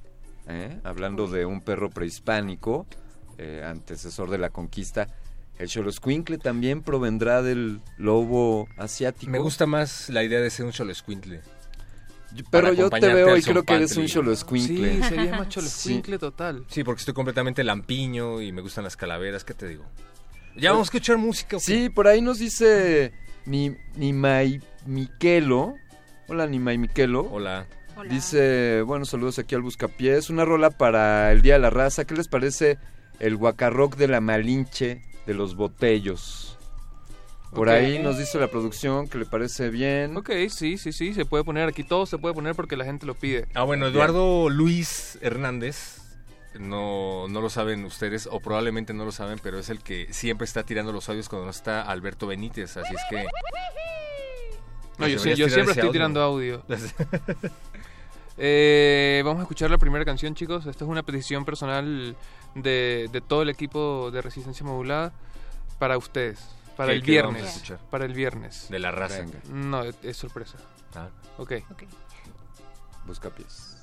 [0.49, 2.87] eh, hablando de un perro prehispánico,
[3.39, 5.09] eh, antecesor de la conquista,
[5.59, 9.31] el Xoloscuincle también provendrá del lobo asiático?
[9.31, 10.73] Me gusta más la idea de ser un
[12.51, 14.09] para Pero yo te veo y creo que eres un.
[14.09, 14.97] Xoloscuincle.
[14.97, 15.49] Sí, sería más Sí.
[15.51, 16.65] cholescuincle total.
[16.69, 19.45] Sí, porque estoy completamente lampiño y me gustan las calaveras.
[19.45, 19.85] ¿Qué te digo?
[20.57, 21.59] Ya vamos a escuchar música.
[21.59, 23.13] Sí, por ahí nos dice
[23.47, 25.75] ni, Nimai Miquelo.
[26.29, 27.29] Hola, Nimai Miquelo.
[27.31, 27.67] Hola.
[28.09, 30.31] Dice, bueno, saludos aquí al Buscapiés.
[30.31, 32.05] Una rola para el Día de la Raza.
[32.05, 32.79] ¿Qué les parece
[33.21, 36.59] el guacarroc de la Malinche de los Botellos?
[37.53, 40.17] Por ahí nos dice la producción que le parece bien.
[40.17, 43.05] Ok, sí, sí, sí, se puede poner aquí todo, se puede poner porque la gente
[43.05, 43.47] lo pide.
[43.55, 45.99] Ah, bueno, Eduardo Luis Hernández,
[46.59, 50.47] no, no lo saben ustedes, o probablemente no lo saben, pero es el que siempre
[50.47, 53.27] está tirando los audios cuando no está Alberto Benítez, así es que...
[55.03, 56.63] No, yo, sí- yo siempre estoy tirando audio.
[58.39, 60.65] Eh, vamos a escuchar la primera canción, chicos.
[60.67, 62.17] Esta es una petición personal
[62.55, 65.13] de, de todo el equipo de Resistencia Modulada
[65.79, 66.41] para ustedes.
[66.77, 67.63] Para ¿Qué- el viernes.
[67.91, 68.69] Para el viernes.
[68.71, 69.19] De la raza.
[69.21, 69.39] Venga.
[69.51, 70.57] No, es, es sorpresa.
[70.95, 71.09] Ah.
[71.37, 71.53] Ok.
[73.07, 73.77] Busca pies.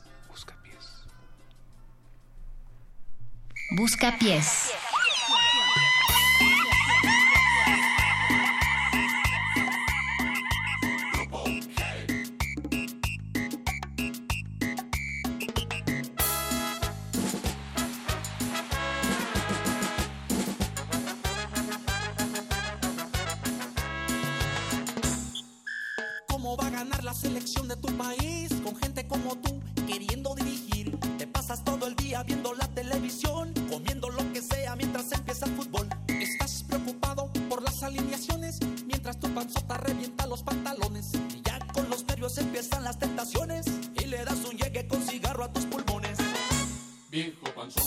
[3.70, 4.72] Busca pies.
[4.72, 5.09] ¿Cómo
[37.90, 41.12] alineaciones, mientras tu panzota revienta los pantalones.
[41.36, 43.66] Y ya con los nervios empiezan las tentaciones
[44.00, 46.18] y le das un llegue con cigarro a tus pulmones.
[47.10, 47.84] Viejo panzón,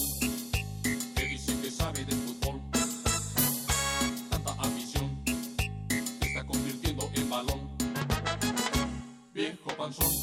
[1.14, 2.60] que dice que sabe de fútbol.
[4.30, 7.60] Tanta ambición, te está convirtiendo en balón.
[9.32, 10.21] Viejo panzón.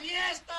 [0.00, 0.54] ¡Viva fiesta!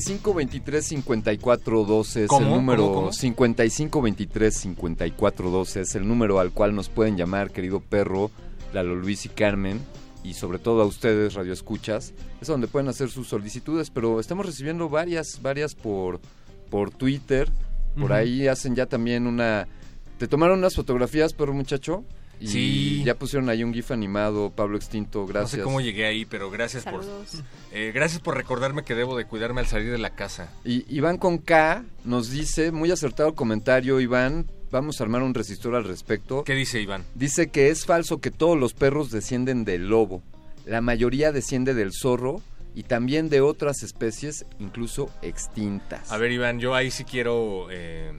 [0.00, 2.46] cinco 23 54 12 es ¿Cómo?
[2.46, 3.12] el número ¿Cómo, cómo?
[3.12, 8.30] 55 23 54 12 es el número al cual nos pueden llamar querido perro
[8.74, 9.80] Lalo Luis y Carmen
[10.22, 14.44] y sobre todo a ustedes radio escuchas es donde pueden hacer sus solicitudes pero estamos
[14.44, 16.20] recibiendo varias varias por
[16.68, 17.50] por Twitter
[17.98, 19.66] por ahí hacen ya también una
[20.18, 22.04] te tomaron unas fotografías perro muchacho
[22.40, 23.02] y Sí.
[23.04, 26.50] ya pusieron ahí un gif animado Pablo Extinto gracias No sé cómo llegué ahí, pero
[26.50, 27.06] gracias Saludos.
[27.32, 27.44] por
[27.78, 30.50] eh, gracias por recordarme que debo de cuidarme al salir de la casa.
[30.64, 35.74] Y Iván con K nos dice, muy acertado comentario, Iván, vamos a armar un resistor
[35.74, 36.44] al respecto.
[36.44, 37.04] ¿Qué dice Iván?
[37.14, 40.22] Dice que es falso que todos los perros descienden del lobo.
[40.64, 42.40] La mayoría desciende del zorro
[42.74, 46.12] y también de otras especies, incluso extintas.
[46.12, 48.12] A ver, Iván, yo ahí sí quiero eh,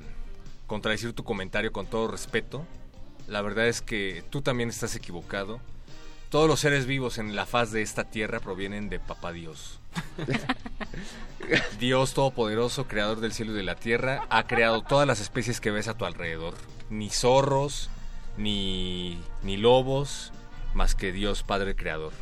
[0.68, 2.66] contradecir tu comentario con todo respeto.
[3.28, 5.62] La verdad es que tú también estás equivocado.
[6.30, 9.80] Todos los seres vivos en la faz de esta tierra provienen de Papá Dios.
[11.80, 15.72] Dios Todopoderoso, Creador del cielo y de la tierra, ha creado todas las especies que
[15.72, 16.54] ves a tu alrededor.
[16.90, 17.90] Ni zorros,
[18.38, 20.32] ni, ni lobos,
[20.74, 22.14] más que Dios Padre Creador.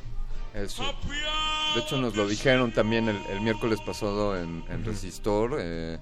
[0.55, 0.83] Eso.
[1.75, 5.57] De hecho, nos lo dijeron también el, el miércoles pasado en, en Resistor.
[5.59, 5.99] eh,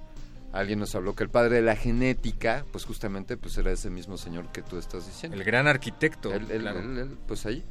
[0.52, 4.16] alguien nos habló que el padre de la genética, pues justamente, pues era ese mismo
[4.16, 5.36] señor que tú estás diciendo.
[5.36, 6.30] El gran arquitecto.
[6.30, 6.80] Claro.
[6.80, 7.62] él- él, pues ahí.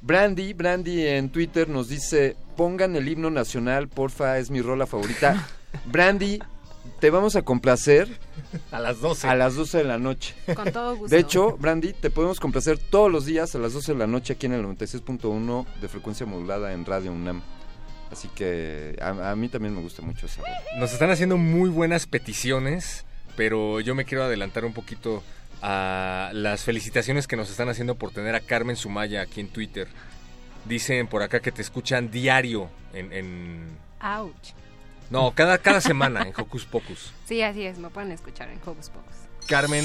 [0.00, 5.46] Brandy, Brandy en Twitter nos dice, pongan el himno nacional, porfa, es mi rola favorita.
[5.86, 6.38] Brandy,
[7.00, 8.08] te vamos a complacer.
[8.72, 9.28] A las 12.
[9.28, 10.34] A las 12 de la noche.
[10.54, 11.14] Con todo gusto.
[11.14, 14.32] De hecho, Brandy, te podemos complacer todos los días a las 12 de la noche
[14.34, 17.42] aquí en el 96.1 de frecuencia modulada en Radio UNAM.
[18.10, 20.40] Así que a, a mí también me gusta mucho esa.
[20.78, 23.04] Nos están haciendo muy buenas peticiones,
[23.36, 25.22] pero yo me quiero adelantar un poquito
[25.60, 29.88] a las felicitaciones que nos están haciendo por tener a Carmen Sumaya aquí en Twitter.
[30.64, 33.12] Dicen por acá que te escuchan diario en...
[33.12, 34.52] en- Ouch.
[35.10, 37.12] No, cada, cada semana en Hocus Pocus.
[37.26, 39.14] Sí, así es, me pueden escuchar en Hocus Pocus.
[39.46, 39.84] Carmen,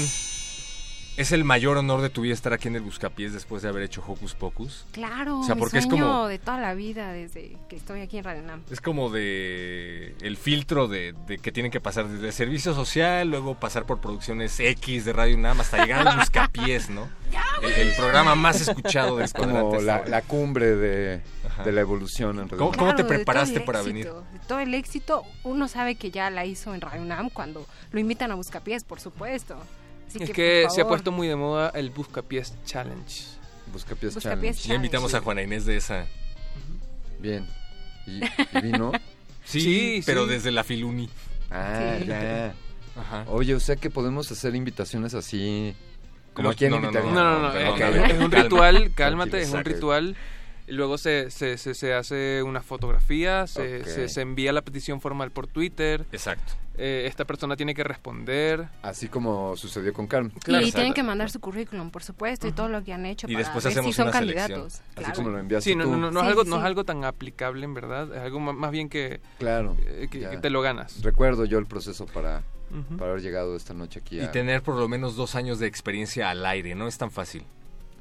[1.16, 3.84] ¿Es el mayor honor de tu vida estar aquí en el Buscapiés después de haber
[3.84, 4.84] hecho Hocus Pocus?
[4.90, 8.18] Claro, O sea, mi porque es como- de toda la vida desde que estoy aquí
[8.18, 8.62] en Radio Nam.
[8.68, 13.54] Es como de el filtro de, de que tienen que pasar desde servicio social, luego
[13.54, 17.08] pasar por producciones X de Radio UNAM hasta llegar al Buscapiés, ¿no?
[17.62, 21.20] El, el programa más escuchado del Es como la, la cumbre de,
[21.64, 22.58] de la evolución en realidad.
[22.58, 24.32] ¿Cómo, cómo te preparaste para éxito, venir?
[24.32, 28.00] de todo el éxito, uno sabe que ya la hizo en Radio UNAM cuando lo
[28.00, 29.56] invitan a Buscapiés, por supuesto.
[30.08, 33.24] Así es que, que por se ha puesto muy de moda el Buscapiés Challenge.
[33.72, 34.68] Buscapiés Buscapiés Challenge.
[34.68, 36.06] Ya invitamos a Juana Inés de esa.
[37.20, 37.46] Bien.
[38.06, 38.92] ¿Y, y vino?
[39.44, 40.30] Sí, Sí, pero sí.
[40.30, 41.08] desde la Filuni.
[41.50, 42.06] Ah, Sí.
[42.06, 42.54] ya.
[42.96, 43.24] Ajá.
[43.28, 45.74] Oye, o sea que podemos hacer invitaciones así.
[46.32, 47.12] Como No, a quién no, no, invitaría?
[47.12, 50.16] No, no, no, perdón, es, un ritual, cálmate, es un ritual.
[50.66, 55.00] Y luego se, se, se, se hace una fotografía, se, se, se envía la petición
[55.00, 56.06] formal por Twitter.
[56.10, 56.54] Exacto.
[56.78, 58.66] eh, esta persona tiene que responder.
[58.80, 60.32] Así como sucedió con Carmen.
[60.34, 63.26] y Claro, tienen que mandar su currículum, por supuesto, y todo lo que han hecho
[63.28, 64.48] Y para después ver si hacemos son una selección.
[64.48, 64.74] candidatos.
[64.80, 65.14] Así Claro.
[65.16, 65.90] como lo enviaste Sí, no, tú.
[65.90, 68.22] no, no, no Sí, es algo, sí, no es algo tan aplicable en verdad, es
[68.22, 69.76] algo más bien que, Claro.
[69.84, 70.30] eh, que, ya.
[70.30, 71.02] que te lo ganas.
[71.02, 72.42] Recuerdo yo el proceso para,
[72.98, 74.18] para haber llegado esta noche aquí.
[74.18, 77.44] Y tener por lo menos dos años de experiencia al aire, no es tan fácil.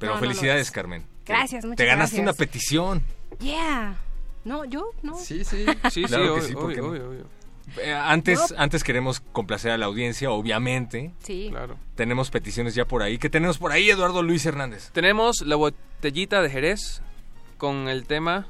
[0.03, 0.71] Pero No, felicidades, es.
[0.71, 1.05] Carmen.
[1.25, 2.21] Gracias, muchas Te ganaste gracias.
[2.21, 3.03] una petición.
[3.39, 3.95] Yeah.
[4.43, 5.15] No, yo no.
[5.17, 5.65] Sí, sí.
[5.91, 7.25] Sí, Claro sí, sí, obvio.
[7.77, 8.57] Eh, antes, No.
[8.57, 11.13] antes queremos complacer a la audiencia, obviamente.
[11.23, 11.47] Sí.
[11.49, 11.77] Claro.
[11.95, 13.17] Tenemos peticiones ya por ahí.
[13.17, 14.89] ¿Qué tenemos por ahí, Eduardo Luis Hernández?
[14.91, 17.01] Tenemos la botellita de Jerez
[17.57, 18.47] con el tema.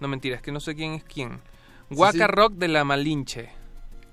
[0.00, 1.40] No mentira, es que no sé quién es quién.
[1.90, 2.26] Waka sí.
[2.26, 3.50] Rock de la Malinche.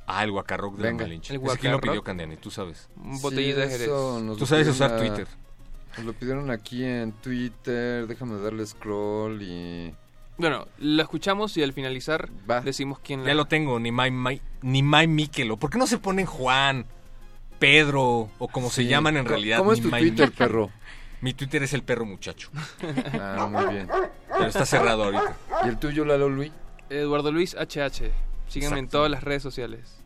[0.06, 0.94] Ah, el Guacarroc de la.
[0.94, 1.34] Malinche.
[1.35, 2.89] El Ese quién lo pidió, Candiani, tú sabes.
[2.95, 3.88] Botellita de Jerez.
[4.38, 5.27] Tú sabes usar Twitter.
[5.98, 8.07] Nos lo pidieron aquí en Twitter.
[8.07, 9.94] Déjame darle scroll y.
[10.38, 12.61] Bueno, lo escuchamos y al finalizar Va.
[12.61, 13.34] decimos quién Ya la...
[13.34, 15.57] lo tengo, ni Mai, Mai- ni Mai Miquelo.
[15.57, 16.86] ¿Por qué no se ponen Juan,
[17.57, 18.88] Pedro o como se Sí.
[18.88, 19.57] llaman en realidad?
[19.57, 20.38] ¿Cómo es tu Mai Twitter, Miquelo?
[20.48, 20.72] perro?
[21.22, 22.52] Mi Twitter es el perro muchacho.
[23.19, 23.88] Ah, muy bien.
[24.32, 25.36] Pero está cerrado ahorita.
[25.65, 26.52] ¿Y el tuyo, Lalo Luis?
[26.91, 28.11] Eduardo Luis HH.
[28.48, 28.98] Síganme en Exacto.
[28.99, 29.98] todas las redes sociales.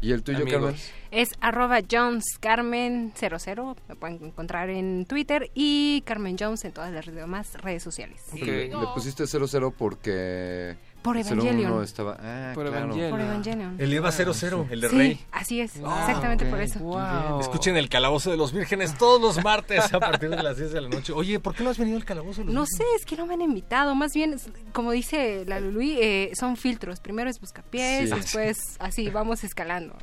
[0.00, 0.60] ¿Y el tuyo, Amigos.
[0.60, 0.76] Carmen?
[1.10, 7.54] Es arroba jonescarmen00, me pueden encontrar en Twitter, y Carmen Jones en todas las demás
[7.60, 8.22] redes sociales.
[8.32, 8.40] Ok.
[8.40, 10.76] Le, le pusiste 00 porque.
[11.02, 11.82] Por el 01 Evangelion.
[11.84, 12.16] estaba.
[12.20, 12.84] Ah, Por claro.
[12.84, 13.10] Evangelion.
[13.10, 13.76] Por Evangelion.
[13.78, 15.20] El Eva 00, el de sí, Rey.
[15.32, 16.78] así es, exactamente por eso.
[16.80, 17.40] Wow.
[17.40, 20.80] Escuchen el Calabozo de los Vírgenes todos los martes a partir de las 10 de
[20.82, 21.12] la noche.
[21.14, 22.76] Oye, ¿por qué no has venido al Calabozo de los No Vírgenes?
[22.76, 23.94] sé, es que no me han invitado.
[23.94, 24.36] Más bien,
[24.72, 27.00] como dice la Lului, eh, son filtros.
[27.00, 28.16] Primero es buscapiés, Sí.
[28.16, 29.96] después así, vamos escalando.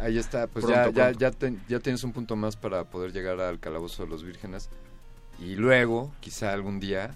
[0.00, 3.12] Ahí está, pues Pronto, ya, ya, ya, ten- ya tienes un punto más para poder
[3.12, 4.68] llegar al calabozo de los vírgenes.
[5.38, 7.14] Y luego, quizá algún día,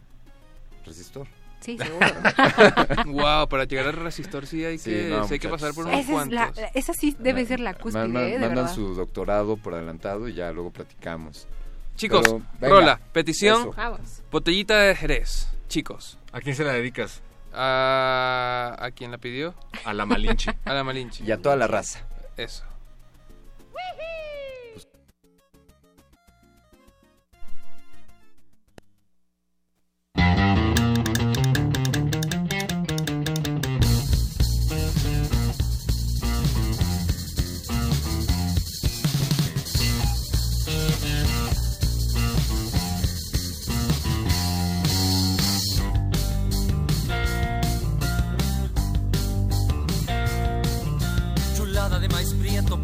[0.87, 1.27] resistor.
[1.61, 2.07] Sí, seguro.
[3.07, 5.51] wow, para llegar al resistor sí hay Sí, que, no, sí hay que muchachos.
[5.69, 6.65] pasar por unos esa, es la, cuantos.
[6.75, 8.75] esa sí debe ser la cúspide, Man- man- eh, de mandan verdad.
[8.75, 11.47] su doctorado por adelantado y ya luego platicamos.
[11.97, 13.71] Chicos, Pero, venga, Rola, petición.
[13.77, 14.23] Vamos.
[14.31, 15.49] botellita de Jerez.
[15.69, 17.21] Chicos, ¿A quién se la dedicas?
[17.53, 19.55] a, ¿a quién la pidió?
[19.85, 20.57] A la Malinche.
[20.65, 21.25] A la Malinche.
[21.25, 22.07] Y a toda la raza.
[22.37, 22.65] Eso.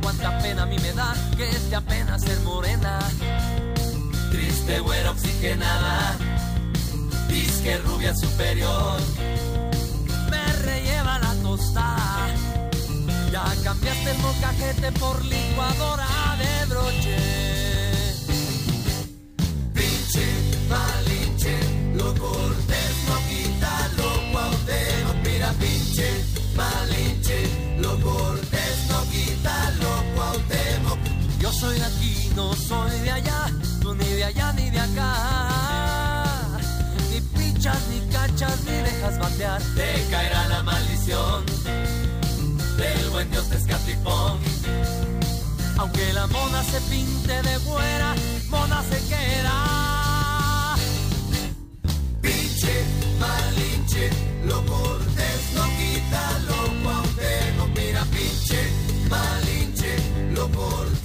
[0.07, 3.01] Cuánta pena a mí me da que es apenas ser morena.
[4.31, 6.17] Triste güera oxigenada,
[7.27, 9.01] disque rubia superior.
[10.31, 12.29] Me relleva la tostada,
[13.33, 16.07] ya cambiaste el mocajete por licuadora
[16.39, 17.19] de broche.
[19.75, 20.27] Pinche,
[20.71, 21.59] malinche,
[21.97, 25.17] lo cortés no quita lo cuauhtémoc.
[25.25, 26.09] Mira, pinche,
[26.55, 26.96] malinche,
[31.47, 33.47] Yo soy de aquí, no soy de allá,
[33.81, 36.59] tú ni de allá ni de acá.
[37.09, 39.63] Ni pinchas, ni cachas, ni dejas batear.
[39.77, 41.47] Te caerá la maldición
[42.77, 44.41] del buen Dios Tezcatlipoca.
[45.79, 48.17] Aunque la mona se pinte de fuera,
[48.49, 50.75] mona se queda.
[52.23, 52.85] Pinche,
[53.21, 54.11] malinche,
[54.47, 57.69] lo cortés no quita lo cuauhtémoc.
[57.77, 58.61] Mira, pinche,
[59.09, 59.97] malinche,
[60.35, 60.96] lo cortés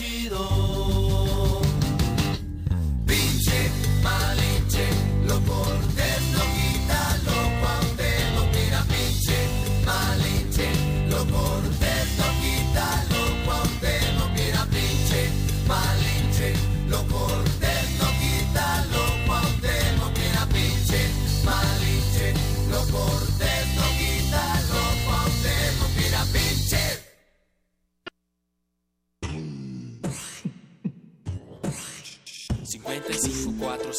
[0.00, 0.59] chido.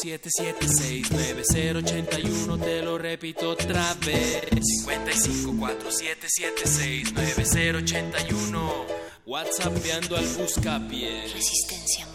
[0.02, 0.66] 55
[1.12, 4.42] 477 9081 te lo repito otra vez.
[4.80, 8.86] 55 477 9081
[9.26, 11.32] WhatsAppeando al buscapiés.
[11.32, 12.11] Resistencia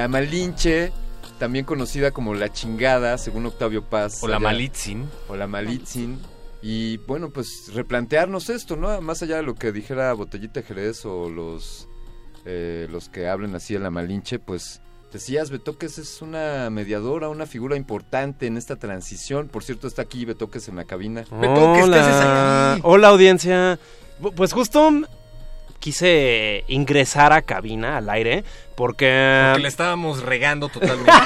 [0.00, 0.92] La Malinche,
[1.38, 4.22] también conocida como La Chingada, según Octavio Paz.
[4.22, 5.06] O la Malitzin.
[5.28, 6.18] O la Malitzin.
[6.62, 8.98] Y bueno, pues replantearnos esto, ¿no?
[9.02, 11.86] Más allá de lo que dijera Botellita Jerez o los,
[12.46, 14.80] eh, los que hablen así de la Malinche, pues
[15.12, 19.48] decías, Betoques es una mediadora, una figura importante en esta transición.
[19.48, 21.26] Por cierto, está aquí Betoques en la cabina.
[21.30, 23.78] Hola, hola audiencia.
[24.34, 24.90] Pues justo
[25.80, 28.44] quise ingresar a cabina al aire
[28.76, 29.46] porque...
[29.50, 31.10] Porque le estábamos regando totalmente.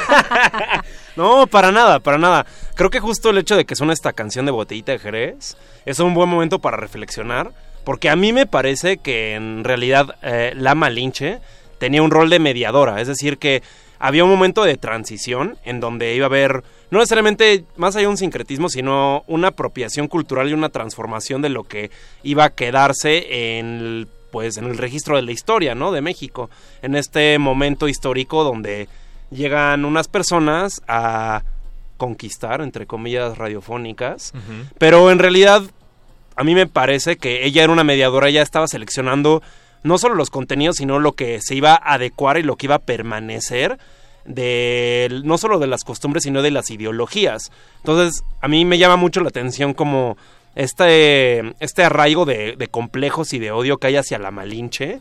[1.17, 2.45] No, para nada, para nada.
[2.75, 6.01] Creo que justo el hecho de que suene esta canción de Botellita de Jerez es
[6.01, 7.53] un buen momento para reflexionar,
[7.85, 11.39] porque a mí me parece que en realidad eh, la Malinche
[11.79, 13.63] tenía un rol de mediadora, es decir, que
[14.01, 18.11] había un momento de transición en donde iba a haber, no necesariamente más allá de
[18.11, 21.91] un sincretismo, sino una apropiación cultural y una transformación de lo que
[22.23, 25.93] iba a quedarse en el, pues, en el registro de la historia, ¿no?
[25.93, 26.51] De México,
[26.83, 28.89] en este momento histórico donde
[29.31, 31.45] llegan unas personas a
[31.99, 34.33] conquistar, entre comillas, radiofónicas,
[34.77, 35.63] pero en realidad
[36.35, 39.41] a mí me parece que ella era una mediadora, ella estaba seleccionando
[39.85, 42.75] no solo los contenidos, sino lo que se iba a adecuar y lo que iba
[42.75, 43.79] a permanecer
[44.25, 47.53] de no solo de las costumbres, sino de las ideologías.
[47.77, 50.17] Entonces, a mí me llama mucho la atención como
[50.55, 55.01] este, este arraigo de, de complejos y de odio que hay hacia la Malinche,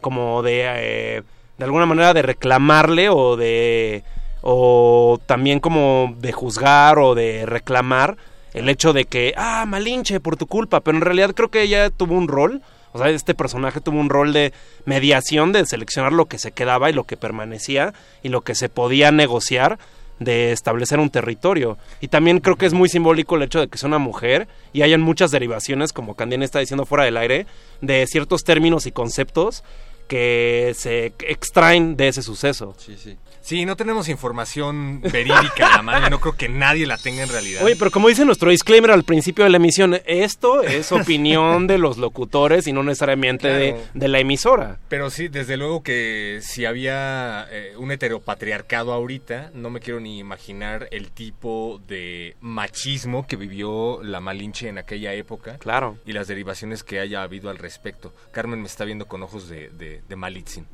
[0.00, 1.22] como de, eh,
[1.58, 4.04] de alguna manera de reclamarle o de,
[4.42, 8.16] o también como de juzgar o de reclamar
[8.52, 11.90] el hecho de que, ah, Malinche, por tu culpa, pero en realidad creo que ella
[11.90, 14.52] tuvo un rol, o sea, este personaje tuvo un rol de
[14.84, 17.92] mediación, de seleccionar lo que se quedaba y lo que permanecía
[18.22, 19.78] y lo que se podía negociar
[20.18, 21.78] de establecer un territorio.
[22.00, 24.82] Y también creo que es muy simbólico el hecho de que sea una mujer y
[24.82, 27.46] hayan muchas derivaciones, como Candine está diciendo fuera del aire,
[27.80, 29.64] de ciertos términos y conceptos
[30.08, 32.74] que se extraen de ese suceso.
[32.78, 33.16] Sí, sí.
[33.44, 37.28] Sí, no tenemos información verídica a la mano no creo que nadie la tenga en
[37.28, 37.62] realidad.
[37.62, 41.76] Oye, pero como dice nuestro disclaimer al principio de la emisión, esto es opinión de
[41.76, 44.78] los locutores y no necesariamente de la emisora.
[44.88, 50.18] Pero sí, desde luego que si había eh, un heteropatriarcado ahorita, no me quiero ni
[50.18, 55.58] imaginar el tipo de machismo que vivió la Malinche en aquella época.
[55.58, 55.98] Claro.
[56.06, 58.14] Y las derivaciones que haya habido al respecto.
[58.32, 60.66] Carmen me está viendo con ojos de, de, de Malitzin.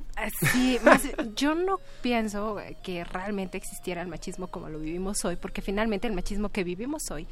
[0.53, 1.03] Sí, más,
[1.37, 6.15] yo no pienso que realmente existiera el machismo como lo vivimos hoy, porque finalmente el
[6.15, 7.27] machismo que vivimos hoy,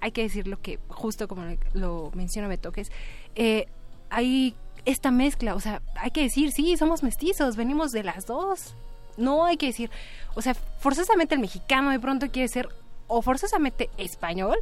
[0.00, 2.90] hay que decirlo que justo como lo menciona Betoques,
[3.34, 3.66] eh,
[4.10, 8.74] hay esta mezcla, o sea, hay que decir, sí, somos mestizos, venimos de las dos.
[9.16, 9.90] No hay que decir,
[10.34, 12.68] o sea, forzosamente el mexicano de pronto quiere ser
[13.06, 14.56] o forzosamente español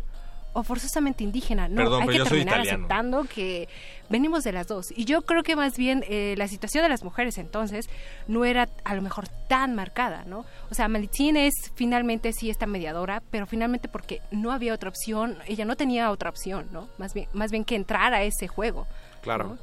[0.52, 1.69] o forzosamente indígena.
[1.69, 3.69] No, Perdón, hay que terminar aceptando que
[4.12, 4.92] venimos de las dos.
[4.94, 7.89] Y yo creo que más bien eh, la situación de las mujeres entonces
[8.28, 10.44] no era a lo mejor tan marcada, ¿no?
[10.70, 15.39] O sea, Malitzin es finalmente sí esta mediadora, pero finalmente porque no había otra opción,
[15.47, 16.89] ella no tenía otra opción, ¿no?
[16.99, 18.86] Más bien, más bien que entrar a ese juego.
[19.23, 19.57] Claro.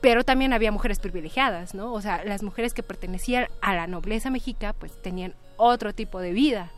[0.00, 1.92] Pero también había mujeres privilegiadas, ¿no?
[1.92, 6.32] O sea, las mujeres que pertenecían a la nobleza mexica, pues tenían otro tipo de
[6.32, 6.72] vida,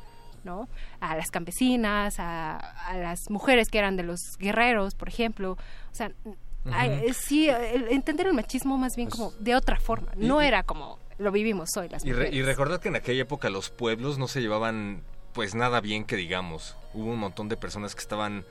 [0.44, 0.68] ¿no?
[1.00, 5.52] A las campesinas, a, a las mujeres que eran de los guerreros, por ejemplo.
[5.52, 6.12] O sea,
[6.72, 10.12] eh, sí, el- entender el machismo más bien como de otra forma.
[10.16, 13.22] No y- era como lo vivimos hoy las Y, re- y recordad que en aquella
[13.22, 16.76] época los pueblos no se llevaban pues nada bien que digamos.
[16.94, 18.44] Hubo un montón de personas que estaban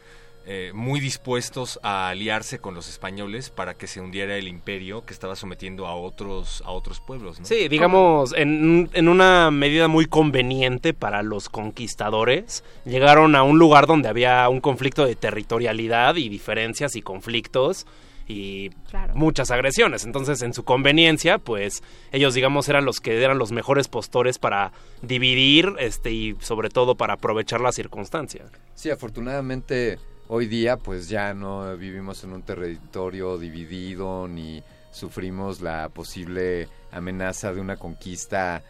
[0.50, 5.12] eh, muy dispuestos a aliarse con los españoles para que se hundiera el imperio que
[5.14, 7.40] estaba sometiendo a otros, a otros pueblos.
[7.42, 7.46] ¿no?
[7.46, 13.88] Sí, digamos, en, en una medida muy conveniente para los conquistadores, llegaron a un lugar
[13.88, 17.86] donde había un conflicto de territorialidad y diferencias y conflictos
[18.28, 19.14] y Claro.
[19.16, 20.04] muchas agresiones.
[20.06, 21.82] Entonces, en su conveniencia, pues
[22.12, 26.96] ellos, digamos, eran los que eran los mejores postores para dividir este y sobre todo
[26.96, 28.46] para aprovechar la circunstancia.
[28.76, 30.00] Sí, afortunadamente
[30.30, 37.54] hoy día pues ya no vivimos en un territorio dividido ni sufrimos la posible amenaza
[37.54, 38.62] de una conquista,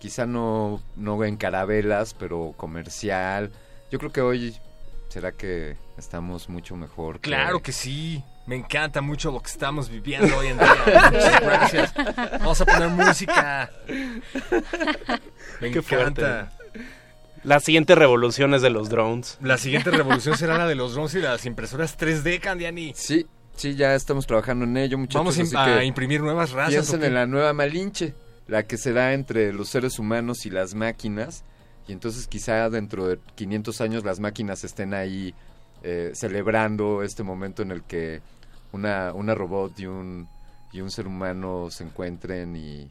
[0.00, 3.50] quizá no, no en carabelas, pero comercial.
[3.90, 4.56] Yo creo que hoy
[5.08, 7.20] será que estamos mucho mejor.
[7.20, 8.22] que- Claro que sí.
[8.46, 10.74] Me encanta mucho lo que estamos viviendo hoy en día.
[11.12, 11.94] Muchas gracias.
[12.38, 13.70] Vamos a poner música.
[15.60, 16.20] Me Qué fuerte.
[16.22, 16.52] encanta.
[17.42, 19.38] La siguiente revolución es de los drones.
[19.40, 22.92] La siguiente revolución será la de los drones y las impresoras 3D, Candiani.
[22.96, 23.26] Sí,
[23.56, 25.20] sí, ya estamos trabajando en ello, muchachos.
[25.20, 28.14] Vamos a im- así a que imprimir nuevas razas, Piensen en la nueva Malinche,
[28.48, 31.44] la que será entre los seres humanos y las máquinas.
[31.88, 35.32] Y entonces quizá dentro de 500 años las máquinas estén ahí
[35.84, 38.22] eh, celebrando este momento en el que
[38.76, 40.28] una, una robot y un,
[40.72, 42.90] y un ser humano se encuentren y,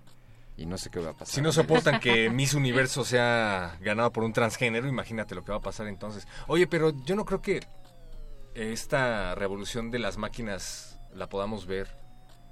[0.57, 1.27] y no sé qué va a pasar.
[1.33, 5.57] Si no soportan que Miss Universo sea ganado por un transgénero, imagínate lo que va
[5.57, 6.27] a pasar entonces.
[6.47, 7.61] Oye, pero yo no creo que
[8.53, 11.87] esta revolución de las máquinas la podamos ver.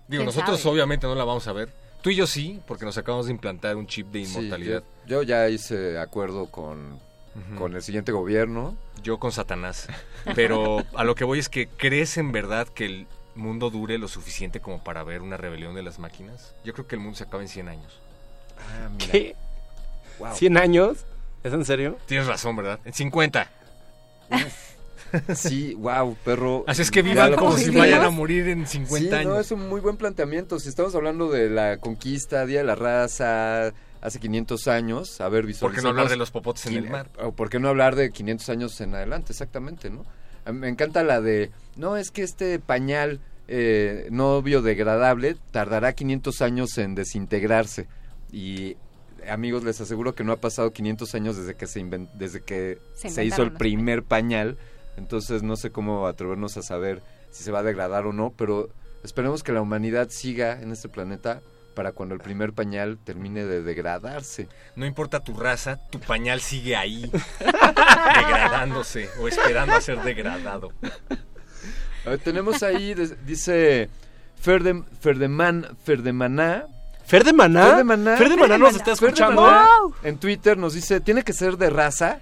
[0.08, 0.74] Digo, ¿Quién nosotros sabe?
[0.76, 1.74] obviamente no la vamos a ver.
[2.02, 4.84] Tú y yo sí, porque nos acabamos de implantar un chip de Sí, inmortalidad.
[5.06, 7.00] yo, yo ya hice acuerdo con,
[7.58, 8.76] con el siguiente gobierno.
[9.02, 9.88] Yo con Satanás.
[10.36, 14.08] Pero a lo que voy es que ¿crees en verdad que el mundo dure lo
[14.08, 16.54] suficiente como para ver una rebelión de las máquinas?
[16.64, 18.00] Yo creo que el mundo se acaba en 100 años.
[18.58, 19.12] Ah, mira.
[19.12, 19.36] ¿Qué?
[20.20, 20.30] Wow.
[20.34, 21.06] ¿100 años?
[21.44, 21.98] ¿Es en serio?
[22.06, 22.80] Tienes razón, ¿verdad?
[22.86, 23.50] En 50.
[25.36, 26.64] Sí, wow, perro.
[26.66, 29.26] Así es que vivan como si vayan a morir en 50 Sí, años.
[29.34, 30.60] no, es un muy buen planteamiento.
[30.60, 35.46] Si estamos hablando de la conquista, Día de la Raza, hace 500 años, a ver,
[35.60, 37.10] ¿Por qué no hablar visualizamos de los popotes en el mar?
[37.22, 40.04] O por qué no hablar de 500 años en adelante, exactamente, ¿no?
[40.52, 46.78] Me encanta la de, no, es que este pañal eh, no biodegradable tardará 500 años
[46.78, 47.88] en desintegrarse.
[48.32, 48.78] Y
[49.30, 51.84] amigos, les aseguro que no ha pasado 500 años desde que se,
[52.16, 54.58] desde que Se se, hizo el primer pañal.
[54.98, 58.70] Entonces no sé cómo atrevernos a saber si se va a degradar o no, pero
[59.04, 61.42] esperemos que la humanidad siga en este planeta
[61.74, 64.48] para cuando el primer pañal termine de degradarse.
[64.76, 70.72] No importa tu raza, tu pañal sigue ahí, degradándose o esperando a ser degradado.
[72.06, 72.94] A ver, tenemos ahí,
[73.26, 73.90] dice
[74.40, 76.66] Ferdem, Ferdeman, Ferdemaná.
[77.06, 77.66] ¿Fer de Maná?
[77.66, 78.18] Fer de Maná.
[78.18, 79.42] ¿Fer de Maná nos está escuchando?
[79.42, 79.68] Maná
[80.04, 82.20] En Twitter nos dice, tiene que ser de raza,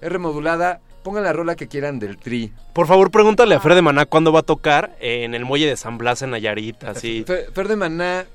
[0.00, 2.52] R modulada, pongan la rola que quieran del tri.
[2.74, 5.76] Por favor, pregúntale a Fer de Maná cuándo va a tocar en el muelle de
[5.76, 7.24] San Blas en Nayarit, así.
[7.26, 8.26] Fer, Fer de Maná,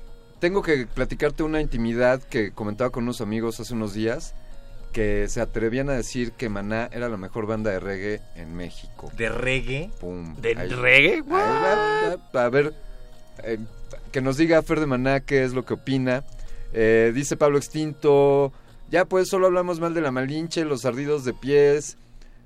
[0.44, 4.34] tengo que platicarte una intimidad que comentaba con unos amigos hace unos días,
[4.92, 9.10] que se atrevían a decir que Maná era la mejor banda de reggae en México.
[9.16, 9.88] ¿De reggae?
[10.02, 10.36] Pum.
[10.36, 11.14] ¿De Ahí- reggae?
[11.14, 12.74] ahí va, va, a ver,
[13.42, 13.56] eh,
[14.12, 16.24] que nos diga Fer de Maná qué es lo que opina.
[16.74, 18.52] Eh, dice Pablo Extinto,
[18.90, 21.96] ya pues solo hablamos mal de la Malinche, los ardidos de pies.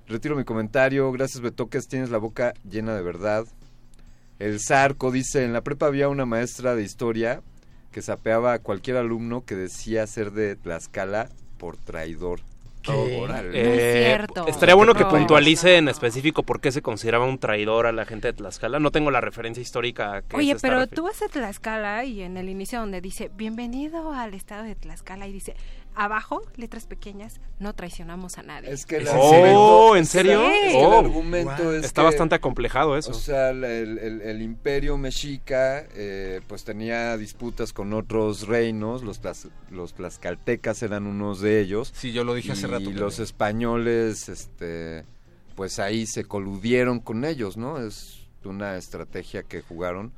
[0.06, 3.44] Retiro mi comentario, gracias Betoques, tienes la boca llena de verdad.
[4.38, 7.42] El Zarco dice, en la prepa había una maestra de historia
[7.90, 12.40] que sapeaba a cualquier alumno que decía ser de Tlaxcala por traidor.
[12.86, 13.50] Órale.
[13.52, 18.06] Eh, Estaría bueno que puntualice en específico por qué se consideraba un traidor a la
[18.06, 18.78] gente de Tlaxcala.
[18.78, 20.16] No tengo la referencia histórica.
[20.16, 24.12] a qué Oye, pero tú vas a Tlaxcala y en el inicio donde dice, bienvenido
[24.12, 25.54] al estado de Tlaxcala y dice,
[26.04, 28.70] abajo, letras pequeñas, no traicionamos a nadie.
[28.72, 30.42] Es que el Oh, ¿en serio?
[30.46, 31.72] Es que Oh, el argumento wow.
[31.72, 33.10] es Está que, bastante acomplejado eso.
[33.10, 39.02] O sea, el, el- el- el imperio mexica eh, pues tenía disputas con otros reinos,
[39.02, 41.92] los, tlas- los tlaxcaltecas eran unos de ellos.
[41.94, 43.22] Sí, yo lo dije hace y rato los también.
[43.24, 45.04] españoles, este,
[45.56, 47.78] pues ahí se coludieron con ellos, ¿no?
[47.78, 50.12] Es una estrategia que jugaron.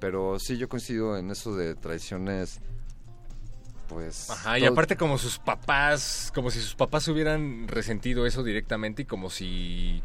[0.00, 2.60] Pero sí, yo coincido en eso de traiciones,
[3.92, 4.30] pues...
[4.30, 9.02] Ajá, y todo- aparte como sus papás, como si sus papás hubieran resentido eso directamente
[9.02, 10.02] y como si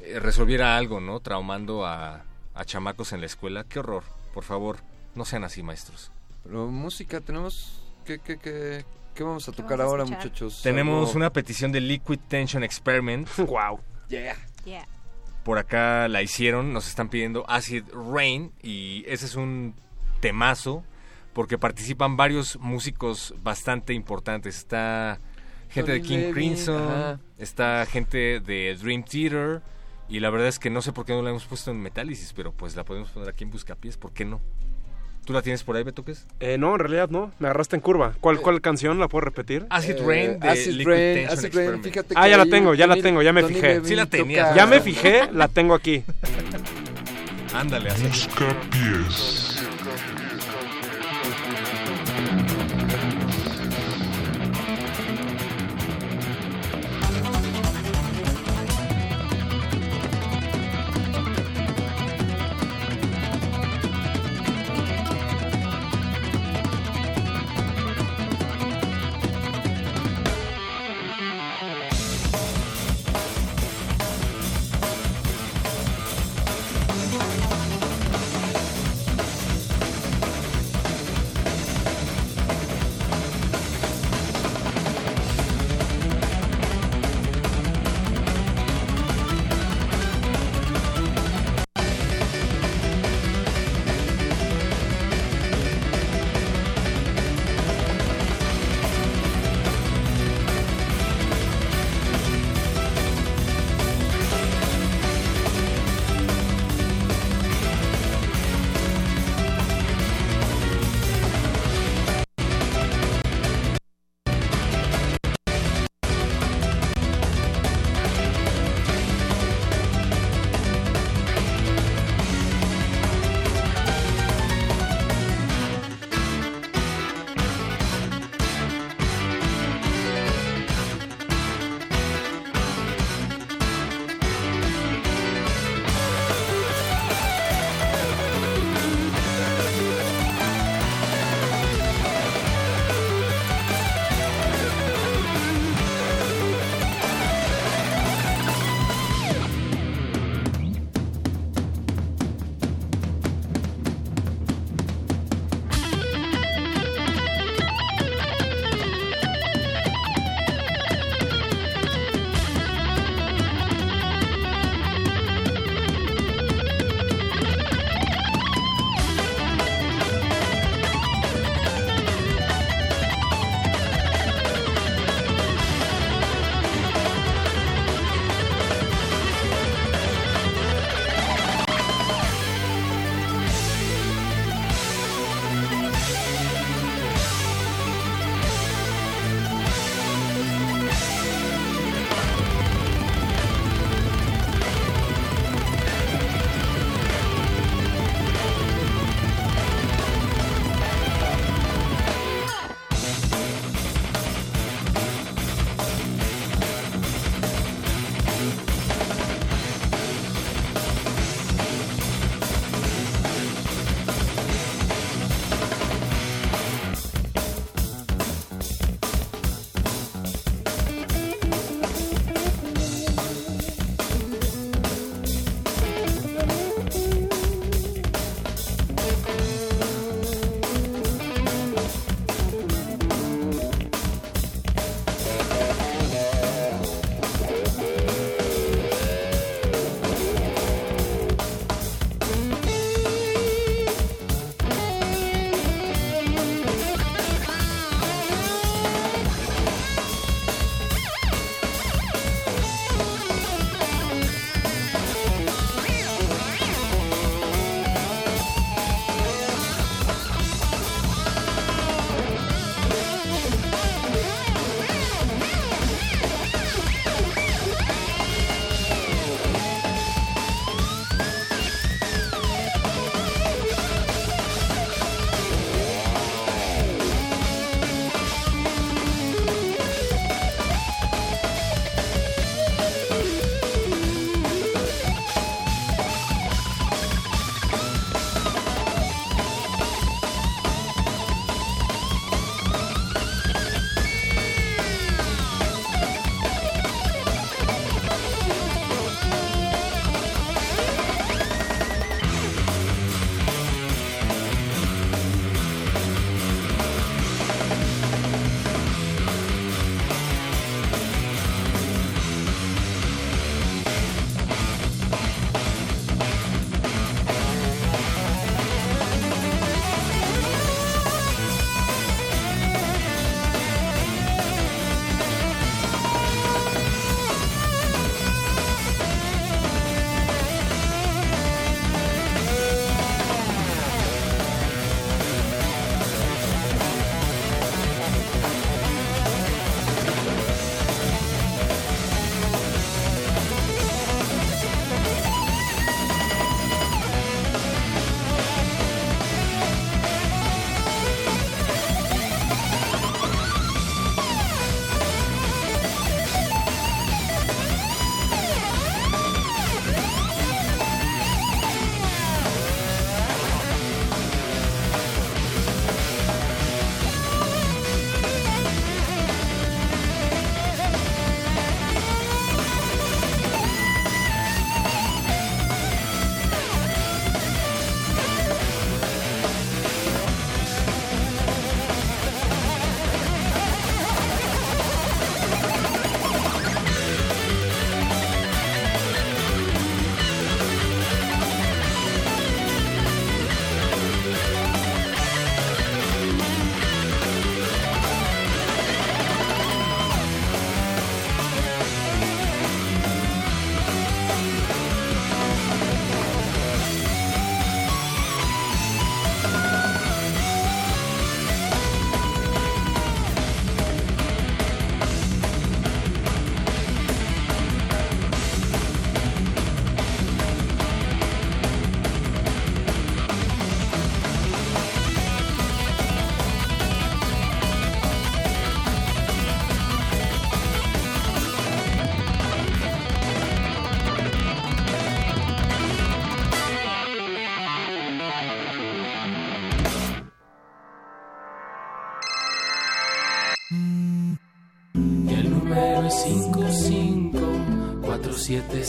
[0.00, 1.20] eh, resolviera algo, ¿no?
[1.20, 3.64] Traumando a, a chamacos en la escuela.
[3.64, 4.04] Qué horror.
[4.34, 4.78] Por favor,
[5.14, 6.10] no sean así, maestros.
[6.44, 7.82] Pero música, tenemos...
[8.04, 8.84] ¿Qué, qué, qué,
[9.14, 10.60] qué vamos a tocar vamos ahora, muchachos?
[10.62, 13.28] Tenemos Algo- una petición de Liquid Tension Experiment.
[13.38, 13.80] wow.
[14.08, 14.36] Yeah.
[14.64, 14.86] Yeah.
[15.44, 19.74] Por acá la hicieron, nos están pidiendo Acid Rain y ese es un
[20.20, 20.84] temazo
[21.38, 24.56] porque participan varios músicos bastante importantes.
[24.58, 25.20] Está
[25.70, 27.20] gente de King Levin, Crimson, ajá.
[27.38, 29.62] está gente de Dream Theater
[30.08, 32.32] Y la verdad es que no sé por qué no la hemos puesto en Metálisis,
[32.34, 34.40] pero pues la podemos poner aquí en Buscapiés, ¿por qué no?
[35.24, 36.26] ¿Tú la tienes por ahí, Betoques?
[36.40, 37.30] Eh, no, en realidad no.
[37.38, 38.14] Me agarraste en curva.
[38.20, 39.64] ¿Cuál, cuál canción la puedo repetir?
[39.70, 41.84] Acid Eh, Rain de Acid Liquid Rain, Tension Acid Rain, Experiment.
[41.84, 43.68] fíjate Ah, que ya la tengo, ya la tengo, ya me Tony fijé.
[43.74, 44.48] Levin Sí la tenías.
[44.48, 46.02] toca- Ya me fijé, la tengo aquí.
[47.54, 48.08] Ándale, así.
[48.08, 49.47] Buscapiés.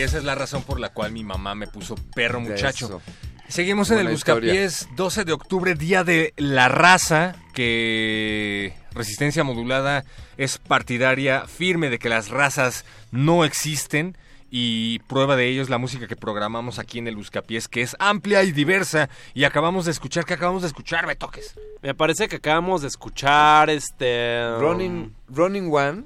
[0.04, 3.02] Esa es la razón por la cual mi mamá me puso perro muchacho.
[3.48, 10.06] Seguimos en Buena el Buscapiés, 12 de octubre, Día de la Raza, que Resistencia Modulada
[10.38, 14.18] es partidaria firme de que las razas no existen
[14.50, 17.96] y prueba de ello es la música que programamos aquí en el Buscapiés, que es
[18.00, 21.56] amplia y diversa y acabamos de escuchar, que acabamos de escuchar, me toques.
[21.82, 24.44] Me parece que acabamos de escuchar este...
[24.56, 26.04] um, Running, Running One,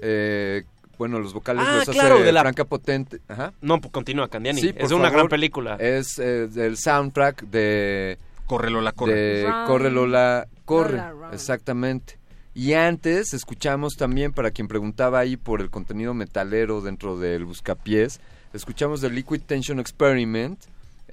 [0.00, 0.64] eh,
[0.98, 3.20] bueno, los vocales Ah, los claro, hace de la- Franca Potente.
[3.28, 3.52] Ajá.
[3.60, 4.60] No, pues, continúa, Candiani.
[4.60, 5.12] Sí, es una favor.
[5.12, 5.76] gran película.
[5.76, 8.18] Es eh, del soundtrack de...
[8.46, 9.14] Corre Lola, corre.
[9.14, 9.66] De Run.
[9.66, 10.98] Corre Lola, corre.
[10.98, 11.30] Lola.
[11.32, 12.18] Exactamente.
[12.54, 18.20] Y antes escuchamos también, para quien preguntaba ahí por el contenido metalero dentro del Buscapiés,
[18.52, 20.58] escuchamos The Liquid Tension Experiment,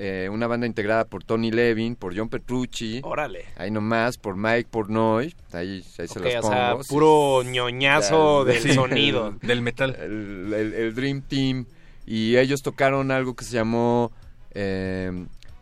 [0.02, 3.02] eh, una banda integrada por Tony Levin, por John Petrucci.
[3.04, 3.46] Órale.
[3.58, 5.36] Ahí nomás, por Mike Pornoy.
[5.52, 6.54] Ahí, ahí se Ok, las o pongo.
[6.54, 9.36] sea, puro ñoñazo Ya, del sí, sonido.
[9.42, 9.96] el- del metal.
[10.00, 11.66] El, el- el Dream Team.
[12.06, 14.12] Y ellos tocaron algo que se llamó
[14.56, 15.12] eh,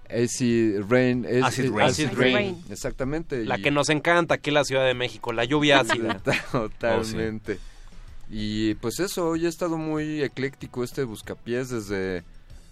[0.10, 1.26] Acid Rain.
[1.28, 1.90] es- Acid Rain.
[1.90, 2.58] Acid Rain.
[2.70, 3.44] Exactamente.
[3.44, 6.22] La y- que nos encanta aquí en la Ciudad de México, la lluvia ácida.
[6.52, 7.58] Totalmente.
[8.30, 12.24] Y pues eso, hoy ha estado muy ecléctico este buscapiés desde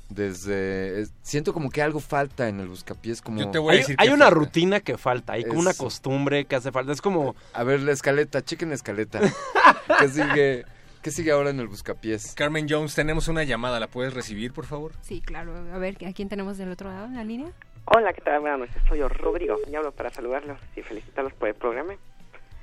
[0.09, 4.80] desde es- siento como que algo falta en el buscapiés como hay, hay una rutina
[4.80, 6.92] que falta, hay como una costumbre que hace falta.
[6.92, 7.35] Es como.
[7.53, 9.19] A ver la escaleta, chequen la escaleta.
[10.00, 10.66] ¿Qué sigue?
[11.01, 12.34] ¿Qué sigue ahora en el buscapiés?
[12.34, 14.93] Carmen Jones, tenemos una llamada, ¿la puedes recibir, por favor?
[15.01, 15.53] Sí, claro.
[15.72, 17.51] A ver, ¿a quién tenemos del otro lado en la línea?
[17.85, 18.40] Hola, ¿qué tal?
[18.40, 21.93] Buenas noches, soy yo, Rodrigo y hablo para saludarlos y felicitarlos por el programa.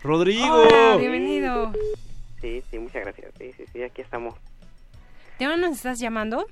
[0.02, 0.52] ¡Rodrigo!
[0.52, 1.72] Hola, bienvenido.
[2.40, 3.30] Sí, sí, muchas gracias.
[3.38, 4.34] Sí, sí, sí, aquí estamos.
[5.38, 6.44] ¿De dónde nos estás llamando?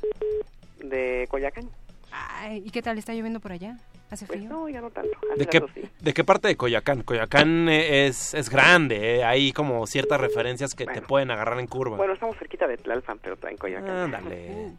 [0.81, 1.68] De Coyacán.
[2.12, 2.99] Ay, ¿y qué tal?
[2.99, 3.76] ¿Está lloviendo por allá?
[4.10, 4.50] ¿Hace Pues frío?
[4.50, 5.17] no, ya no tanto.
[5.33, 5.89] Hace ¿De qué, sí.
[6.00, 7.02] ¿De qué parte de Coyacán?
[7.05, 11.68] Coyacán eh, es, es grande, eh, hay como ciertas referencias que te pueden agarrar en
[11.68, 11.97] curva.
[11.97, 14.15] Bueno, estamos cerquita de Tlalpan, pero está en Coyacán.
[14.15, 14.73] Ándale.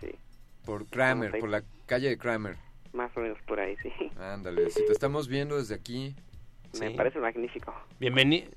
[0.00, 0.12] Sí,
[0.64, 2.56] Por Kramer, por la calle de Kramer.
[2.94, 3.92] más o menos por ahí, sí.
[4.18, 6.14] Ándale, si te estamos viendo desde aquí.
[6.80, 6.94] Me Sí.
[6.96, 7.74] parece magnífico.
[8.00, 8.48] Bienveni-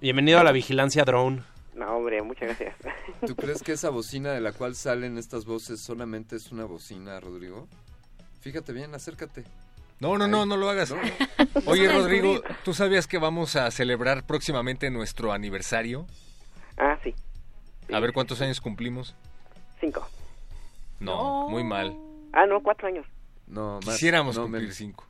[0.00, 1.42] Bienvenido a la vigilancia drone.
[1.74, 2.76] No, hombre, muchas gracias.
[3.26, 7.18] ¿Tú crees que esa bocina de la cual salen estas voces solamente es una bocina,
[7.20, 7.68] Rodrigo?
[8.40, 9.44] Fíjate bien, acércate.
[10.00, 10.90] No, no, no, no lo hagas.
[10.90, 11.10] No, no.
[11.66, 12.42] Oye, Rodrigo.
[12.64, 16.06] ¿tú sabías que vamos a celebrar próximamente nuestro aniversario?
[16.76, 17.14] Ah, sí.
[17.92, 19.14] A ver cuántos años cumplimos.
[19.80, 20.08] Cinco.
[20.98, 21.96] No, muy mal.
[22.32, 23.06] Ah, no, cuatro años.
[23.46, 23.94] No, más.
[23.94, 24.76] Quisiéramos no, cumplir menos.
[24.76, 25.06] cinco.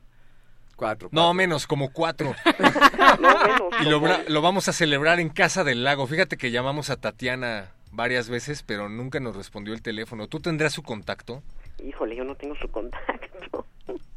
[0.75, 1.09] Cuatro.
[1.11, 2.33] No, menos, como cuatro.
[3.19, 3.61] No, menos.
[3.81, 6.07] y lo, lo vamos a celebrar en Casa del Lago.
[6.07, 10.27] Fíjate que llamamos a Tatiana varias veces, pero nunca nos respondió el teléfono.
[10.27, 11.43] ¿Tú tendrás su contacto?
[11.85, 13.65] Híjole, yo no tengo su contacto.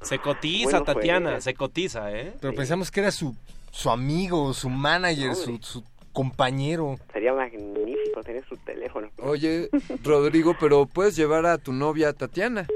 [0.00, 1.44] Se cotiza, Bueno, Tatiana, pues.
[1.44, 2.32] se cotiza, ¿eh?
[2.40, 3.36] Pero pensamos que era su,
[3.70, 6.96] su amigo, su manager, su, su compañero.
[7.12, 9.08] Sería magnífico tener su teléfono.
[9.18, 9.68] Oye,
[10.02, 12.66] Rodrigo, pero puedes llevar a tu novia Tatiana,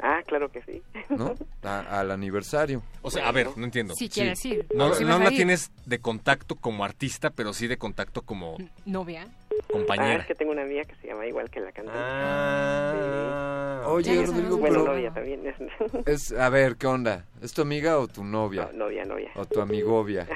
[0.00, 0.82] Ah, claro que sí.
[1.10, 1.34] ¿no?
[1.62, 2.82] A- al aniversario.
[3.02, 3.94] O sea, a ver, no entiendo.
[3.96, 4.66] Sí, quieres ir.
[4.74, 5.36] No, Sí no la ir.
[5.36, 9.26] tienes de contacto como artista, pero sí de contacto como ¿Novia?
[9.28, 10.20] Ah, compañera.
[10.20, 12.00] es que tengo una amiga que se llama igual que la cantante.
[12.00, 13.82] Ah.
[13.88, 14.58] Oye, Ya Rodrigo.
[14.58, 14.92] Bueno, pero...
[14.94, 15.42] novia también.
[16.06, 17.24] Es, a ver, ¿qué onda?
[17.42, 18.68] ¿Es tu amiga o tu novia?
[18.72, 19.30] No, novia, novia.
[19.34, 20.28] O tu amigovia.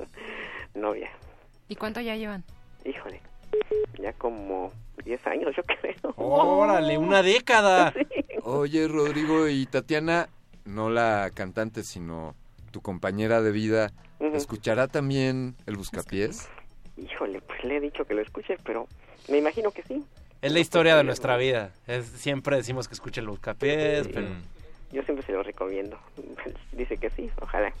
[0.74, 1.10] novia.
[1.68, 2.44] ¿Y cuánto ya llevan?
[2.84, 3.20] Híjole.
[4.00, 4.72] Ya como
[5.04, 6.14] 10 años, yo creo.
[6.16, 7.92] Órale, una década.
[8.42, 10.28] Oye, Rodrigo y Tatiana,
[10.64, 12.34] no la cantante, sino
[12.70, 13.92] tu compañera de vida.
[14.34, 16.48] ¿escuchará también el Buscapiés?
[16.96, 18.86] Híjole, pues le he dicho que lo escuche, pero
[19.28, 20.04] me imagino que sí.
[20.42, 21.72] Es la historia de nuestra vida.
[21.86, 24.28] Es, siempre decimos que escuche los capiés, pero...
[24.92, 25.98] Yo siempre se lo recomiendo.
[26.72, 27.72] Dice que sí, ojalá.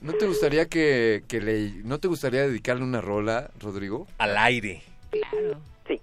[0.00, 1.70] ¿No te gustaría que, que le...
[1.84, 4.06] ¿No te gustaría dedicarle una rola, Rodrigo?
[4.18, 4.82] Al aire.
[5.10, 5.60] Claro.
[5.86, 6.00] Sí.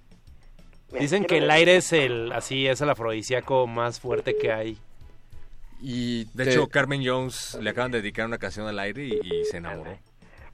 [0.98, 4.78] Dicen que el aire es el, así, es el afrodisíaco más fuerte que hay.
[5.80, 9.44] Y De hecho, Carmen Jones le acaban de dedicar una canción al aire y, y
[9.44, 9.96] se enamoró.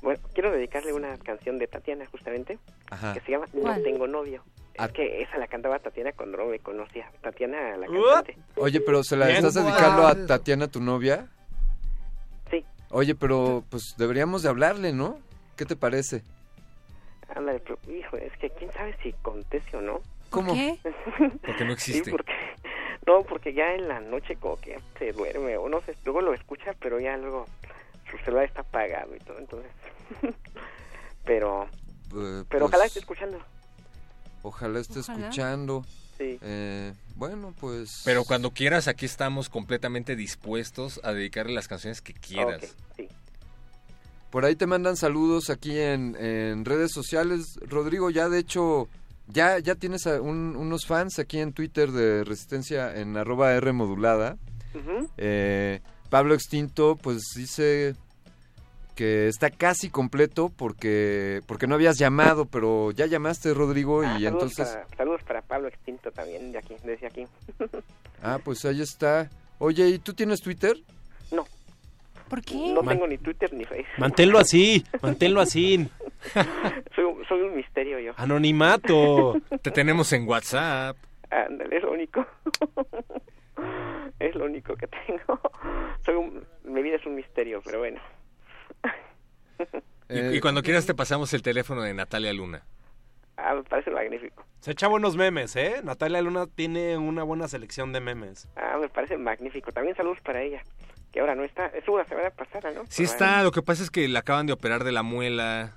[0.03, 2.59] Bueno, quiero dedicarle una canción de Tatiana, justamente,
[2.91, 3.15] Ajá.
[3.15, 3.83] que se llama No ¿Cuál?
[3.83, 4.45] tengo novio.
[4.77, 4.87] Ah.
[4.87, 7.11] Es que esa la cantaba Tatiana cuando no me conocía.
[7.23, 8.37] Tatiana, la cantante.
[8.57, 9.39] Oye, pero ¿se la Bien.
[9.39, 11.29] estás dedicando a Tatiana, tu novia?
[12.51, 12.63] Sí.
[12.91, 15.19] Oye, pero pues deberíamos de hablarle, ¿no?
[15.57, 16.23] ¿Qué te parece?
[17.35, 20.01] Ándale, pero, hijo, es que quién sabe si conteste o no.
[20.31, 20.53] ¿Cómo?
[20.53, 20.79] ¿Qué?
[21.47, 22.05] Porque no existe.
[22.05, 22.33] Sí, porque,
[23.07, 26.35] no, porque ya en la noche como que se duerme o no sé, luego lo
[26.35, 27.47] escucha, pero ya luego
[28.11, 29.71] su celular está apagado y todo, entonces.
[31.25, 31.69] pero, Eh,
[32.11, 33.39] pero pues, ojalá esté escuchando.
[34.43, 35.19] Ojalá esté Ojalá.
[35.21, 35.85] escuchando.
[36.19, 36.39] Sí.
[36.43, 38.03] Eh, bueno, pues...
[38.05, 42.77] Pero cuando quieras, aquí estamos completamente dispuestos a dedicarle las canciones que quieras.
[42.97, 43.09] Sí.
[44.35, 47.57] Por ahí te mandan saludos aquí en, en redes sociales.
[47.69, 48.89] Rodrigo, ya de hecho,
[49.29, 53.73] ya, ya tienes a un- unos fans aquí en Twitter de Resistencia en arroba R
[53.73, 54.37] modulada.
[55.19, 55.79] Eh,
[56.11, 57.95] Pablo Extinto, pues dice
[58.97, 64.25] que está casi completo porque porque no habías llamado, pero ya llamaste, Rodrigo, Ah, y
[64.25, 64.69] saludos, entonces...
[64.69, 67.25] para, saludos para Pablo Extinto también, de aquí, desde aquí.
[68.21, 69.31] Ah, pues ahí está.
[69.61, 70.77] Oye, ¿y tú tienes Twitter?
[72.29, 72.73] ¿Por qué?
[72.73, 73.99] No Man- tengo ni Twitter ni Facebook.
[73.99, 75.89] Manténlo así, manténlo así.
[76.95, 78.13] soy, un- soy un misterio yo.
[78.17, 79.35] Anonimato.
[79.63, 80.97] Te tenemos en WhatsApp.
[81.31, 82.27] Ándale, es lo único.
[84.19, 85.41] es lo único que tengo.
[86.05, 88.01] Soy un, mi vida es un misterio, pero bueno.
[90.09, 92.63] Y, y cuando quieras te pasamos el teléfono de Natalia Luna.
[93.37, 94.45] Ah, me parece magnífico.
[94.61, 95.81] Se echa buenos memes, ¿eh?
[95.83, 98.49] Natalia Luna tiene una buena selección de memes.
[98.57, 99.73] Ah, me parece magnífico.
[99.73, 100.63] También saludos para ella,
[101.15, 101.67] que ahora no está.
[101.69, 102.83] Estuvo la semana pasada, ¿no?
[102.89, 105.73] Sí está, lo que pasa es que le acaban de operar de la muela.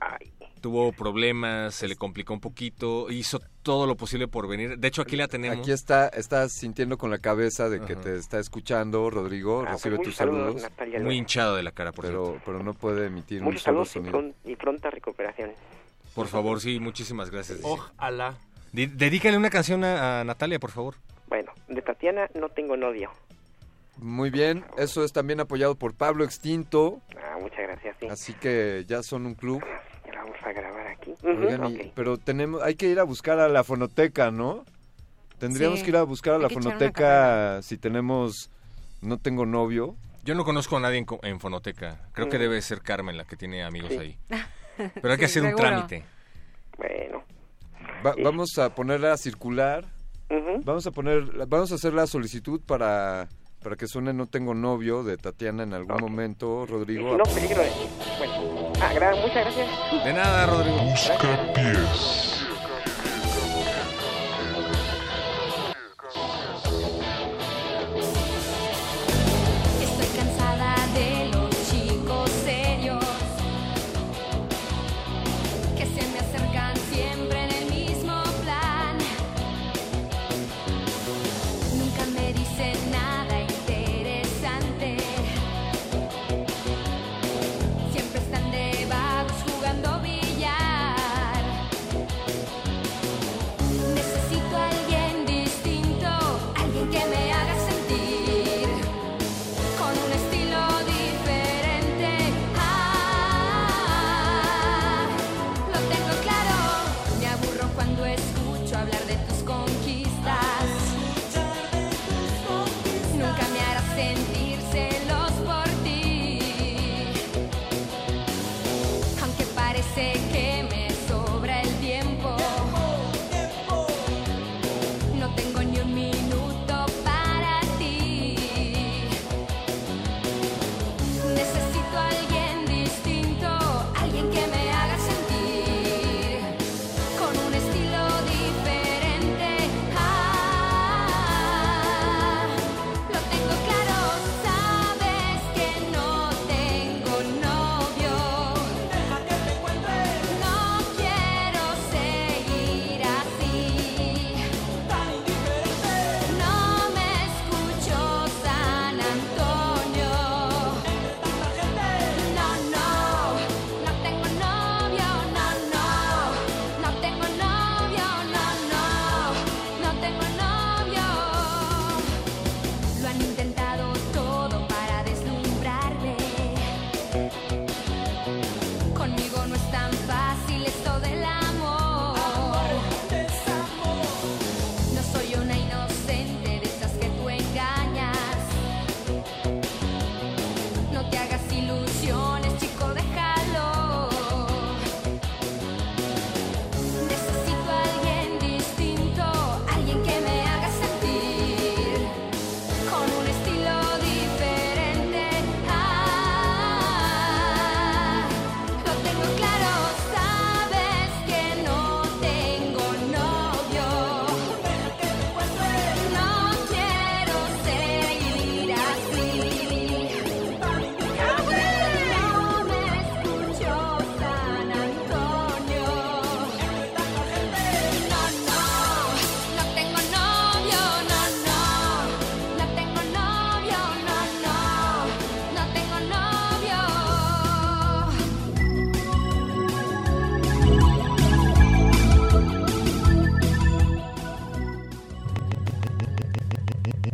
[0.62, 4.80] Tuvo problemas, se le complicó un poquito, hizo todo lo posible por venir.
[4.80, 5.60] De hecho, aquí la tenemos.
[5.60, 8.02] Aquí está, estás sintiendo con la cabeza de que Ajá.
[8.02, 9.60] te está escuchando, Rodrigo.
[9.62, 10.62] Ah, pues recibe muchos tus saludos, saludos.
[10.64, 13.84] Natalia Muy hinchado de la cara, por pero, pero no puede emitir un Muchos solo
[13.84, 14.24] y, sonido.
[14.44, 15.52] y pronta recuperación.
[16.16, 17.60] Por favor, sí, muchísimas gracias.
[17.62, 18.36] Ojalá.
[18.74, 20.96] Dedícale una canción a, a Natalia, por favor.
[21.28, 23.12] Bueno, de Tatiana no tengo novio.
[24.00, 28.08] Muy bien, eso es también apoyado por Pablo Extinto, Ah, muchas gracias, sí.
[28.08, 29.64] así que ya son un club.
[30.12, 31.14] La vamos a grabar aquí.
[31.24, 34.66] Oigan, y- pero tenemos, hay que ir a buscar a la fonoteca, ¿no?
[35.40, 38.50] Tendríamos Sí, que ir a buscar a la fonoteca si tenemos,
[39.02, 39.96] no tengo novio.
[40.24, 42.02] Yo no conozco a nadie en, Fonoteca.
[42.12, 42.42] Creo que Mm.
[42.42, 43.98] debe ser Carmen la que tiene amigos Sí.
[43.98, 44.18] ahí.
[45.02, 46.04] Pero hay que Sí, hacer un trámite.
[46.78, 47.24] Bueno.
[48.06, 49.86] Va- vamos a ponerla a circular.
[50.66, 53.30] Vamos a poner, vamos a hacer la solicitud para,
[53.64, 57.12] para que suene No tengo novio de Tatiana en algún momento, Rodrigo.
[57.12, 57.70] si no, peligro de...
[58.18, 58.74] Bueno.
[58.82, 59.68] Ah, gra- muchas gracias.
[60.06, 60.78] De nada, Rodrigo.
[60.84, 62.37] Busca pies.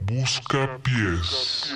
[0.05, 1.73] Busca pies.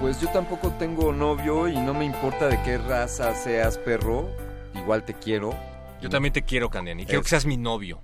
[0.00, 4.30] Pues yo tampoco tengo novio y no me importa de qué raza seas, perro.
[4.74, 5.54] Igual te quiero.
[6.00, 7.04] Yo también te quiero, Candiani.
[7.04, 8.00] Quiero que seas mi novio.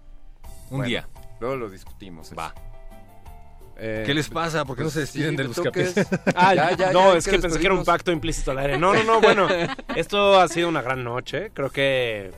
[0.71, 1.09] Un día.
[1.41, 2.33] Luego lo discutimos.
[2.39, 2.55] Va.
[3.79, 4.65] Eh, ¿Qué les pasa?
[4.65, 5.95] ¿Por qué no se despiden del buscapiés?
[6.35, 8.59] Ah, Ya, ya, no, ya, es que, que pensé que era un pacto implícito al
[8.59, 8.79] aire.
[8.79, 9.47] No, no, no, bueno,
[9.97, 11.51] esto ha sido una gran noche.
[11.55, 12.33] Creo que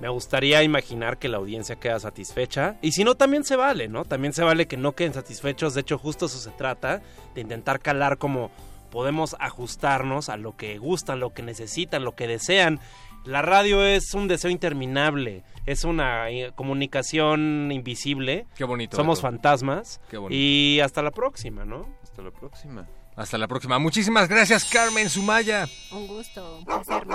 [0.00, 2.76] me gustaría imaginar que la audiencia queda satisfecha.
[2.82, 4.04] Y si no, también se vale, ¿no?
[4.04, 5.74] También se vale que no queden satisfechos.
[5.74, 7.02] De hecho, justo eso se trata,
[7.34, 8.50] de intentar calar como
[8.90, 12.80] podemos ajustarnos a lo que gustan, lo que necesitan, lo que desean.
[13.24, 18.46] La radio es un deseo interminable, es una eh, comunicación invisible.
[18.56, 18.96] Qué bonito.
[18.96, 20.00] Somos fantasmas.
[20.08, 20.36] Qué bonito.
[20.38, 21.86] Y hasta la próxima, ¿no?
[22.02, 22.88] Hasta la próxima.
[23.16, 23.78] Hasta la próxima.
[23.78, 25.66] Muchísimas gracias, Carmen Sumaya.
[25.90, 27.06] Un gusto, un placer.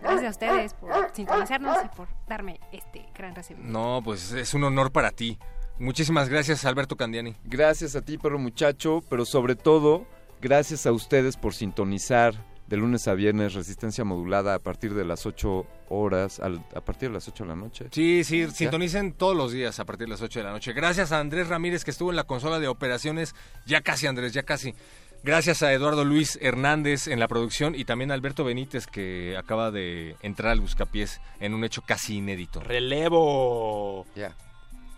[0.00, 3.78] Gracias a ustedes por sintonizarnos y por darme este gran recibimiento.
[3.78, 5.38] No, pues es un honor para ti.
[5.80, 7.36] Muchísimas gracias, Alberto Candiani.
[7.44, 10.06] Gracias a ti, perro muchacho, pero sobre todo,
[10.40, 12.34] gracias a ustedes por sintonizar
[12.68, 17.08] de lunes a viernes Resistencia Modulada a partir de las 8 horas, al- a partir
[17.08, 17.86] de las 8 de la noche.
[17.90, 20.72] Sí, sí, sintonicen todos los días a partir de las 8 de la noche.
[20.74, 23.34] Gracias a Andrés Ramírez que estuvo en la consola de operaciones.
[23.66, 24.74] Ya casi, Andrés, ya casi.
[25.24, 29.72] Gracias a Eduardo Luis Hernández en la producción y también a Alberto Benítez que acaba
[29.72, 32.60] de entrar al Buscapiés en un hecho casi inédito.
[32.60, 34.06] Relevo.
[34.14, 34.36] Ya.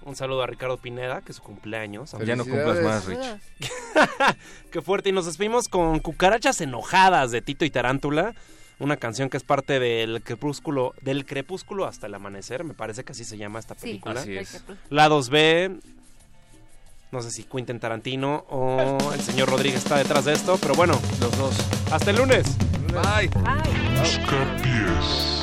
[0.03, 2.15] Un saludo a Ricardo Pineda, que es su cumpleaños.
[2.25, 3.21] Ya no cumplas más, Rich.
[4.71, 5.11] Qué fuerte.
[5.11, 8.35] Y nos despedimos con Cucarachas Enojadas de Tito y Tarántula.
[8.79, 12.65] Una canción que es parte del crepúsculo, del crepúsculo hasta el amanecer.
[12.65, 14.21] Me parece que así se llama esta Sí, película.
[14.21, 14.63] Así del es.
[14.89, 15.79] Lados B.
[17.13, 20.99] No sé si Quentin Tarantino o el señor Rodríguez está detrás de esto, pero bueno,
[21.21, 21.57] Los dos.
[21.93, 22.47] hasta el lunes.
[22.93, 23.29] Bye.
[23.99, 25.40] Buscapiés.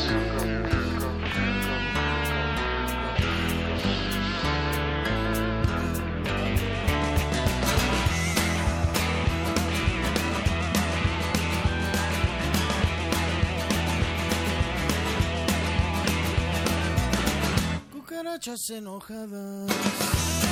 [18.38, 20.47] Cucarachas enojadas.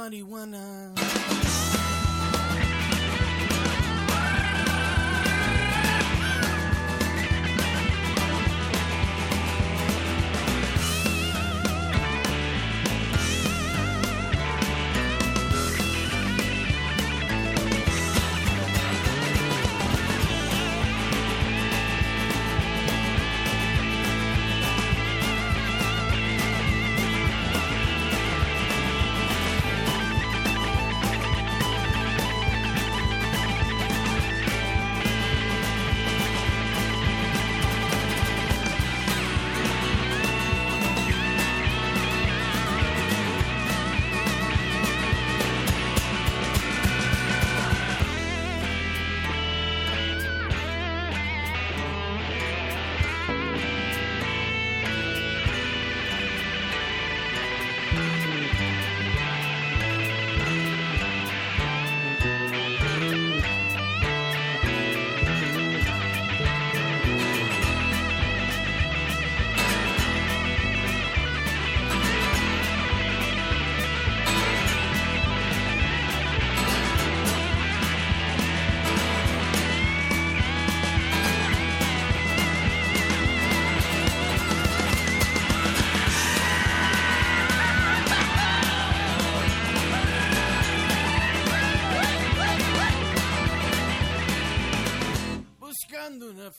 [0.00, 1.09] Marihuana.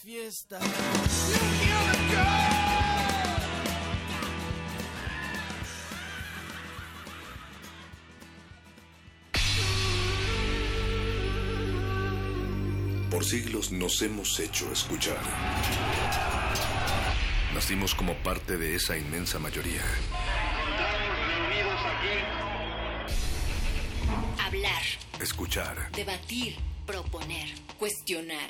[0.01, 0.59] Fiesta.
[13.09, 15.17] Por siglos nos hemos hecho escuchar.
[17.53, 19.83] Nacimos como parte de esa inmensa mayoría.
[24.45, 24.81] Hablar,
[25.19, 25.91] Escuchar.
[25.91, 26.55] debatir,
[26.85, 28.49] proponer, cuestionar.